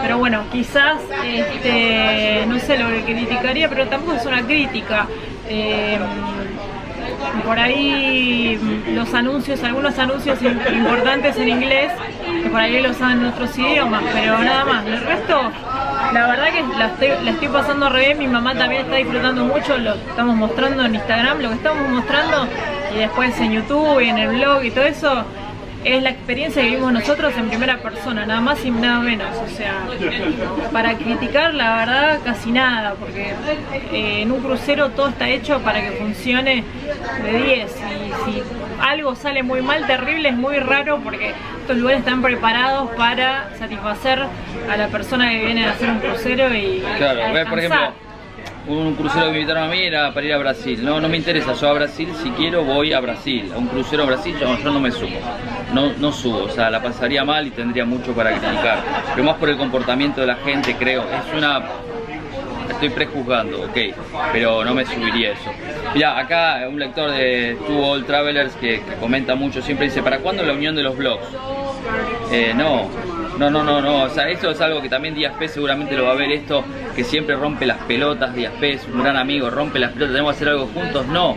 Pero 0.00 0.18
bueno, 0.18 0.44
quizás, 0.50 0.96
este, 1.24 2.44
no 2.46 2.58
sé 2.58 2.78
lo 2.78 2.88
que 2.88 3.02
criticaría, 3.04 3.68
pero 3.68 3.86
tampoco 3.88 4.16
es 4.16 4.24
una 4.26 4.42
crítica. 4.42 5.06
Eh, 5.48 5.98
por 7.44 7.58
ahí 7.58 8.58
los 8.94 9.12
anuncios, 9.14 9.62
algunos 9.64 9.98
anuncios 9.98 10.40
im- 10.42 10.60
importantes 10.72 11.36
en 11.36 11.48
inglés, 11.48 11.92
que 12.42 12.48
por 12.48 12.60
ahí 12.60 12.80
los 12.80 12.96
saben 12.96 13.20
en 13.20 13.26
otros 13.26 13.56
idiomas, 13.58 14.02
pero 14.12 14.38
nada 14.38 14.64
más. 14.64 14.86
El 14.86 15.00
resto, 15.00 15.40
la 16.12 16.26
verdad 16.26 16.46
que 16.52 16.62
la 16.78 16.86
estoy, 16.86 17.08
la 17.24 17.30
estoy 17.32 17.48
pasando 17.48 17.88
re 17.88 18.06
bien, 18.06 18.18
mi 18.18 18.26
mamá 18.28 18.54
también 18.54 18.82
está 18.82 18.96
disfrutando 18.96 19.44
mucho, 19.44 19.76
lo 19.78 19.94
estamos 19.94 20.36
mostrando 20.36 20.84
en 20.84 20.94
Instagram, 20.94 21.40
lo 21.40 21.48
que 21.50 21.54
estamos 21.56 21.88
mostrando, 21.90 22.46
y 22.94 22.98
después 22.98 23.38
en 23.40 23.52
YouTube 23.52 24.00
y 24.00 24.08
en 24.08 24.18
el 24.18 24.28
blog 24.36 24.64
y 24.64 24.70
todo 24.70 24.84
eso, 24.84 25.24
es 25.84 26.02
la 26.02 26.10
experiencia 26.10 26.62
que 26.62 26.68
vivimos 26.68 26.92
nosotros 26.92 27.32
en 27.36 27.48
primera 27.48 27.78
persona, 27.78 28.26
nada 28.26 28.40
más 28.40 28.64
y 28.64 28.70
nada 28.70 29.00
menos. 29.00 29.28
O 29.36 29.48
sea, 29.48 29.86
para 30.72 30.94
criticar 30.94 31.54
la 31.54 31.76
verdad 31.76 32.20
casi 32.24 32.52
nada, 32.52 32.94
porque 32.94 33.34
eh, 33.92 34.22
en 34.22 34.32
un 34.32 34.40
crucero 34.40 34.90
todo 34.90 35.08
está 35.08 35.28
hecho 35.28 35.60
para 35.60 35.80
que 35.80 35.92
funcione 35.92 36.64
de 37.22 37.32
10 37.32 37.76
y 37.76 38.30
si 38.30 38.42
algo 38.80 39.14
sale 39.14 39.42
muy 39.42 39.62
mal, 39.62 39.86
terrible, 39.86 40.30
es 40.30 40.36
muy 40.36 40.58
raro 40.58 41.00
porque 41.02 41.34
estos 41.60 41.76
lugares 41.76 42.00
están 42.00 42.22
preparados 42.22 42.90
para 42.90 43.50
satisfacer 43.58 44.20
a 44.70 44.76
la 44.76 44.88
persona 44.88 45.30
que 45.30 45.44
viene 45.44 45.66
a 45.66 45.70
hacer 45.70 45.90
un 45.90 45.98
crucero 45.98 46.54
y 46.54 46.82
claro, 46.98 47.48
por 47.48 47.58
ejemplo 47.58 48.11
un 48.66 48.94
crucero 48.94 49.26
que 49.26 49.32
me 49.32 49.38
invitaron 49.40 49.64
a 49.64 49.68
mí 49.68 49.82
era 49.82 50.12
para 50.12 50.26
ir 50.26 50.32
a 50.32 50.38
Brasil. 50.38 50.84
No, 50.84 51.00
no 51.00 51.08
me 51.08 51.16
interesa, 51.16 51.54
yo 51.54 51.68
a 51.68 51.72
Brasil 51.72 52.08
si 52.22 52.30
quiero 52.30 52.64
voy 52.64 52.92
a 52.92 53.00
Brasil. 53.00 53.50
A 53.54 53.58
un 53.58 53.66
crucero 53.66 54.04
a 54.04 54.06
Brasil 54.06 54.36
yo, 54.40 54.70
no 54.70 54.80
me 54.80 54.90
subo. 54.90 55.18
No, 55.72 55.92
no 55.98 56.12
subo, 56.12 56.44
o 56.44 56.48
sea, 56.48 56.70
la 56.70 56.82
pasaría 56.82 57.24
mal 57.24 57.46
y 57.46 57.50
tendría 57.50 57.84
mucho 57.84 58.12
para 58.12 58.30
criticar. 58.30 58.78
Pero 59.14 59.24
más 59.24 59.36
por 59.36 59.48
el 59.48 59.56
comportamiento 59.56 60.20
de 60.20 60.28
la 60.28 60.36
gente, 60.36 60.76
creo. 60.76 61.02
Es 61.02 61.36
una... 61.36 61.62
Estoy 62.70 62.90
prejuzgando, 62.90 63.62
ok, 63.62 63.78
pero 64.32 64.64
no 64.64 64.74
me 64.74 64.84
subiría 64.84 65.32
eso. 65.32 65.50
Mira, 65.94 66.18
acá 66.18 66.66
un 66.68 66.78
lector 66.78 67.12
de 67.12 67.56
Two 67.66 67.78
Old 67.78 68.06
Travelers 68.06 68.54
que, 68.54 68.82
comenta 68.98 69.34
mucho 69.36 69.62
siempre 69.62 69.86
dice, 69.86 70.02
¿para 70.02 70.18
cuándo 70.18 70.42
la 70.42 70.52
unión 70.52 70.74
de 70.74 70.82
los 70.82 70.96
blogs? 70.96 71.24
Eh, 72.32 72.52
no, 72.56 72.88
no, 73.42 73.50
no, 73.50 73.64
no, 73.64 73.80
no, 73.80 74.04
o 74.04 74.08
sea, 74.08 74.28
esto 74.28 74.50
es 74.50 74.60
algo 74.60 74.80
que 74.80 74.88
también 74.88 75.16
Díaz 75.16 75.34
P 75.36 75.48
seguramente 75.48 75.96
lo 75.96 76.04
va 76.04 76.12
a 76.12 76.14
ver 76.14 76.30
esto, 76.30 76.62
que 76.94 77.02
siempre 77.02 77.34
rompe 77.34 77.66
las 77.66 77.78
pelotas, 77.78 78.32
Díaz 78.34 78.52
P 78.60 78.74
es 78.74 78.86
un 78.86 79.02
gran 79.02 79.16
amigo, 79.16 79.50
rompe 79.50 79.80
las 79.80 79.90
pelotas, 79.90 80.12
tenemos 80.12 80.32
que 80.32 80.36
hacer 80.36 80.48
algo 80.50 80.66
juntos, 80.66 81.06
no, 81.08 81.36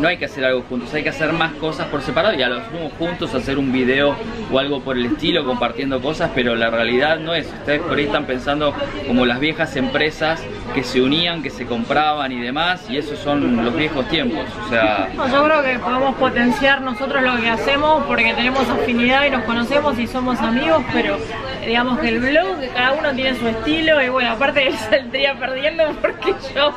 no 0.00 0.08
hay 0.08 0.16
que 0.16 0.24
hacer 0.24 0.44
algo 0.44 0.62
juntos, 0.62 0.92
hay 0.94 1.04
que 1.04 1.10
hacer 1.10 1.32
más 1.32 1.52
cosas 1.54 1.86
por 1.88 2.02
separado 2.02 2.34
y 2.34 2.42
a 2.42 2.48
los 2.48 2.62
juntos 2.98 3.34
hacer 3.34 3.56
un 3.56 3.70
video 3.70 4.16
o 4.50 4.58
algo 4.58 4.80
por 4.80 4.96
el 4.96 5.06
estilo, 5.06 5.44
compartiendo 5.44 6.00
cosas, 6.00 6.30
pero 6.34 6.56
la 6.56 6.70
realidad 6.70 7.20
no 7.20 7.34
es. 7.34 7.46
Ustedes 7.46 7.82
por 7.82 7.96
ahí 7.96 8.06
están 8.06 8.26
pensando 8.26 8.74
como 9.06 9.26
las 9.26 9.38
viejas 9.38 9.76
empresas 9.76 10.42
que 10.74 10.82
se 10.82 11.00
unían, 11.00 11.42
que 11.42 11.50
se 11.50 11.66
compraban 11.66 12.32
y 12.32 12.40
demás, 12.40 12.86
y 12.88 12.98
esos 12.98 13.18
son 13.18 13.64
los 13.64 13.74
viejos 13.74 14.08
tiempos. 14.08 14.44
O 14.64 14.68
sea. 14.68 15.08
yo 15.14 15.44
creo 15.44 15.62
que 15.62 15.78
podemos 15.78 16.14
potenciar 16.16 16.82
nosotros 16.82 17.22
lo 17.22 17.36
que 17.40 17.48
hacemos 17.48 18.04
porque 18.06 18.34
tenemos 18.34 18.68
afinidad 18.68 19.26
y 19.26 19.30
nos 19.30 19.44
conocemos 19.44 19.98
y 19.98 20.06
somos 20.06 20.38
amigos, 20.40 20.82
pero 20.92 21.18
digamos 21.66 21.98
que 21.98 22.08
el 22.08 22.20
blog, 22.20 22.56
cada 22.74 22.92
uno 22.92 23.12
tiene 23.12 23.34
su 23.38 23.46
estilo 23.48 24.02
y 24.02 24.08
bueno, 24.08 24.32
aparte 24.32 24.68
él 24.68 24.74
saldría 24.90 25.34
perdiendo 25.34 25.84
porque 26.00 26.34
yo 26.54 26.72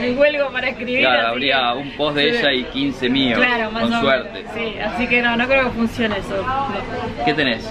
me 0.00 0.12
huelgo 0.12 0.50
para 0.50 0.68
escribir. 0.68 1.00
Claro, 1.00 1.28
habría 1.28 1.74
un 1.74 1.90
post 1.92 2.16
de 2.16 2.30
ella 2.30 2.52
y 2.52 2.64
15 2.64 3.08
míos, 3.08 3.38
claro, 3.38 3.70
más 3.70 3.82
con 3.82 4.00
suerte. 4.00 4.44
Sí, 4.54 4.78
así 4.78 5.06
que 5.06 5.22
no, 5.22 5.36
no 5.36 5.46
creo 5.46 5.64
que 5.64 5.70
funcione 5.70 6.18
eso. 6.18 6.44
¿Qué 7.24 7.34
tenés? 7.34 7.68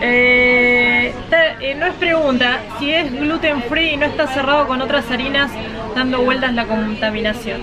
Eh, 0.00 1.12
eh, 1.60 1.74
no 1.74 1.86
es 1.86 1.94
pregunta, 1.94 2.58
si 2.78 2.92
es 2.92 3.12
gluten 3.12 3.62
free 3.64 3.90
y 3.90 3.96
no 3.96 4.06
está 4.06 4.26
cerrado 4.28 4.66
con 4.66 4.80
otras 4.80 5.07
harinas 5.10 5.50
dando 5.94 6.22
vueltas 6.22 6.54
la 6.54 6.66
contaminación. 6.66 7.60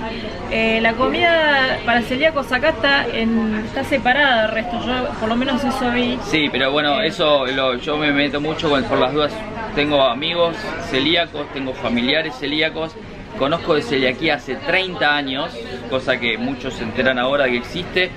Eh, 0.51 0.79
la 0.81 0.93
comida 0.93 1.79
para 1.85 2.01
celíacos 2.01 2.51
acá 2.51 2.69
está, 2.69 3.07
en, 3.07 3.55
está 3.65 3.83
separada 3.83 4.43
del 4.43 4.51
resto, 4.51 4.79
yo 4.85 5.09
por 5.19 5.29
lo 5.29 5.35
menos 5.35 5.63
eso 5.63 5.91
vi. 5.91 6.17
Sí, 6.23 6.49
pero 6.51 6.71
bueno, 6.71 7.01
eso 7.01 7.45
yo 7.77 7.97
me 7.97 8.11
meto 8.11 8.41
mucho 8.41 8.69
por 8.69 8.99
las 8.99 9.13
dudas. 9.13 9.33
Tengo 9.75 10.01
amigos 10.03 10.55
celíacos, 10.89 11.51
tengo 11.53 11.73
familiares 11.73 12.35
celíacos 12.35 12.95
Conozco 13.37 13.75
de 13.75 13.81
celiaquía 13.81 14.35
hace 14.35 14.55
30 14.55 15.13
años, 15.13 15.51
cosa 15.89 16.17
que 16.17 16.37
muchos 16.37 16.73
se 16.75 16.83
enteran 16.83 17.19
ahora 17.19 17.45
que 17.45 17.57
existe. 17.57 18.09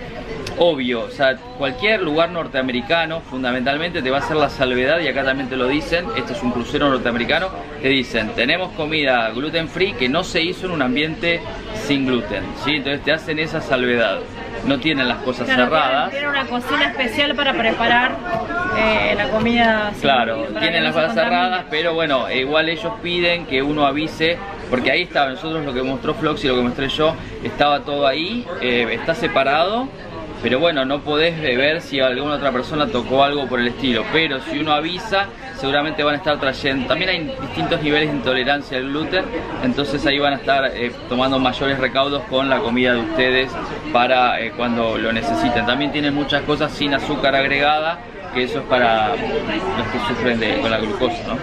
Obvio, 0.61 1.03
o 1.03 1.11
sea, 1.11 1.37
cualquier 1.37 2.03
lugar 2.03 2.31
norteamericano 2.31 3.21
fundamentalmente 3.21 4.03
te 4.03 4.11
va 4.11 4.19
a 4.19 4.21
hacer 4.21 4.37
la 4.37 4.51
salvedad, 4.51 4.99
y 5.01 5.09
acá 5.09 5.25
también 5.25 5.49
te 5.49 5.57
lo 5.57 5.69
dicen, 5.69 6.07
este 6.17 6.33
es 6.33 6.43
un 6.43 6.51
crucero 6.51 6.89
norteamericano, 6.91 7.49
te 7.81 7.89
dicen, 7.89 8.31
tenemos 8.35 8.73
comida 8.73 9.31
gluten 9.31 9.69
free 9.69 9.93
que 9.93 10.09
no 10.09 10.25
se 10.25 10.43
hizo 10.43 10.67
en 10.67 10.73
un 10.73 10.83
ambiente 10.83 11.41
sin 11.87 12.07
gluten, 12.07 12.43
¿sí? 12.65 12.77
Entonces 12.77 13.03
te 13.03 13.13
hacen 13.13 13.39
esa 13.39 13.61
salvedad 13.61 14.19
no 14.67 14.79
tienen 14.79 15.09
las 15.09 15.19
cosas 15.19 15.47
cerradas. 15.47 16.11
Tienen 16.11 16.29
una 16.29 16.47
cocina 16.47 16.89
especial 16.91 17.35
para 17.35 17.53
preparar 17.53 18.17
eh, 18.77 19.15
la 19.17 19.29
comida. 19.31 19.93
Claro, 20.01 20.47
tienen 20.59 20.85
las 20.85 20.95
cosas 20.95 21.15
cerradas, 21.15 21.65
pero 21.71 21.95
bueno, 21.95 22.31
igual 22.31 22.69
ellos 22.69 22.93
piden 23.03 23.47
que 23.47 23.63
uno 23.63 23.87
avise, 23.87 24.39
porque 24.71 24.91
ahí 24.91 25.03
estaba, 25.03 25.31
nosotros 25.31 25.65
lo 25.65 25.73
que 25.73 25.83
mostró 25.83 26.15
Flox 26.15 26.45
y 26.45 26.49
lo 26.49 26.57
que 26.57 26.63
mostré 26.63 26.89
yo, 26.89 27.15
estaba 27.43 27.81
todo 27.81 28.07
ahí, 28.07 28.47
eh, 28.61 28.89
está 28.93 29.15
separado. 29.15 29.89
Pero 30.43 30.61
bueno, 30.61 30.85
no 30.85 31.01
podés 31.01 31.41
ver 31.41 31.81
si 31.81 32.01
alguna 32.01 32.35
otra 32.35 32.53
persona 32.53 32.87
tocó 32.87 33.25
algo 33.25 33.47
por 33.49 33.61
el 33.61 33.69
estilo. 33.69 34.05
Pero 34.13 34.41
si 34.41 34.59
uno 34.59 34.73
avisa, 34.73 35.27
seguramente 35.59 36.03
van 36.05 36.15
a 36.15 36.19
estar 36.19 36.39
trayendo. 36.39 36.87
También 36.87 37.11
hay 37.11 37.37
distintos 37.41 37.83
niveles 37.83 38.11
de 38.11 38.17
intolerancia 38.17 38.79
al 38.79 38.85
gluten, 38.85 39.25
entonces 39.63 40.05
ahí 40.07 40.19
van 40.19 40.35
a 40.35 40.37
estar 40.37 40.65
eh, 40.75 40.93
tomando 41.09 41.39
mayores 41.39 41.79
recaudos 41.79 42.23
con 42.25 42.49
la 42.49 42.59
comida 42.59 42.95
de 42.95 43.01
ustedes 43.01 43.51
para 43.93 44.41
eh, 44.41 44.53
cuando 44.57 44.97
lo 44.97 45.13
necesiten. 45.13 45.67
También 45.67 45.91
tienen 45.93 46.15
muchas 46.15 46.43
cosas 46.43 46.73
sin 46.73 46.95
azúcar 46.95 47.35
agregada, 47.35 47.99
que 48.33 48.45
eso 48.45 48.61
es 48.61 48.65
para 48.67 49.09
los 49.09 49.89
que 49.93 49.99
sufren 50.09 50.39
de, 50.39 50.61
con 50.61 50.71
la 50.71 50.79
glucosa, 50.79 51.27
¿no? 51.27 51.39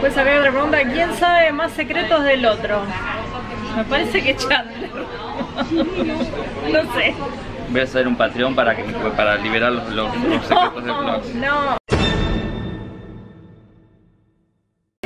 Pues 0.00 0.16
acá 0.16 0.30
hay 0.30 0.38
otra 0.38 0.52
pregunta, 0.52 0.78
¿quién 0.84 1.14
sabe 1.14 1.52
más 1.52 1.72
secretos 1.72 2.24
del 2.24 2.46
otro? 2.46 2.82
Me 3.76 3.84
parece 3.84 4.22
que 4.22 4.36
Chandler. 4.36 4.90
no 6.72 6.94
sé. 6.94 7.14
Voy 7.70 7.80
a 7.80 7.84
hacer 7.84 8.08
un 8.08 8.16
Patreon 8.16 8.54
para 8.56 8.74
que 8.74 8.82
para 9.16 9.36
liberar 9.36 9.70
los, 9.70 9.88
los, 9.90 10.12
secretos 10.46 10.84
del 10.84 10.94
blog. 10.94 11.22
No. 11.36 11.78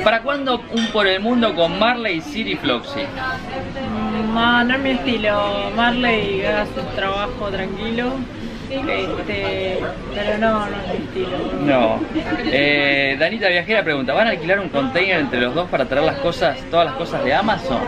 ¿Para 0.03 0.21
cuándo 0.23 0.61
un 0.71 0.87
por 0.87 1.05
el 1.05 1.19
mundo 1.19 1.53
con 1.55 1.77
Marley, 1.77 2.21
Siri 2.21 2.55
Floxy? 2.55 3.01
No, 4.33 4.63
no 4.63 4.75
es 4.75 4.79
mi 4.79 4.89
estilo. 4.91 5.71
Marley 5.75 6.43
haga 6.43 6.65
su 6.65 6.81
trabajo 6.95 7.49
tranquilo. 7.49 8.13
Este, 8.69 9.79
pero 10.15 10.37
no, 10.39 10.65
no 10.65 10.65
es 10.65 10.99
mi 10.99 11.05
estilo. 11.05 11.37
No. 11.61 11.99
Eh, 12.45 13.15
Danita 13.19 13.47
Viajera 13.47 13.83
pregunta, 13.83 14.13
¿van 14.13 14.27
a 14.27 14.31
alquilar 14.31 14.59
un 14.59 14.69
container 14.69 15.19
entre 15.19 15.39
los 15.39 15.53
dos 15.53 15.69
para 15.69 15.85
traer 15.85 16.05
las 16.05 16.17
cosas, 16.17 16.57
todas 16.71 16.87
las 16.87 16.95
cosas 16.95 17.23
de 17.23 17.33
Amazon? 17.33 17.81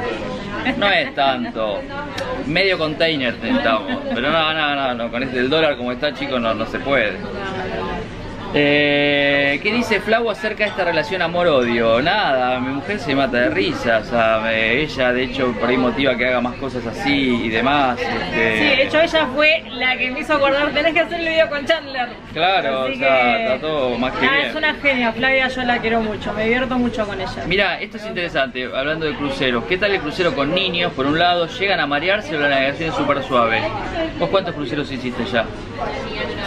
No 0.78 0.88
es 0.88 1.14
tanto. 1.16 1.82
Medio 2.46 2.78
container 2.78 3.34
necesitamos. 3.34 4.02
Pero 4.14 4.32
no, 4.32 4.54
no, 4.54 4.76
no, 4.76 4.94
no. 4.94 5.12
Con 5.12 5.24
este 5.24 5.40
el 5.40 5.50
dólar 5.50 5.78
como 5.78 5.92
está, 5.92 6.14
chicos, 6.14 6.40
no, 6.40 6.54
no 6.54 6.66
se 6.66 6.80
puede. 6.80 7.18
Eh, 8.54 9.60
¿Qué 9.62 9.74
dice 9.74 10.00
Flau 10.00 10.30
acerca 10.30 10.64
de 10.64 10.70
esta 10.70 10.86
relación 10.86 11.22
amor-odio? 11.22 12.02
Nada, 12.02 12.60
mi 12.60 12.74
mujer 12.74 13.00
se 13.00 13.14
mata 13.14 13.38
de 13.38 13.50
risa, 13.50 14.00
o 14.00 14.04
sea, 14.06 14.54
ella 14.54 15.14
de 15.14 15.24
hecho 15.24 15.52
por 15.60 15.70
ahí 15.70 15.78
motiva 15.78 16.16
que 16.16 16.28
haga 16.28 16.42
más 16.42 16.56
cosas 16.56 16.86
así 16.88 17.46
y 17.46 17.50
demás. 17.50 18.00
Este... 18.00 18.58
Sí, 18.58 18.64
de 18.64 18.84
hecho 18.84 19.02
ella 19.02 19.28
fue 19.36 19.64
la 19.72 19.98
que 19.98 20.12
me 20.12 20.22
hizo 20.22 20.34
acordar, 20.34 20.72
tenés 20.72 20.94
que 20.94 21.00
hacer 21.02 21.20
el 21.20 21.28
video 21.28 21.50
con 21.50 21.66
Chandler. 21.66 22.10
Claro, 22.34 22.86
o 22.86 22.96
sea, 22.96 23.54
está 23.54 23.68
todo 23.68 23.98
más 23.98 24.14
que 24.14 24.22
bien. 24.22 24.46
Es 24.46 24.56
una 24.56 24.74
genia, 24.76 25.12
Flavia 25.12 25.48
yo 25.50 25.64
la 25.64 25.78
quiero 25.80 26.02
mucho, 26.02 26.34
me 26.34 26.44
divierto 26.44 26.78
mucho 26.78 27.06
con 27.06 27.20
ella. 27.20 27.44
Mira, 27.48 27.80
esto 27.82 27.98
es 27.98 28.06
interesante, 28.06 28.70
hablando 28.74 29.06
de 29.06 29.16
cruceros. 29.16 29.66
¿Qué 29.66 29.78
tal 29.78 29.92
el 29.92 30.00
crucero 30.00 30.34
con 30.34 30.56
niños? 30.56 30.94
Por 30.94 31.06
un 31.06 31.20
lado, 31.20 31.48
llegan 31.48 31.80
a 31.80 31.86
marearse 31.86 32.36
o 32.36 32.40
la 32.40 32.50
navegación 32.50 32.90
es 32.90 32.96
súper 32.96 33.22
suave. 33.24 33.62
¿Vos 34.20 34.30
cuántos 34.30 34.56
cruceros 34.56 34.92
hiciste 34.92 35.26
ya? 35.26 35.46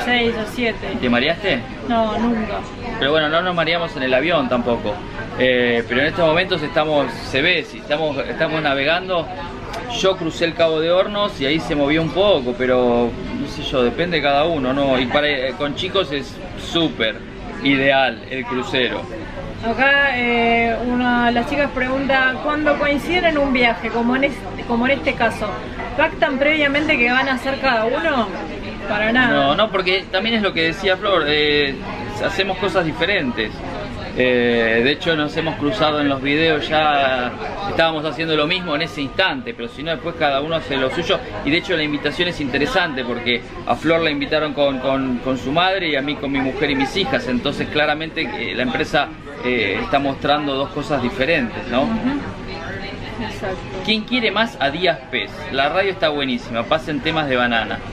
Seis 0.05 0.35
o 0.35 0.51
siete. 0.51 0.97
¿Te 1.01 1.09
mareaste? 1.09 1.61
No, 1.91 2.17
nunca. 2.17 2.61
Pero 3.01 3.11
bueno, 3.11 3.29
no 3.29 3.43
nos 3.43 3.53
mareamos 3.53 3.97
en 3.97 4.05
el 4.05 4.15
avión 4.15 4.49
tampoco. 4.49 4.95
Eh, 5.41 5.83
pero 5.89 6.03
en 6.03 6.07
estos 6.07 6.25
momentos 6.25 6.63
estamos, 6.63 7.13
se 7.13 7.43
ve, 7.43 7.65
si 7.65 7.79
estamos, 7.79 8.17
estamos 8.19 8.63
navegando. 8.63 9.27
Yo 9.99 10.17
crucé 10.17 10.45
el 10.45 10.55
Cabo 10.55 10.79
de 10.79 10.93
Hornos 10.93 11.41
y 11.41 11.47
ahí 11.47 11.59
se 11.59 11.75
movió 11.75 12.01
un 12.01 12.11
poco, 12.11 12.55
pero 12.57 13.11
no 13.41 13.49
sé 13.49 13.63
yo, 13.65 13.83
depende 13.83 14.19
de 14.19 14.23
cada 14.23 14.45
uno, 14.45 14.73
¿no? 14.73 15.01
Y 15.01 15.07
para, 15.07 15.27
eh, 15.29 15.55
con 15.59 15.75
chicos 15.75 16.13
es 16.13 16.33
súper 16.63 17.17
ideal 17.65 18.23
el 18.31 18.45
crucero. 18.45 19.03
Acá 19.65 20.19
eh, 20.19 20.75
una 20.87 21.31
las 21.31 21.49
chicas 21.51 21.71
pregunta, 21.73 22.35
¿cuándo 22.43 22.79
coinciden 22.79 23.25
en 23.27 23.39
un 23.39 23.53
viaje, 23.53 23.91
como 23.91 24.17
en, 24.17 24.25
este, 24.25 24.65
como 24.67 24.87
en 24.87 24.93
este 24.93 25.15
caso, 25.15 25.51
pactan 25.99 26.39
previamente 26.39 26.97
que 26.97 27.11
van 27.11 27.29
a 27.29 27.35
hacer 27.35 27.61
cada 27.61 27.85
uno? 27.85 28.29
Para 28.89 29.13
nada. 29.13 29.35
No, 29.35 29.55
no, 29.55 29.71
porque 29.71 30.07
también 30.11 30.37
es 30.37 30.43
lo 30.43 30.55
que 30.55 30.63
decía 30.63 30.97
Flor, 30.97 31.25
eh, 31.27 31.75
hacemos 32.25 32.57
cosas 32.57 32.87
diferentes. 32.87 33.53
Eh, 34.17 34.81
de 34.85 34.91
hecho 34.91 35.17
nos 35.17 35.37
hemos 35.37 35.57
cruzado 35.57 36.01
en 36.01 36.09
los 36.09 36.21
videos, 36.21 36.69
ya 36.69 37.33
estábamos 37.69 38.05
haciendo 38.05 38.37
lo 38.37 38.47
mismo 38.47 38.75
en 38.75 38.83
ese 38.83 39.03
instante, 39.03 39.55
pero 39.55 39.69
si 39.69 39.83
no 39.83 39.91
después 39.91 40.15
cada 40.19 40.41
uno 40.41 40.57
hace 40.57 40.77
lo 40.77 40.91
suyo. 40.91 41.19
Y 41.45 41.51
de 41.51 41.59
hecho 41.59 41.77
la 41.77 41.83
invitación 41.83 42.29
es 42.29 42.41
interesante 42.41 43.05
porque 43.05 43.41
a 43.67 43.77
Flor 43.77 44.01
la 44.01 44.11
invitaron 44.11 44.53
con, 44.53 45.21
su 45.43 45.53
madre 45.53 45.89
y 45.89 45.97
a 45.97 46.03
mí 46.03 46.17
con 46.17 46.33
mi 46.33 46.41
mujer 46.41 46.71
y 46.71 46.75
mis 46.75 46.97
hijas. 46.97 47.29
Entonces 47.29 47.69
claramente 47.69 48.23
eh, 48.23 48.55
la 48.55 48.63
empresa 48.63 49.09
está 49.45 49.99
mostrando 49.99 50.55
dos 50.55 50.69
cosas 50.71 51.03
diferentes, 51.03 51.67
¿no? 51.69 51.89
Exacto. 53.23 53.59
¿Quién 53.85 54.03
quiere 54.03 54.31
más 54.31 54.57
a 54.61 54.71
Díaz 54.71 54.99
Pez? 55.11 55.31
La 55.53 55.69
radio 55.69 55.91
está 55.91 56.09
buenísima, 56.09 56.65
pasen 56.65 57.01
temas 57.01 57.29
de 57.29 57.37
banana. 57.37 57.79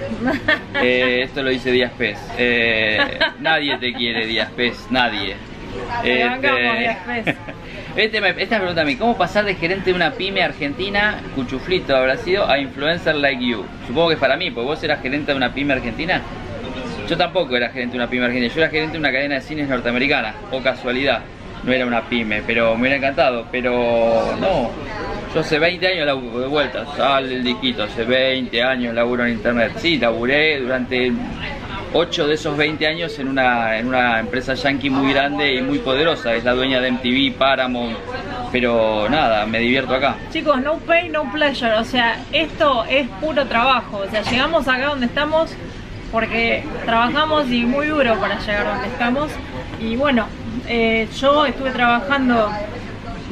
Eh, 0.79 1.23
esto 1.23 1.41
lo 1.41 1.49
dice 1.49 1.71
Díaz 1.71 1.91
Pez. 1.97 2.19
Eh, 2.37 3.17
nadie 3.39 3.77
te 3.79 3.93
quiere, 3.93 4.27
Díaz 4.27 4.51
Pez, 4.51 4.85
nadie. 4.91 5.35
Este 7.95 8.21
me- 8.21 8.35
esta 8.37 8.57
pregunta 8.59 8.81
a 8.81 8.85
mí, 8.85 8.95
¿cómo 8.95 9.17
pasar 9.17 9.43
de 9.45 9.55
gerente 9.55 9.89
de 9.89 9.95
una 9.95 10.11
pyme 10.11 10.43
argentina, 10.43 11.19
cuchuflito 11.33 11.95
habrá 11.95 12.15
sido, 12.17 12.47
a 12.47 12.59
influencer 12.59 13.15
like 13.15 13.43
you? 13.43 13.65
Supongo 13.87 14.09
que 14.09 14.13
es 14.13 14.19
para 14.19 14.37
mí, 14.37 14.51
porque 14.51 14.67
vos 14.67 14.83
eras 14.83 15.01
gerente 15.01 15.31
de 15.31 15.37
una 15.37 15.51
pyme 15.51 15.73
argentina. 15.73 16.21
Yo 17.09 17.17
tampoco 17.17 17.55
era 17.57 17.69
gerente 17.69 17.93
de 17.93 17.97
una 18.03 18.09
pyme 18.09 18.25
argentina, 18.25 18.53
yo 18.53 18.61
era 18.61 18.69
gerente 18.69 18.93
de 18.93 18.99
una 18.99 19.11
cadena 19.11 19.35
de 19.35 19.41
cines 19.41 19.67
norteamericana, 19.67 20.35
o 20.51 20.61
casualidad, 20.61 21.21
no 21.63 21.71
era 21.73 21.87
una 21.87 22.01
pyme, 22.03 22.43
pero 22.45 22.75
me 22.75 22.81
hubiera 22.81 22.97
encantado, 22.97 23.47
pero 23.51 24.35
no. 24.39 24.69
Yo 25.33 25.39
hace 25.41 25.57
20 25.57 25.87
años 25.87 26.05
laburo 26.05 26.39
de 26.39 26.47
vuelta, 26.47 26.85
sale 26.95 27.33
el 27.35 27.43
diquito, 27.43 27.83
hace 27.83 28.03
20 28.03 28.61
años 28.61 28.93
laburo 28.93 29.25
en 29.25 29.33
internet. 29.33 29.71
Sí, 29.77 29.97
laburé 29.97 30.59
durante 30.59 31.11
8 31.93 32.27
de 32.27 32.33
esos 32.33 32.57
20 32.57 32.85
años 32.87 33.17
en 33.19 33.27
una, 33.27 33.77
en 33.77 33.87
una 33.87 34.19
empresa 34.19 34.53
yankee 34.53 34.89
muy 34.89 35.13
grande 35.13 35.55
y 35.55 35.61
muy 35.61 35.79
poderosa, 35.79 36.33
es 36.35 36.43
la 36.43 36.53
dueña 36.53 36.79
de 36.79 36.91
MTV, 36.91 37.37
Paramount, 37.37 37.97
pero 38.51 39.07
nada, 39.09 39.45
me 39.45 39.59
divierto 39.59 39.93
acá. 39.93 40.15
Chicos, 40.31 40.61
no 40.61 40.77
pay, 40.79 41.09
no 41.09 41.31
pleasure. 41.31 41.73
O 41.75 41.83
sea, 41.83 42.17
esto 42.31 42.85
es 42.89 43.07
puro 43.21 43.45
trabajo. 43.45 43.97
O 43.97 44.09
sea, 44.09 44.21
llegamos 44.21 44.67
acá 44.67 44.87
donde 44.87 45.05
estamos 45.05 45.51
porque 46.11 46.63
trabajamos 46.85 47.49
y 47.51 47.65
muy 47.65 47.87
duro 47.87 48.15
para 48.19 48.39
llegar 48.39 48.65
donde 48.65 48.87
estamos. 48.87 49.31
Y 49.79 49.95
bueno, 49.95 50.25
eh, 50.67 51.07
yo 51.19 51.45
estuve 51.45 51.71
trabajando 51.71 52.49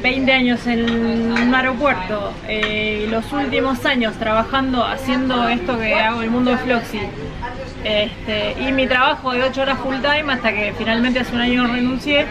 20 0.02 0.32
años 0.32 0.66
en 0.66 1.32
un 1.32 1.54
aeropuerto 1.54 2.32
eh, 2.46 3.04
y 3.06 3.10
los 3.10 3.32
últimos 3.32 3.84
años 3.86 4.14
trabajando 4.16 4.84
haciendo 4.84 5.48
esto 5.48 5.78
que 5.78 5.94
hago 5.94 6.22
el 6.22 6.30
mundo 6.30 6.50
de 6.50 6.58
Floxy. 6.58 7.00
Este, 7.86 8.56
y 8.60 8.72
mi 8.72 8.88
trabajo 8.88 9.30
de 9.30 9.44
8 9.44 9.62
horas 9.62 9.78
full 9.78 9.94
time 10.00 10.32
hasta 10.32 10.52
que 10.52 10.74
finalmente 10.76 11.20
hace 11.20 11.32
un 11.32 11.40
año 11.40 11.68
renuncié, 11.68 12.26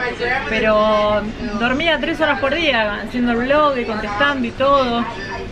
pero 0.50 1.22
dormía 1.58 1.98
3 1.98 2.20
horas 2.20 2.42
por 2.42 2.54
día 2.54 2.96
haciendo 2.96 3.32
el 3.32 3.48
blog 3.48 3.78
y 3.78 3.86
contestando 3.86 4.46
y 4.46 4.52
todo. 4.52 5.06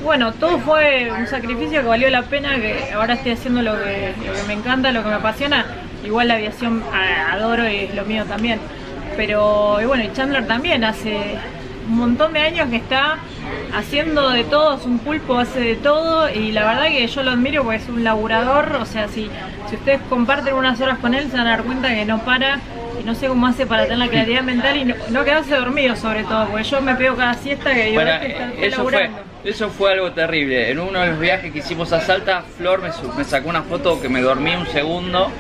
Bueno, 0.04 0.34
todo 0.34 0.60
fue 0.60 1.10
un 1.18 1.26
sacrificio 1.26 1.82
que 1.82 1.88
valió 1.88 2.10
la 2.10 2.24
pena, 2.24 2.58
que 2.58 2.92
ahora 2.94 3.14
estoy 3.14 3.32
haciendo 3.32 3.62
lo 3.62 3.82
que, 3.82 4.14
me 4.46 4.54
encanta, 4.54 4.92
lo 4.92 5.04
que 5.04 5.10
me 5.10 5.16
apasiona. 5.16 5.66
Igual 6.04 6.28
la 6.28 6.34
aviación 6.34 6.84
adoro 7.32 7.66
y 7.66 7.86
es 7.86 7.96
lo 7.96 8.04
mío 8.04 8.26
también. 8.26 8.60
Pero, 9.16 9.80
bueno, 9.88 10.04
y 10.04 10.12
Chandler 10.12 10.46
también 10.48 10.84
hace 10.84 11.38
un 11.88 11.96
montón 11.96 12.34
de 12.34 12.42
años 12.42 12.70
que 12.70 12.76
está 12.76 13.20
haciendo 13.74 14.30
de 14.30 14.44
todo, 14.44 14.76
es 14.78 14.86
un 14.86 15.00
pulpo, 15.00 15.38
hace 15.40 15.60
de 15.60 15.76
todo 15.76 16.30
y 16.30 16.52
la 16.52 16.66
verdad 16.66 16.88
que 16.88 17.06
yo 17.08 17.24
lo 17.24 17.32
admiro 17.32 17.64
porque 17.64 17.78
es 17.78 17.90
un 17.90 18.04
laburador, 18.04 18.76
o 18.82 18.86
sea, 18.86 19.08
si, 19.08 19.30
si 19.70 19.76
ustedes 19.76 20.00
comparten 20.10 20.54
unas 20.56 20.80
horas 20.82 20.98
con 21.00 21.14
él 21.14 21.30
se 21.30 21.38
van 21.38 21.48
a 21.48 21.52
dar 21.52 21.64
cuenta 21.64 21.90
que 21.90 22.06
no 22.06 22.20
para 22.24 22.60
y 23.00 23.04
no 23.04 23.16
sé 23.16 23.28
cómo 23.28 23.48
hace 23.48 23.66
para 23.66 23.84
tener 23.84 23.98
la 23.98 24.08
claridad 24.08 24.44
mental 24.44 24.78
y 24.78 24.86
no, 24.86 24.96
no 25.10 25.24
quedarse 25.24 25.56
dormido 25.56 25.96
sobre 25.96 26.24
todo, 26.24 26.48
porque 26.48 26.64
yo 26.64 26.82
me 26.82 26.96
pego 26.96 27.16
cada 27.16 27.34
siesta 27.34 27.74
que 27.74 27.86
digo, 27.86 27.96
Bueno, 27.96 28.12
"Este 28.12 28.28
está- 28.28 28.48
está 28.50 28.66
eso 28.68 28.84
fue, 28.84 28.92
laburando". 28.92 29.20
eso 29.44 29.70
fue 29.70 29.92
algo 29.94 30.12
terrible. 30.12 30.70
En 30.72 30.80
uno 30.80 31.00
de 31.00 31.08
los 31.08 31.20
viajes 31.20 31.52
que 31.52 31.60
hicimos 31.60 31.92
a 31.92 32.00
Salta, 32.02 32.44
Flor 32.58 32.82
me, 32.82 32.90
me 33.18 33.24
sacó 33.24 33.50
una 33.50 33.64
foto 33.64 34.00
que 34.02 34.10
me 34.10 34.22
dormí 34.22 34.56
un 34.56 34.68
segundo 34.68 35.32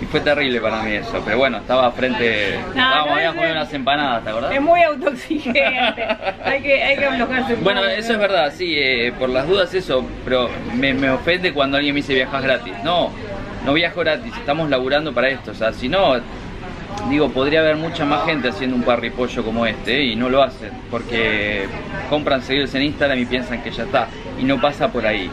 y 0.00 0.04
fue 0.06 0.20
terrible 0.20 0.60
para 0.60 0.82
mí 0.82 0.92
eso. 0.92 1.20
Pero 1.24 1.38
bueno, 1.38 1.58
estaba 1.58 1.90
frente, 1.92 2.54
estábamos, 2.56 3.10
no, 3.14 3.18
es- 3.20 3.28
comido 3.32 3.52
unas 3.52 3.72
empanadas, 3.74 4.24
¿te 4.24 4.30
acordás? 4.30 4.52
Es 4.52 4.60
muy 4.62 4.82
autoexigente, 4.82 5.64
hay 6.44 6.62
que, 6.62 6.82
hay 6.82 6.96
que 6.96 7.04
aflojarse 7.06 7.54
un 7.54 7.64
Bueno, 7.64 7.80
poco, 7.80 7.92
eso 7.92 8.12
es 8.12 8.16
¿no? 8.16 8.18
verdad, 8.18 8.52
sí, 8.56 8.74
eh, 8.78 9.12
por 9.18 9.28
las 9.28 9.46
dudas 9.48 9.72
eso, 9.74 10.04
pero 10.24 10.48
me, 10.74 10.94
me 10.94 11.10
ofende 11.10 11.52
cuando 11.52 11.76
alguien 11.76 11.94
me 11.94 12.00
dice 12.00 12.14
viajas 12.14 12.42
gratis. 12.42 12.74
No, 12.84 13.10
no 13.64 13.72
viajo 13.72 14.00
gratis, 14.00 14.32
estamos 14.36 14.70
laburando 14.70 15.12
para 15.12 15.28
esto. 15.28 15.50
O 15.50 15.54
sea, 15.54 15.72
si 15.72 15.88
no, 15.88 16.14
digo, 17.10 17.28
podría 17.30 17.60
haber 17.60 17.76
mucha 17.76 18.04
más 18.04 18.24
gente 18.24 18.48
haciendo 18.48 18.76
un 18.76 18.82
parripollo 18.82 19.44
como 19.44 19.66
este 19.66 20.02
y 20.04 20.16
no 20.16 20.28
lo 20.28 20.42
hacen 20.42 20.70
porque 20.90 21.66
compran 22.10 22.42
seguidores 22.42 22.74
en 22.74 22.82
Instagram 22.82 23.18
y 23.18 23.26
piensan 23.26 23.62
que 23.62 23.70
ya 23.70 23.82
está 23.84 24.08
y 24.38 24.44
no 24.44 24.60
pasa 24.60 24.90
por 24.90 25.06
ahí. 25.06 25.30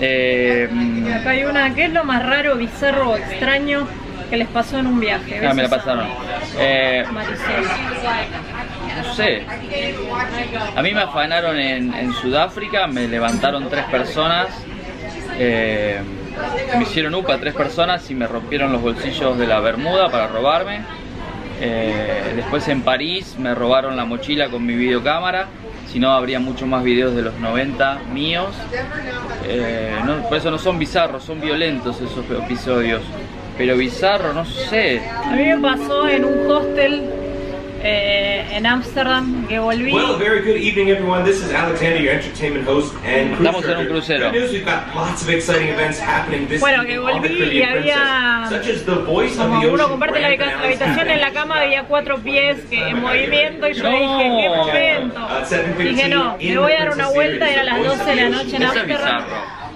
Eh, 0.00 0.68
Acá 1.14 1.30
hay 1.30 1.44
una, 1.44 1.74
¿qué 1.74 1.84
es 1.86 1.92
lo 1.92 2.04
más 2.04 2.24
raro, 2.24 2.56
bizarro 2.56 3.10
o 3.10 3.16
extraño 3.16 3.86
que 4.30 4.36
les 4.36 4.48
pasó 4.48 4.78
en 4.78 4.86
un 4.86 5.00
viaje? 5.00 5.40
ah, 5.46 5.52
me 5.54 5.62
la 5.64 5.68
pasaron. 5.68 6.06
Eh, 6.58 7.04
no 8.96 9.14
sé. 9.14 9.42
A 10.76 10.82
mí 10.82 10.92
me 10.92 11.00
afanaron 11.00 11.58
en, 11.58 11.92
en 11.94 12.12
Sudáfrica, 12.14 12.86
me 12.86 13.08
levantaron 13.08 13.68
tres 13.68 13.84
personas, 13.86 14.48
eh, 15.38 16.00
me 16.76 16.82
hicieron 16.82 17.14
UPA 17.14 17.38
tres 17.38 17.54
personas 17.54 18.10
y 18.10 18.14
me 18.14 18.26
rompieron 18.26 18.72
los 18.72 18.80
bolsillos 18.82 19.36
de 19.38 19.46
la 19.46 19.60
bermuda 19.60 20.08
para 20.10 20.28
robarme. 20.28 20.80
Eh, 21.60 22.32
después 22.36 22.66
en 22.68 22.82
París 22.82 23.36
me 23.38 23.54
robaron 23.54 23.96
la 23.96 24.04
mochila 24.04 24.48
con 24.48 24.64
mi 24.64 24.74
videocámara, 24.74 25.46
si 25.92 25.98
no 25.98 26.10
habría 26.10 26.40
muchos 26.40 26.66
más 26.66 26.82
videos 26.82 27.14
de 27.14 27.22
los 27.22 27.34
90 27.38 28.00
míos. 28.12 28.48
Eh, 29.46 29.94
por 30.28 30.38
eso 30.38 30.50
no 30.50 30.58
son 30.58 30.78
bizarros, 30.78 31.24
son 31.24 31.40
violentos 31.40 32.00
esos 32.00 32.24
episodios. 32.30 33.02
Pero 33.58 33.76
bizarro, 33.76 34.32
no 34.32 34.46
sé. 34.46 35.02
A 35.22 35.32
mí 35.32 35.44
me 35.44 35.58
pasó 35.58 36.08
en 36.08 36.24
un 36.24 36.50
hostel 36.50 37.19
eh, 37.82 38.46
en 38.52 38.66
Ámsterdam 38.66 39.46
que 39.48 39.58
volví. 39.58 39.92
Well, 39.92 40.16
very 40.18 40.40
good 40.42 40.56
evening, 40.60 40.88
everyone. 40.90 41.24
This 41.24 41.42
is 41.42 41.52
Alexander, 41.52 42.00
your 42.00 42.12
entertainment 42.14 42.66
host 42.68 42.94
and 43.04 43.36
cruise 43.36 43.48
Estamos 43.48 43.64
en 43.64 43.78
un 43.78 43.86
crucero. 43.86 44.30
Good 44.30 44.40
news, 44.40 44.52
we've 44.52 44.64
got 44.64 44.94
lots 44.94 45.22
of 45.22 45.30
exciting 45.30 45.68
events 45.68 45.98
happening 45.98 46.46
this 46.48 46.60
Bueno, 46.60 46.84
que 46.84 46.98
volví 46.98 47.58
y 47.58 47.62
había- 47.62 48.46
such 48.48 48.68
as 48.68 48.84
the 48.84 48.94
voice 49.06 49.38
of 49.38 49.48
the 49.60 49.66
uno 49.66 49.74
ocean. 49.74 49.88
comparte 49.90 50.20
la, 50.20 50.28
habitación, 50.28 51.08
en 51.10 51.20
la 51.20 51.30
cama 51.32 51.60
había 51.62 51.84
cuatro 51.84 52.18
pies 52.18 52.58
que 52.68 52.78
en 52.88 53.00
movimiento 53.00 53.68
y 53.68 53.74
yo 53.74 53.82
No. 53.84 53.90
dije, 53.90 54.40
qué 54.42 54.48
momento. 54.48 55.20
Uh, 55.20 55.44
7:15 55.44 55.88
Dije, 55.90 56.08
no, 56.08 56.36
me 56.38 56.58
voy 56.58 56.72
a 56.72 56.78
dar 56.78 56.88
the 56.90 56.94
una 56.94 57.08
vuelta, 57.08 57.48
era 57.50 57.64
las 57.64 57.74
the 57.76 57.80
voice 57.82 57.96
12 57.98 58.10
de 58.10 58.16
la 58.16 58.26
of 58.26 58.30
the 58.36 58.44
noche 58.44 58.56
en 58.56 58.62
Ámsterdam. 58.62 59.24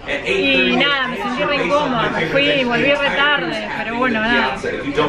Y 0.07 0.73
8:30 0.73 0.79
nada, 0.79 1.09
me 1.09 1.17
sentí 1.17 1.45
re 1.45 1.57
incómoda, 1.65 2.11
me 2.11 2.27
fui 2.27 2.65
volví 2.65 2.93
re 2.93 3.11
tarde, 3.17 3.69
pero 3.79 3.97
bueno, 3.97 4.21
nada, 4.21 4.57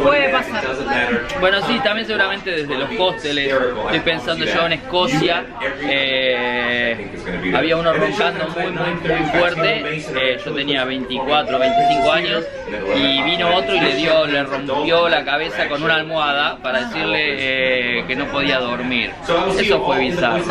puede 0.03 0.29
pasar. 0.29 0.63
Bueno, 1.39 1.61
sí, 1.67 1.79
también 1.83 2.07
seguramente 2.07 2.51
desde 2.51 2.77
los 2.77 2.89
hosteles. 2.97 3.53
Estoy 3.53 3.99
pensando 3.99 4.45
yo 4.45 4.65
en 4.65 4.73
Escocia. 4.73 5.45
eh, 5.81 7.11
había 7.53 7.77
uno 7.77 7.93
roncando 7.93 8.47
muy, 8.49 8.71
muy, 8.71 9.17
muy 9.19 9.29
fuerte. 9.31 10.03
eh, 10.15 10.39
yo 10.43 10.51
tenía 10.53 10.85
24, 10.85 11.59
25 11.59 12.11
años. 12.11 12.43
Y 12.95 13.21
vino 13.23 13.55
otro 13.55 13.75
y 13.75 13.79
le 13.79 13.95
dio, 13.95 14.25
le 14.25 14.43
rompió 14.43 15.09
la 15.09 15.23
cabeza 15.23 15.67
con 15.67 15.83
una 15.83 15.95
almohada 15.95 16.57
para 16.57 16.85
decirle 16.85 17.99
eh, 17.99 18.03
que 18.07 18.15
no 18.15 18.25
podía 18.25 18.59
dormir. 18.59 19.11
Eso 19.59 19.83
fue 19.85 19.99
bizarro. 19.99 20.43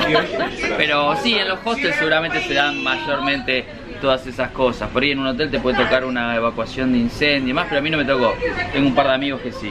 Pero 0.76 1.16
sí, 1.16 1.34
en 1.34 1.48
los 1.48 1.58
hostels 1.64 1.96
seguramente 1.96 2.40
se 2.40 2.54
dan 2.54 2.82
mayormente 2.82 3.64
todas 4.00 4.26
esas 4.26 4.50
cosas. 4.50 4.88
Por 4.90 5.02
ahí 5.02 5.12
en 5.12 5.18
un 5.20 5.26
hotel 5.26 5.50
te 5.50 5.60
puede 5.60 5.76
tocar 5.76 6.04
una 6.04 6.34
evacuación 6.36 6.92
de 6.92 6.98
incendio 6.98 7.50
y 7.50 7.54
más, 7.54 7.66
pero 7.68 7.78
a 7.78 7.82
mí 7.82 7.90
no 7.90 7.98
me 7.98 8.04
tocó. 8.04 8.34
Tengo 8.72 8.88
un 8.88 8.94
par 8.94 9.08
de 9.08 9.14
amigos 9.14 9.40
que 9.40 9.52
sí. 9.52 9.70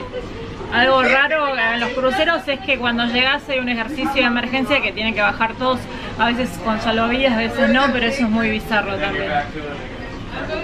Algo 0.72 1.02
raro 1.02 1.56
en 1.56 1.80
los 1.80 1.90
cruceros 1.90 2.46
es 2.48 2.58
que 2.60 2.78
cuando 2.78 3.04
llegas 3.06 3.48
hay 3.48 3.60
un 3.60 3.68
ejercicio 3.68 4.14
de 4.14 4.22
emergencia 4.22 4.80
que 4.80 4.90
tienen 4.90 5.14
que 5.14 5.20
bajar 5.20 5.54
todos, 5.54 5.78
a 6.18 6.26
veces 6.26 6.50
con 6.64 6.80
salvavidas, 6.80 7.34
a 7.34 7.38
veces 7.38 7.70
no, 7.70 7.84
pero 7.92 8.06
eso 8.06 8.24
es 8.24 8.30
muy 8.30 8.50
bizarro 8.50 8.96
también. 8.96 9.30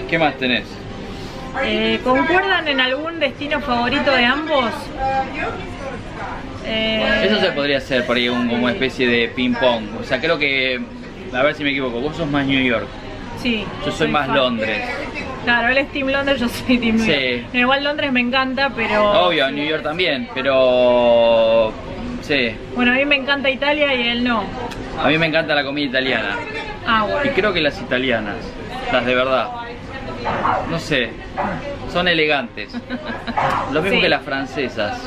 ¿Qué 0.09 0.19
más 0.19 0.35
tenés? 0.37 0.65
Eh, 1.63 1.99
¿Concuerdan 2.03 2.67
en 2.67 2.79
algún 2.79 3.19
destino 3.19 3.61
favorito 3.61 4.11
de 4.11 4.25
ambos? 4.25 4.71
Eh, 6.65 7.25
Eso 7.25 7.39
se 7.39 7.51
podría 7.51 7.77
hacer 7.77 8.05
por 8.05 8.17
ahí 8.17 8.29
un, 8.29 8.47
como 8.49 8.69
especie 8.69 9.07
de 9.07 9.27
ping 9.29 9.53
pong. 9.53 9.83
O 9.99 10.03
sea, 10.03 10.19
creo 10.19 10.37
que, 10.37 10.79
a 11.33 11.41
ver 11.41 11.55
si 11.55 11.63
me 11.63 11.71
equivoco, 11.71 11.99
vos 11.99 12.15
sos 12.15 12.29
más 12.29 12.45
New 12.45 12.61
York, 12.61 12.87
Sí. 13.41 13.65
yo 13.85 13.91
soy 13.91 14.07
más 14.09 14.27
fan. 14.27 14.35
Londres. 14.35 14.81
Claro, 15.43 15.69
él 15.69 15.77
es 15.79 15.91
Team 15.91 16.07
Londres, 16.09 16.39
yo 16.39 16.47
soy 16.47 16.77
Team 16.77 16.97
New 16.97 17.05
Sí. 17.05 17.11
York. 17.41 17.53
Igual 17.55 17.83
Londres 17.83 18.11
me 18.11 18.19
encanta, 18.19 18.69
pero... 18.75 19.27
Obvio, 19.27 19.49
New 19.51 19.65
York 19.65 19.81
también, 19.83 20.29
pero 20.35 21.73
sí, 22.21 22.51
Bueno, 22.75 22.91
a 22.91 22.95
mí 22.95 23.05
me 23.05 23.15
encanta 23.15 23.49
Italia 23.49 23.93
y 23.95 24.07
él 24.07 24.23
no. 24.23 24.43
a 25.03 25.07
mí 25.07 25.17
me 25.17 25.25
encanta 25.25 25.55
la 25.55 25.63
comida 25.63 25.85
italiana. 25.87 26.37
Ah, 26.85 27.05
Y 27.07 27.11
bueno. 27.11 27.31
creo 27.35 27.53
que 27.53 27.61
las 27.61 27.79
italianas, 27.81 28.35
las 28.93 29.05
de 29.05 29.15
verdad, 29.15 29.47
no 30.69 30.79
sé, 30.79 31.09
son 31.91 32.07
elegantes. 32.07 32.71
Lo 33.71 33.81
mismo 33.81 33.97
Sí. 33.97 34.01
que 34.03 34.09
las 34.09 34.21
francesas. 34.23 35.01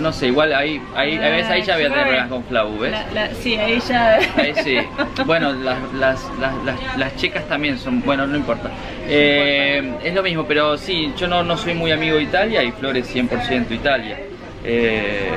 No 0.00 0.12
sé, 0.12 0.28
igual 0.28 0.52
ahí, 0.54 0.80
ahí, 0.94 1.16
a 1.16 1.28
veces 1.30 1.50
ahí 1.50 1.62
ya 1.62 1.74
voy 1.74 1.84
a 1.84 1.88
tener 1.88 2.02
problemas 2.04 2.28
con 2.28 2.44
Flau, 2.44 2.78
¿ves? 2.78 2.92
La- 2.92 3.06
la- 3.28 3.34
sí, 3.34 3.56
ahí 3.56 3.80
ya... 3.88 4.18
Ahí 4.36 4.54
sí. 4.62 4.78
Bueno, 5.26 5.52
las, 5.52 5.76
las, 5.94 6.20
las, 6.40 6.96
las, 6.96 7.16
checas 7.16 7.44
también 7.48 7.78
son, 7.78 8.02
bueno, 8.02 8.26
no 8.26 8.36
importa. 8.36 8.70
Eh, 9.08 9.92
es 10.04 10.14
lo 10.14 10.22
mismo, 10.22 10.44
pero 10.44 10.76
sí, 10.78 11.12
yo 11.16 11.26
no, 11.28 11.42
no 11.42 11.56
soy 11.56 11.74
muy 11.74 11.92
amigo 11.92 12.16
de 12.16 12.22
Italia 12.22 12.62
y 12.62 12.70
Flor 12.72 12.96
es 12.96 13.14
100% 13.14 13.70
Italia. 13.70 14.18
Eh, 14.64 15.28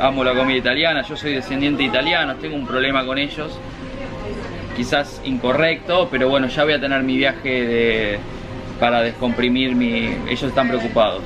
amo 0.00 0.22
la 0.24 0.34
comida 0.34 0.58
italiana, 0.58 1.02
yo 1.02 1.16
soy 1.16 1.34
descendiente 1.34 1.82
de 1.82 1.88
italianos, 1.88 2.38
tengo 2.40 2.54
un 2.56 2.66
problema 2.66 3.04
con 3.04 3.18
ellos 3.18 3.58
quizás 4.76 5.20
incorrecto, 5.24 6.08
pero 6.08 6.28
bueno, 6.28 6.46
ya 6.46 6.62
voy 6.62 6.74
a 6.74 6.80
tener 6.80 7.02
mi 7.02 7.16
viaje 7.16 7.48
de, 7.66 8.18
para 8.78 9.02
descomprimir 9.02 9.74
mi... 9.74 10.16
Ellos 10.28 10.44
están 10.44 10.68
preocupados 10.68 11.22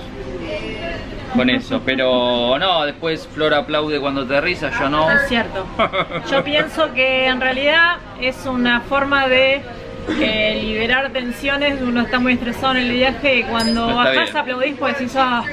con 1.34 1.48
eso, 1.48 1.80
pero 1.84 2.58
no, 2.58 2.84
después 2.84 3.26
Flora 3.26 3.58
aplaude 3.58 4.00
cuando 4.00 4.22
aterriza, 4.22 4.70
yo 4.78 4.88
no. 4.88 5.10
Es 5.10 5.28
cierto. 5.28 5.64
Yo 6.30 6.44
pienso 6.44 6.92
que 6.92 7.26
en 7.26 7.40
realidad 7.40 7.96
es 8.20 8.44
una 8.46 8.80
forma 8.82 9.28
de 9.28 9.62
eh, 10.20 10.60
liberar 10.62 11.10
tensiones, 11.10 11.80
uno 11.80 12.02
está 12.02 12.18
muy 12.18 12.34
estresado 12.34 12.72
en 12.76 12.84
el 12.84 12.92
viaje 12.92 13.36
y 13.38 13.42
cuando 13.44 13.88
Está 13.88 13.94
bajás 14.04 14.24
bien. 14.24 14.36
aplaudís 14.36 14.74
pues 14.78 14.98
decís, 14.98 15.14
ah, 15.16 15.44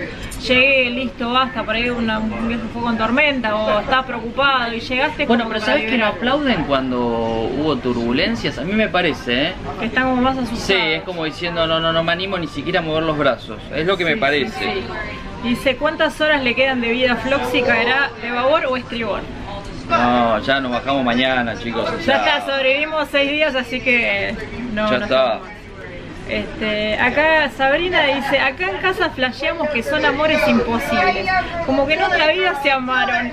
llegué, 0.46 0.90
listo, 0.90 1.32
basta, 1.32 1.64
por 1.64 1.76
ahí 1.76 1.90
una- 1.90 2.20
un 2.20 2.48
viaje 2.48 2.64
fue 2.74 2.82
con 2.82 2.98
tormenta 2.98 3.56
o 3.56 3.80
estás 3.80 4.06
preocupado 4.06 4.74
y 4.74 4.80
llegaste 4.80 5.26
Bueno, 5.26 5.46
pero 5.48 5.60
¿sabes 5.60 5.90
que 5.90 5.98
no 5.98 6.06
aplauden 6.08 6.64
cuando 6.64 7.00
hubo 7.00 7.76
turbulencias? 7.78 8.58
A 8.58 8.64
mí 8.64 8.74
me 8.74 8.88
parece, 8.88 9.50
¿eh? 9.50 9.54
que 9.80 9.86
están 9.86 10.04
como 10.10 10.22
más 10.22 10.38
asustados. 10.38 10.64
Sí, 10.64 10.74
es 10.76 11.04
como 11.04 11.26
diciendo, 11.26 11.68
no, 11.68 11.80
no, 11.80 11.92
no 11.94 12.04
me 12.04 12.12
animo 12.12 12.38
ni 12.38 12.48
siquiera 12.48 12.80
a 12.80 12.84
mover 12.84 13.04
los 13.04 13.18
brazos. 13.18 13.58
Es 13.76 13.86
lo 13.86 13.98
que 13.98 14.06
me 14.06 14.18
parece. 14.18 14.52
sí, 14.58 14.66
sí. 14.66 14.84
Dice, 15.50 15.78
¿cuántas 15.78 16.20
horas 16.20 16.44
le 16.44 16.54
quedan 16.54 16.82
de 16.82 16.90
vida 16.92 17.14
a 17.14 17.16
Floxy? 17.16 17.62
¿Caerá 17.62 18.10
de 18.22 18.30
babor 18.30 18.66
o 18.66 18.76
estribor? 18.76 19.22
No, 19.90 20.40
ya 20.46 20.60
nos 20.60 20.72
bajamos 20.72 21.04
mañana, 21.04 21.58
chicos. 21.58 21.90
o 21.90 22.00
Ya 22.00 22.18
está, 22.18 22.46
sobrevivimos 22.46 23.08
seis 23.12 23.32
días, 23.32 23.56
así 23.56 23.80
que 23.82 24.36
no. 24.74 24.90
Ya 24.92 24.98
no 25.00 25.04
está. 25.06 25.40
Este, 26.30 27.00
acá 27.00 27.50
Sabrina 27.58 28.04
dice, 28.04 28.40
acá 28.40 28.70
en 28.70 28.78
casa 28.78 29.10
flasheamos 29.10 29.68
que 29.70 29.82
son 29.82 30.06
amores 30.06 30.40
imposibles. 30.48 31.26
Como 31.66 31.88
que 31.88 31.96
en 31.96 32.04
otra 32.04 32.28
vida 32.28 32.54
se 32.62 32.72
amaron. 32.72 33.32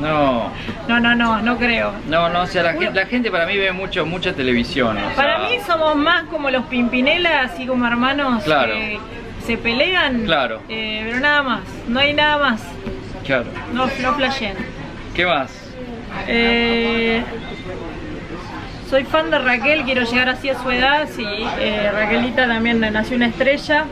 No, 0.00 0.50
No, 0.88 0.98
no, 0.98 1.14
no, 1.14 1.40
no 1.40 1.56
creo. 1.58 1.92
no, 2.08 2.28
no, 2.28 2.42
o 2.42 2.46
sea, 2.48 2.64
la, 2.64 2.72
gente, 2.72 2.90
la 2.92 3.06
gente 3.06 3.30
para 3.30 3.46
mí 3.46 3.56
ve 3.56 3.70
mucho, 3.70 4.04
mucha 4.04 4.32
televisión. 4.32 4.98
o 4.98 5.14
Para 5.14 5.38
sea, 5.38 5.48
mí 5.48 5.60
somos 5.64 5.94
más 5.94 6.24
como 6.24 6.50
los 6.50 6.64
Pimpinela, 6.64 7.42
así 7.42 7.64
como 7.68 7.86
hermanos 7.86 8.42
Claro. 8.42 8.72
que 8.74 8.98
se 9.46 9.56
pelean. 9.56 10.24
Claro. 10.24 10.60
eh, 10.68 11.02
pero 11.06 11.20
nada 11.20 11.42
más, 11.44 11.60
no 11.86 12.00
hay 12.00 12.12
nada 12.14 12.38
más. 12.38 12.60
Claro. 13.24 13.44
No, 13.72 13.86
no 14.00 14.14
flashean. 14.14 14.56
¿Qué 15.14 15.26
más? 15.26 15.50
Eh, 16.26 17.22
soy 18.88 19.04
fan 19.04 19.30
de 19.30 19.38
Raquel, 19.38 19.84
quiero 19.84 20.04
llegar 20.04 20.28
así 20.28 20.48
a 20.48 20.62
su 20.62 20.70
edad. 20.70 21.08
Sí, 21.14 21.24
eh, 21.58 21.90
Raquelita 21.92 22.46
también 22.46 22.80
nació 22.80 23.16
una 23.16 23.26
estrella. 23.26 23.84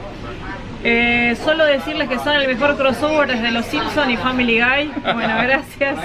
Eh, 0.82 1.36
solo 1.44 1.66
decirles 1.66 2.08
que 2.08 2.18
son 2.18 2.36
el 2.36 2.46
mejor 2.46 2.78
crossover 2.78 3.28
desde 3.28 3.50
Los 3.50 3.66
Simpson 3.66 4.10
y 4.10 4.16
Family 4.16 4.60
Guy. 4.60 4.92
Bueno, 5.12 5.36
gracias. 5.42 5.98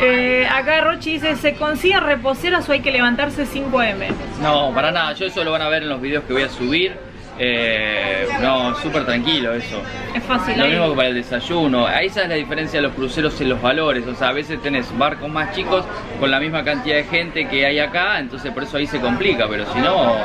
Eh, 0.00 0.48
acá 0.50 0.80
Rochi 0.80 1.12
dice, 1.12 1.36
¿se 1.36 1.54
consigue 1.54 2.00
reposeras 2.00 2.68
o 2.68 2.72
hay 2.72 2.80
que 2.80 2.90
levantarse 2.90 3.46
5M? 3.46 4.08
No, 4.42 4.72
para 4.74 4.90
nada, 4.90 5.12
yo 5.12 5.26
eso 5.26 5.44
lo 5.44 5.52
van 5.52 5.62
a 5.62 5.68
ver 5.68 5.84
en 5.84 5.88
los 5.88 6.00
videos 6.00 6.24
que 6.24 6.32
voy 6.32 6.42
a 6.42 6.48
subir. 6.48 6.96
Eh, 7.38 8.28
no, 8.40 8.74
súper 8.76 9.04
tranquilo 9.04 9.54
eso. 9.54 9.82
Es 10.14 10.22
fácil. 10.22 10.56
Lo 10.56 10.64
ahí. 10.64 10.70
mismo 10.70 10.90
que 10.90 10.96
para 10.96 11.08
el 11.08 11.14
desayuno. 11.14 11.86
Ahí 11.86 12.06
esa 12.06 12.22
es 12.22 12.28
la 12.28 12.34
diferencia 12.36 12.78
de 12.78 12.86
los 12.86 12.94
cruceros 12.94 13.40
en 13.40 13.48
los 13.48 13.60
valores. 13.60 14.06
O 14.06 14.14
sea, 14.14 14.28
a 14.28 14.32
veces 14.32 14.60
tenés 14.62 14.96
barcos 14.96 15.28
más 15.28 15.54
chicos 15.54 15.84
con 16.20 16.30
la 16.30 16.38
misma 16.38 16.62
cantidad 16.64 16.96
de 16.96 17.04
gente 17.04 17.48
que 17.48 17.66
hay 17.66 17.78
acá, 17.78 18.18
entonces 18.18 18.52
por 18.52 18.62
eso 18.62 18.76
ahí 18.76 18.86
se 18.86 19.00
complica. 19.00 19.46
Pero 19.48 19.64
si 19.72 19.78
no, 19.80 20.16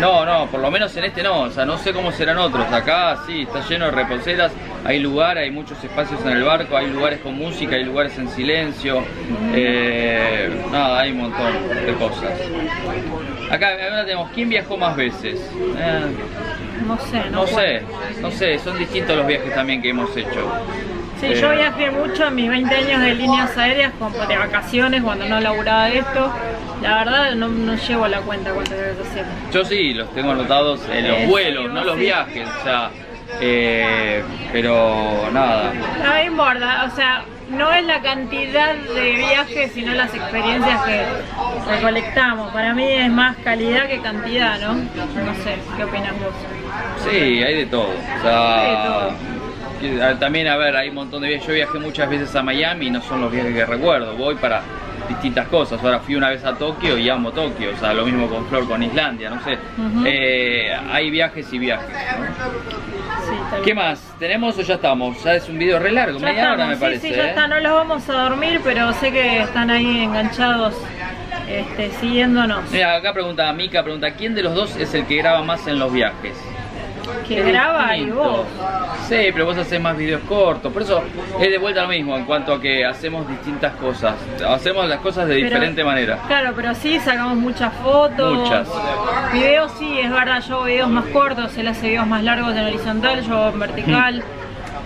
no, 0.00 0.26
no, 0.26 0.46
por 0.46 0.60
lo 0.60 0.70
menos 0.70 0.94
en 0.96 1.04
este 1.04 1.22
no. 1.22 1.42
O 1.42 1.50
sea, 1.50 1.64
no 1.64 1.78
sé 1.78 1.92
cómo 1.92 2.12
serán 2.12 2.38
otros. 2.38 2.70
Acá 2.72 3.22
sí, 3.26 3.42
está 3.42 3.66
lleno 3.66 3.86
de 3.86 3.90
reposeras, 3.92 4.52
hay 4.84 4.98
lugar, 4.98 5.38
hay 5.38 5.50
muchos 5.50 5.82
espacios 5.82 6.20
en 6.22 6.32
el 6.32 6.44
barco, 6.44 6.76
hay 6.76 6.90
lugares 6.90 7.20
con 7.20 7.36
música, 7.36 7.76
hay 7.76 7.84
lugares 7.84 8.18
en 8.18 8.28
silencio. 8.28 9.02
Eh, 9.54 10.50
nada, 10.70 11.00
hay 11.00 11.12
un 11.12 11.18
montón 11.18 11.52
de 11.86 11.94
cosas. 11.94 12.30
Acá, 13.52 13.76
tenemos, 14.06 14.30
¿quién 14.34 14.48
viajó 14.48 14.76
más 14.78 14.96
veces? 14.96 15.38
Eh, 15.76 16.00
No 16.86 16.98
sé, 16.98 17.18
no, 17.30 17.42
no 17.42 17.46
sé, 17.46 17.82
no 18.22 18.30
sé, 18.30 18.58
son 18.58 18.78
distintos 18.78 19.14
los 19.16 19.26
viajes 19.26 19.54
también 19.54 19.82
que 19.82 19.90
hemos 19.90 20.16
hecho. 20.16 20.50
Sí, 21.20 21.26
Eh, 21.26 21.38
yo 21.40 21.50
viajé 21.50 21.90
mucho 21.90 22.26
en 22.28 22.34
mis 22.34 22.48
20 22.48 22.74
años 22.74 23.00
de 23.02 23.14
líneas 23.14 23.56
aéreas, 23.58 23.92
como 23.98 24.18
de 24.26 24.36
vacaciones, 24.38 25.02
cuando 25.02 25.26
no 25.28 25.38
laburaba 25.38 25.84
de 25.84 25.98
esto. 25.98 26.32
La 26.82 26.96
verdad, 27.04 27.34
no, 27.34 27.46
no 27.48 27.74
llevo 27.76 28.08
la 28.08 28.20
cuenta 28.22 28.50
cuántas 28.52 28.76
veces 28.78 29.06
hacemos. 29.08 29.30
Yo 29.52 29.64
sí, 29.64 29.94
los 29.94 30.12
tengo 30.14 30.32
anotados 30.32 30.80
en 30.90 31.06
los 31.06 31.18
Eh, 31.18 31.26
vuelos, 31.28 31.66
sí, 31.66 31.70
no 31.74 31.84
los 31.84 31.96
viajes, 31.98 32.48
o 32.60 32.64
sea, 32.64 32.90
eh, 33.40 34.22
pero 34.52 35.28
nada. 35.32 35.72
No 36.04 36.12
me 36.12 36.24
importa, 36.24 36.84
o 36.90 36.94
sea, 36.96 37.24
no 37.50 37.72
es 37.72 37.84
la 37.84 38.00
cantidad 38.00 38.74
de 38.74 39.12
viajes, 39.12 39.72
sino 39.72 39.92
las 39.94 40.14
experiencias 40.14 40.80
que 40.84 41.02
recolectamos. 41.70 42.52
Para 42.52 42.72
mí 42.74 42.84
es 42.86 43.10
más 43.10 43.36
calidad 43.38 43.86
que 43.88 44.00
cantidad, 44.00 44.58
¿no? 44.60 44.74
No 44.74 45.34
sé, 45.44 45.56
¿qué 45.76 45.84
opinas 45.84 46.12
vos? 46.12 46.34
Sí, 47.10 47.42
hay 47.42 47.56
de 47.56 47.66
todo. 47.66 47.88
O 47.90 48.22
sea, 48.22 49.10
y, 49.82 50.00
a- 50.00 50.18
también, 50.18 50.46
a 50.48 50.56
ver, 50.56 50.76
hay 50.76 50.88
un 50.88 50.94
montón 50.94 51.22
de 51.22 51.28
viajes. 51.28 51.46
Yo 51.46 51.54
viajé 51.54 51.78
muchas 51.78 52.08
veces 52.08 52.34
a 52.34 52.42
Miami 52.42 52.86
y 52.86 52.90
no 52.90 53.02
son 53.02 53.20
los 53.20 53.30
viajes 53.32 53.52
que 53.54 53.66
recuerdo. 53.66 54.14
Voy 54.16 54.34
para 54.36 54.62
distintas 55.08 55.48
cosas. 55.48 55.82
Ahora 55.82 55.98
fui 55.98 56.14
una 56.14 56.30
vez 56.30 56.42
a 56.44 56.54
Tokio 56.54 56.96
y 56.96 57.10
amo 57.10 57.32
Tokio. 57.32 57.70
O 57.74 57.78
sea, 57.78 57.92
lo 57.92 58.06
mismo 58.06 58.28
con 58.28 58.46
Flor, 58.46 58.66
con 58.66 58.82
Islandia, 58.82 59.28
no 59.28 59.42
sé. 59.44 59.58
Eh, 60.06 60.74
hay 60.90 61.10
viajes 61.10 61.52
y 61.52 61.58
viajes. 61.58 61.88
¿no? 61.90 62.81
¿Qué 63.64 63.74
más? 63.74 64.00
¿Tenemos 64.18 64.58
o 64.58 64.62
ya 64.62 64.74
estamos? 64.74 65.22
Ya 65.22 65.34
es 65.34 65.48
un 65.48 65.58
video 65.58 65.78
re 65.78 65.92
largo, 65.92 66.18
Ya 66.18 66.26
media 66.26 66.52
hora 66.52 66.52
estamos, 66.52 66.68
me 66.70 66.74
sí, 66.76 66.80
parece. 66.80 67.08
sí, 67.08 67.14
ya 67.14 67.24
¿eh? 67.24 67.28
está, 67.28 67.46
no 67.46 67.60
los 67.60 67.72
vamos 67.72 68.08
a 68.08 68.12
dormir, 68.22 68.60
pero 68.64 68.92
sé 68.94 69.12
que 69.12 69.40
están 69.42 69.70
ahí 69.70 70.02
enganchados, 70.04 70.74
este, 71.48 71.90
siguiéndonos. 72.00 72.70
Mira, 72.70 72.96
acá 72.96 73.12
pregunta 73.12 73.52
Mika, 73.52 73.82
pregunta, 73.84 74.12
¿quién 74.14 74.34
de 74.34 74.42
los 74.42 74.54
dos 74.54 74.76
es 74.76 74.94
el 74.94 75.06
que 75.06 75.16
graba 75.16 75.42
más 75.42 75.66
en 75.66 75.78
los 75.78 75.92
viajes? 75.92 76.34
Que 77.26 77.42
graba 77.42 77.96
y 77.96 78.10
vos. 78.10 78.46
Sí, 79.08 79.16
pero 79.32 79.46
vos 79.46 79.56
haces 79.58 79.80
más 79.80 79.96
videos 79.96 80.22
cortos. 80.28 80.72
Por 80.72 80.82
eso 80.82 81.02
es 81.40 81.50
de 81.50 81.58
vuelta 81.58 81.82
lo 81.82 81.88
mismo 81.88 82.16
en 82.16 82.24
cuanto 82.24 82.52
a 82.54 82.60
que 82.60 82.84
hacemos 82.84 83.28
distintas 83.28 83.72
cosas. 83.76 84.14
Hacemos 84.46 84.88
las 84.88 85.00
cosas 85.00 85.26
de 85.28 85.34
Pero- 85.34 85.46
diferente 85.46 85.84
manera. 85.84 86.18
Claro, 86.26 86.52
pero 86.54 86.74
sí, 86.74 86.98
sacamos 87.00 87.36
muchas 87.36 87.72
fotos. 87.74 88.38
Muchas. 88.38 88.68
Videos 89.32 89.72
sí, 89.78 89.98
es 90.00 90.10
verdad, 90.10 90.42
yo 90.46 90.56
hago 90.56 90.64
videos 90.64 90.88
más 90.90 91.04
cortos, 91.06 91.56
él 91.58 91.68
hace 91.68 91.88
videos 91.88 92.06
más 92.06 92.22
largos 92.22 92.52
en 92.54 92.64
horizontal, 92.64 93.22
yo 93.26 93.48
en 93.48 93.58
vertical. 93.58 94.22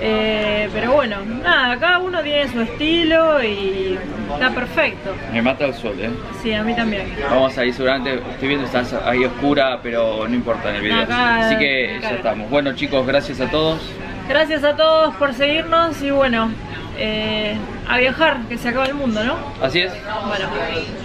Eh, 0.01 0.69
pero 0.73 0.93
bueno, 0.93 1.17
nada, 1.43 1.79
cada 1.79 1.99
uno 2.01 2.21
tiene 2.23 2.49
su 2.53 2.61
estilo 2.61 3.43
y 3.43 3.99
está 4.33 4.51
perfecto. 4.51 5.15
Me 5.33 5.41
mata 5.41 5.65
el 5.65 5.75
sol, 5.75 5.95
¿eh? 5.99 6.11
Sí, 6.43 6.53
a 6.53 6.63
mí 6.63 6.75
también. 6.75 7.15
Vamos 7.31 7.57
ahí, 7.57 7.73
seguramente 7.73 8.15
estoy 8.33 8.49
viendo 8.49 8.67
estás 8.67 8.93
ahí 9.07 9.25
oscura, 9.25 9.81
pero 9.83 10.29
no 10.29 10.35
importa 10.35 10.71
en 10.71 10.77
el 10.77 10.83
video. 10.83 11.01
Acá, 11.01 11.47
Así 11.47 11.57
que 11.57 11.97
acá. 11.99 12.11
ya 12.11 12.17
estamos. 12.17 12.51
Bueno 12.51 12.75
chicos, 12.75 13.07
gracias 13.07 13.41
a 13.41 13.51
todos. 13.51 13.81
Gracias 14.29 14.65
a 14.65 14.77
todos 14.77 15.15
por 15.17 15.33
seguirnos 15.33 16.03
y 16.03 16.11
bueno, 16.11 16.51
eh, 16.99 17.57
a 17.89 17.97
viajar, 17.97 18.39
que 18.49 18.59
se 18.59 18.69
acaba 18.69 18.87
el 18.87 18.95
mundo, 18.95 19.23
¿no? 19.25 19.37
Así 19.63 19.81
es. 19.81 19.93
Bueno, 20.27 20.47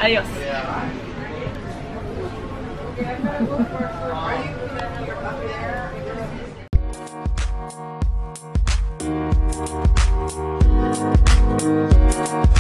adiós. 0.02 0.26
Thank 10.34 10.64
you. 12.46 12.51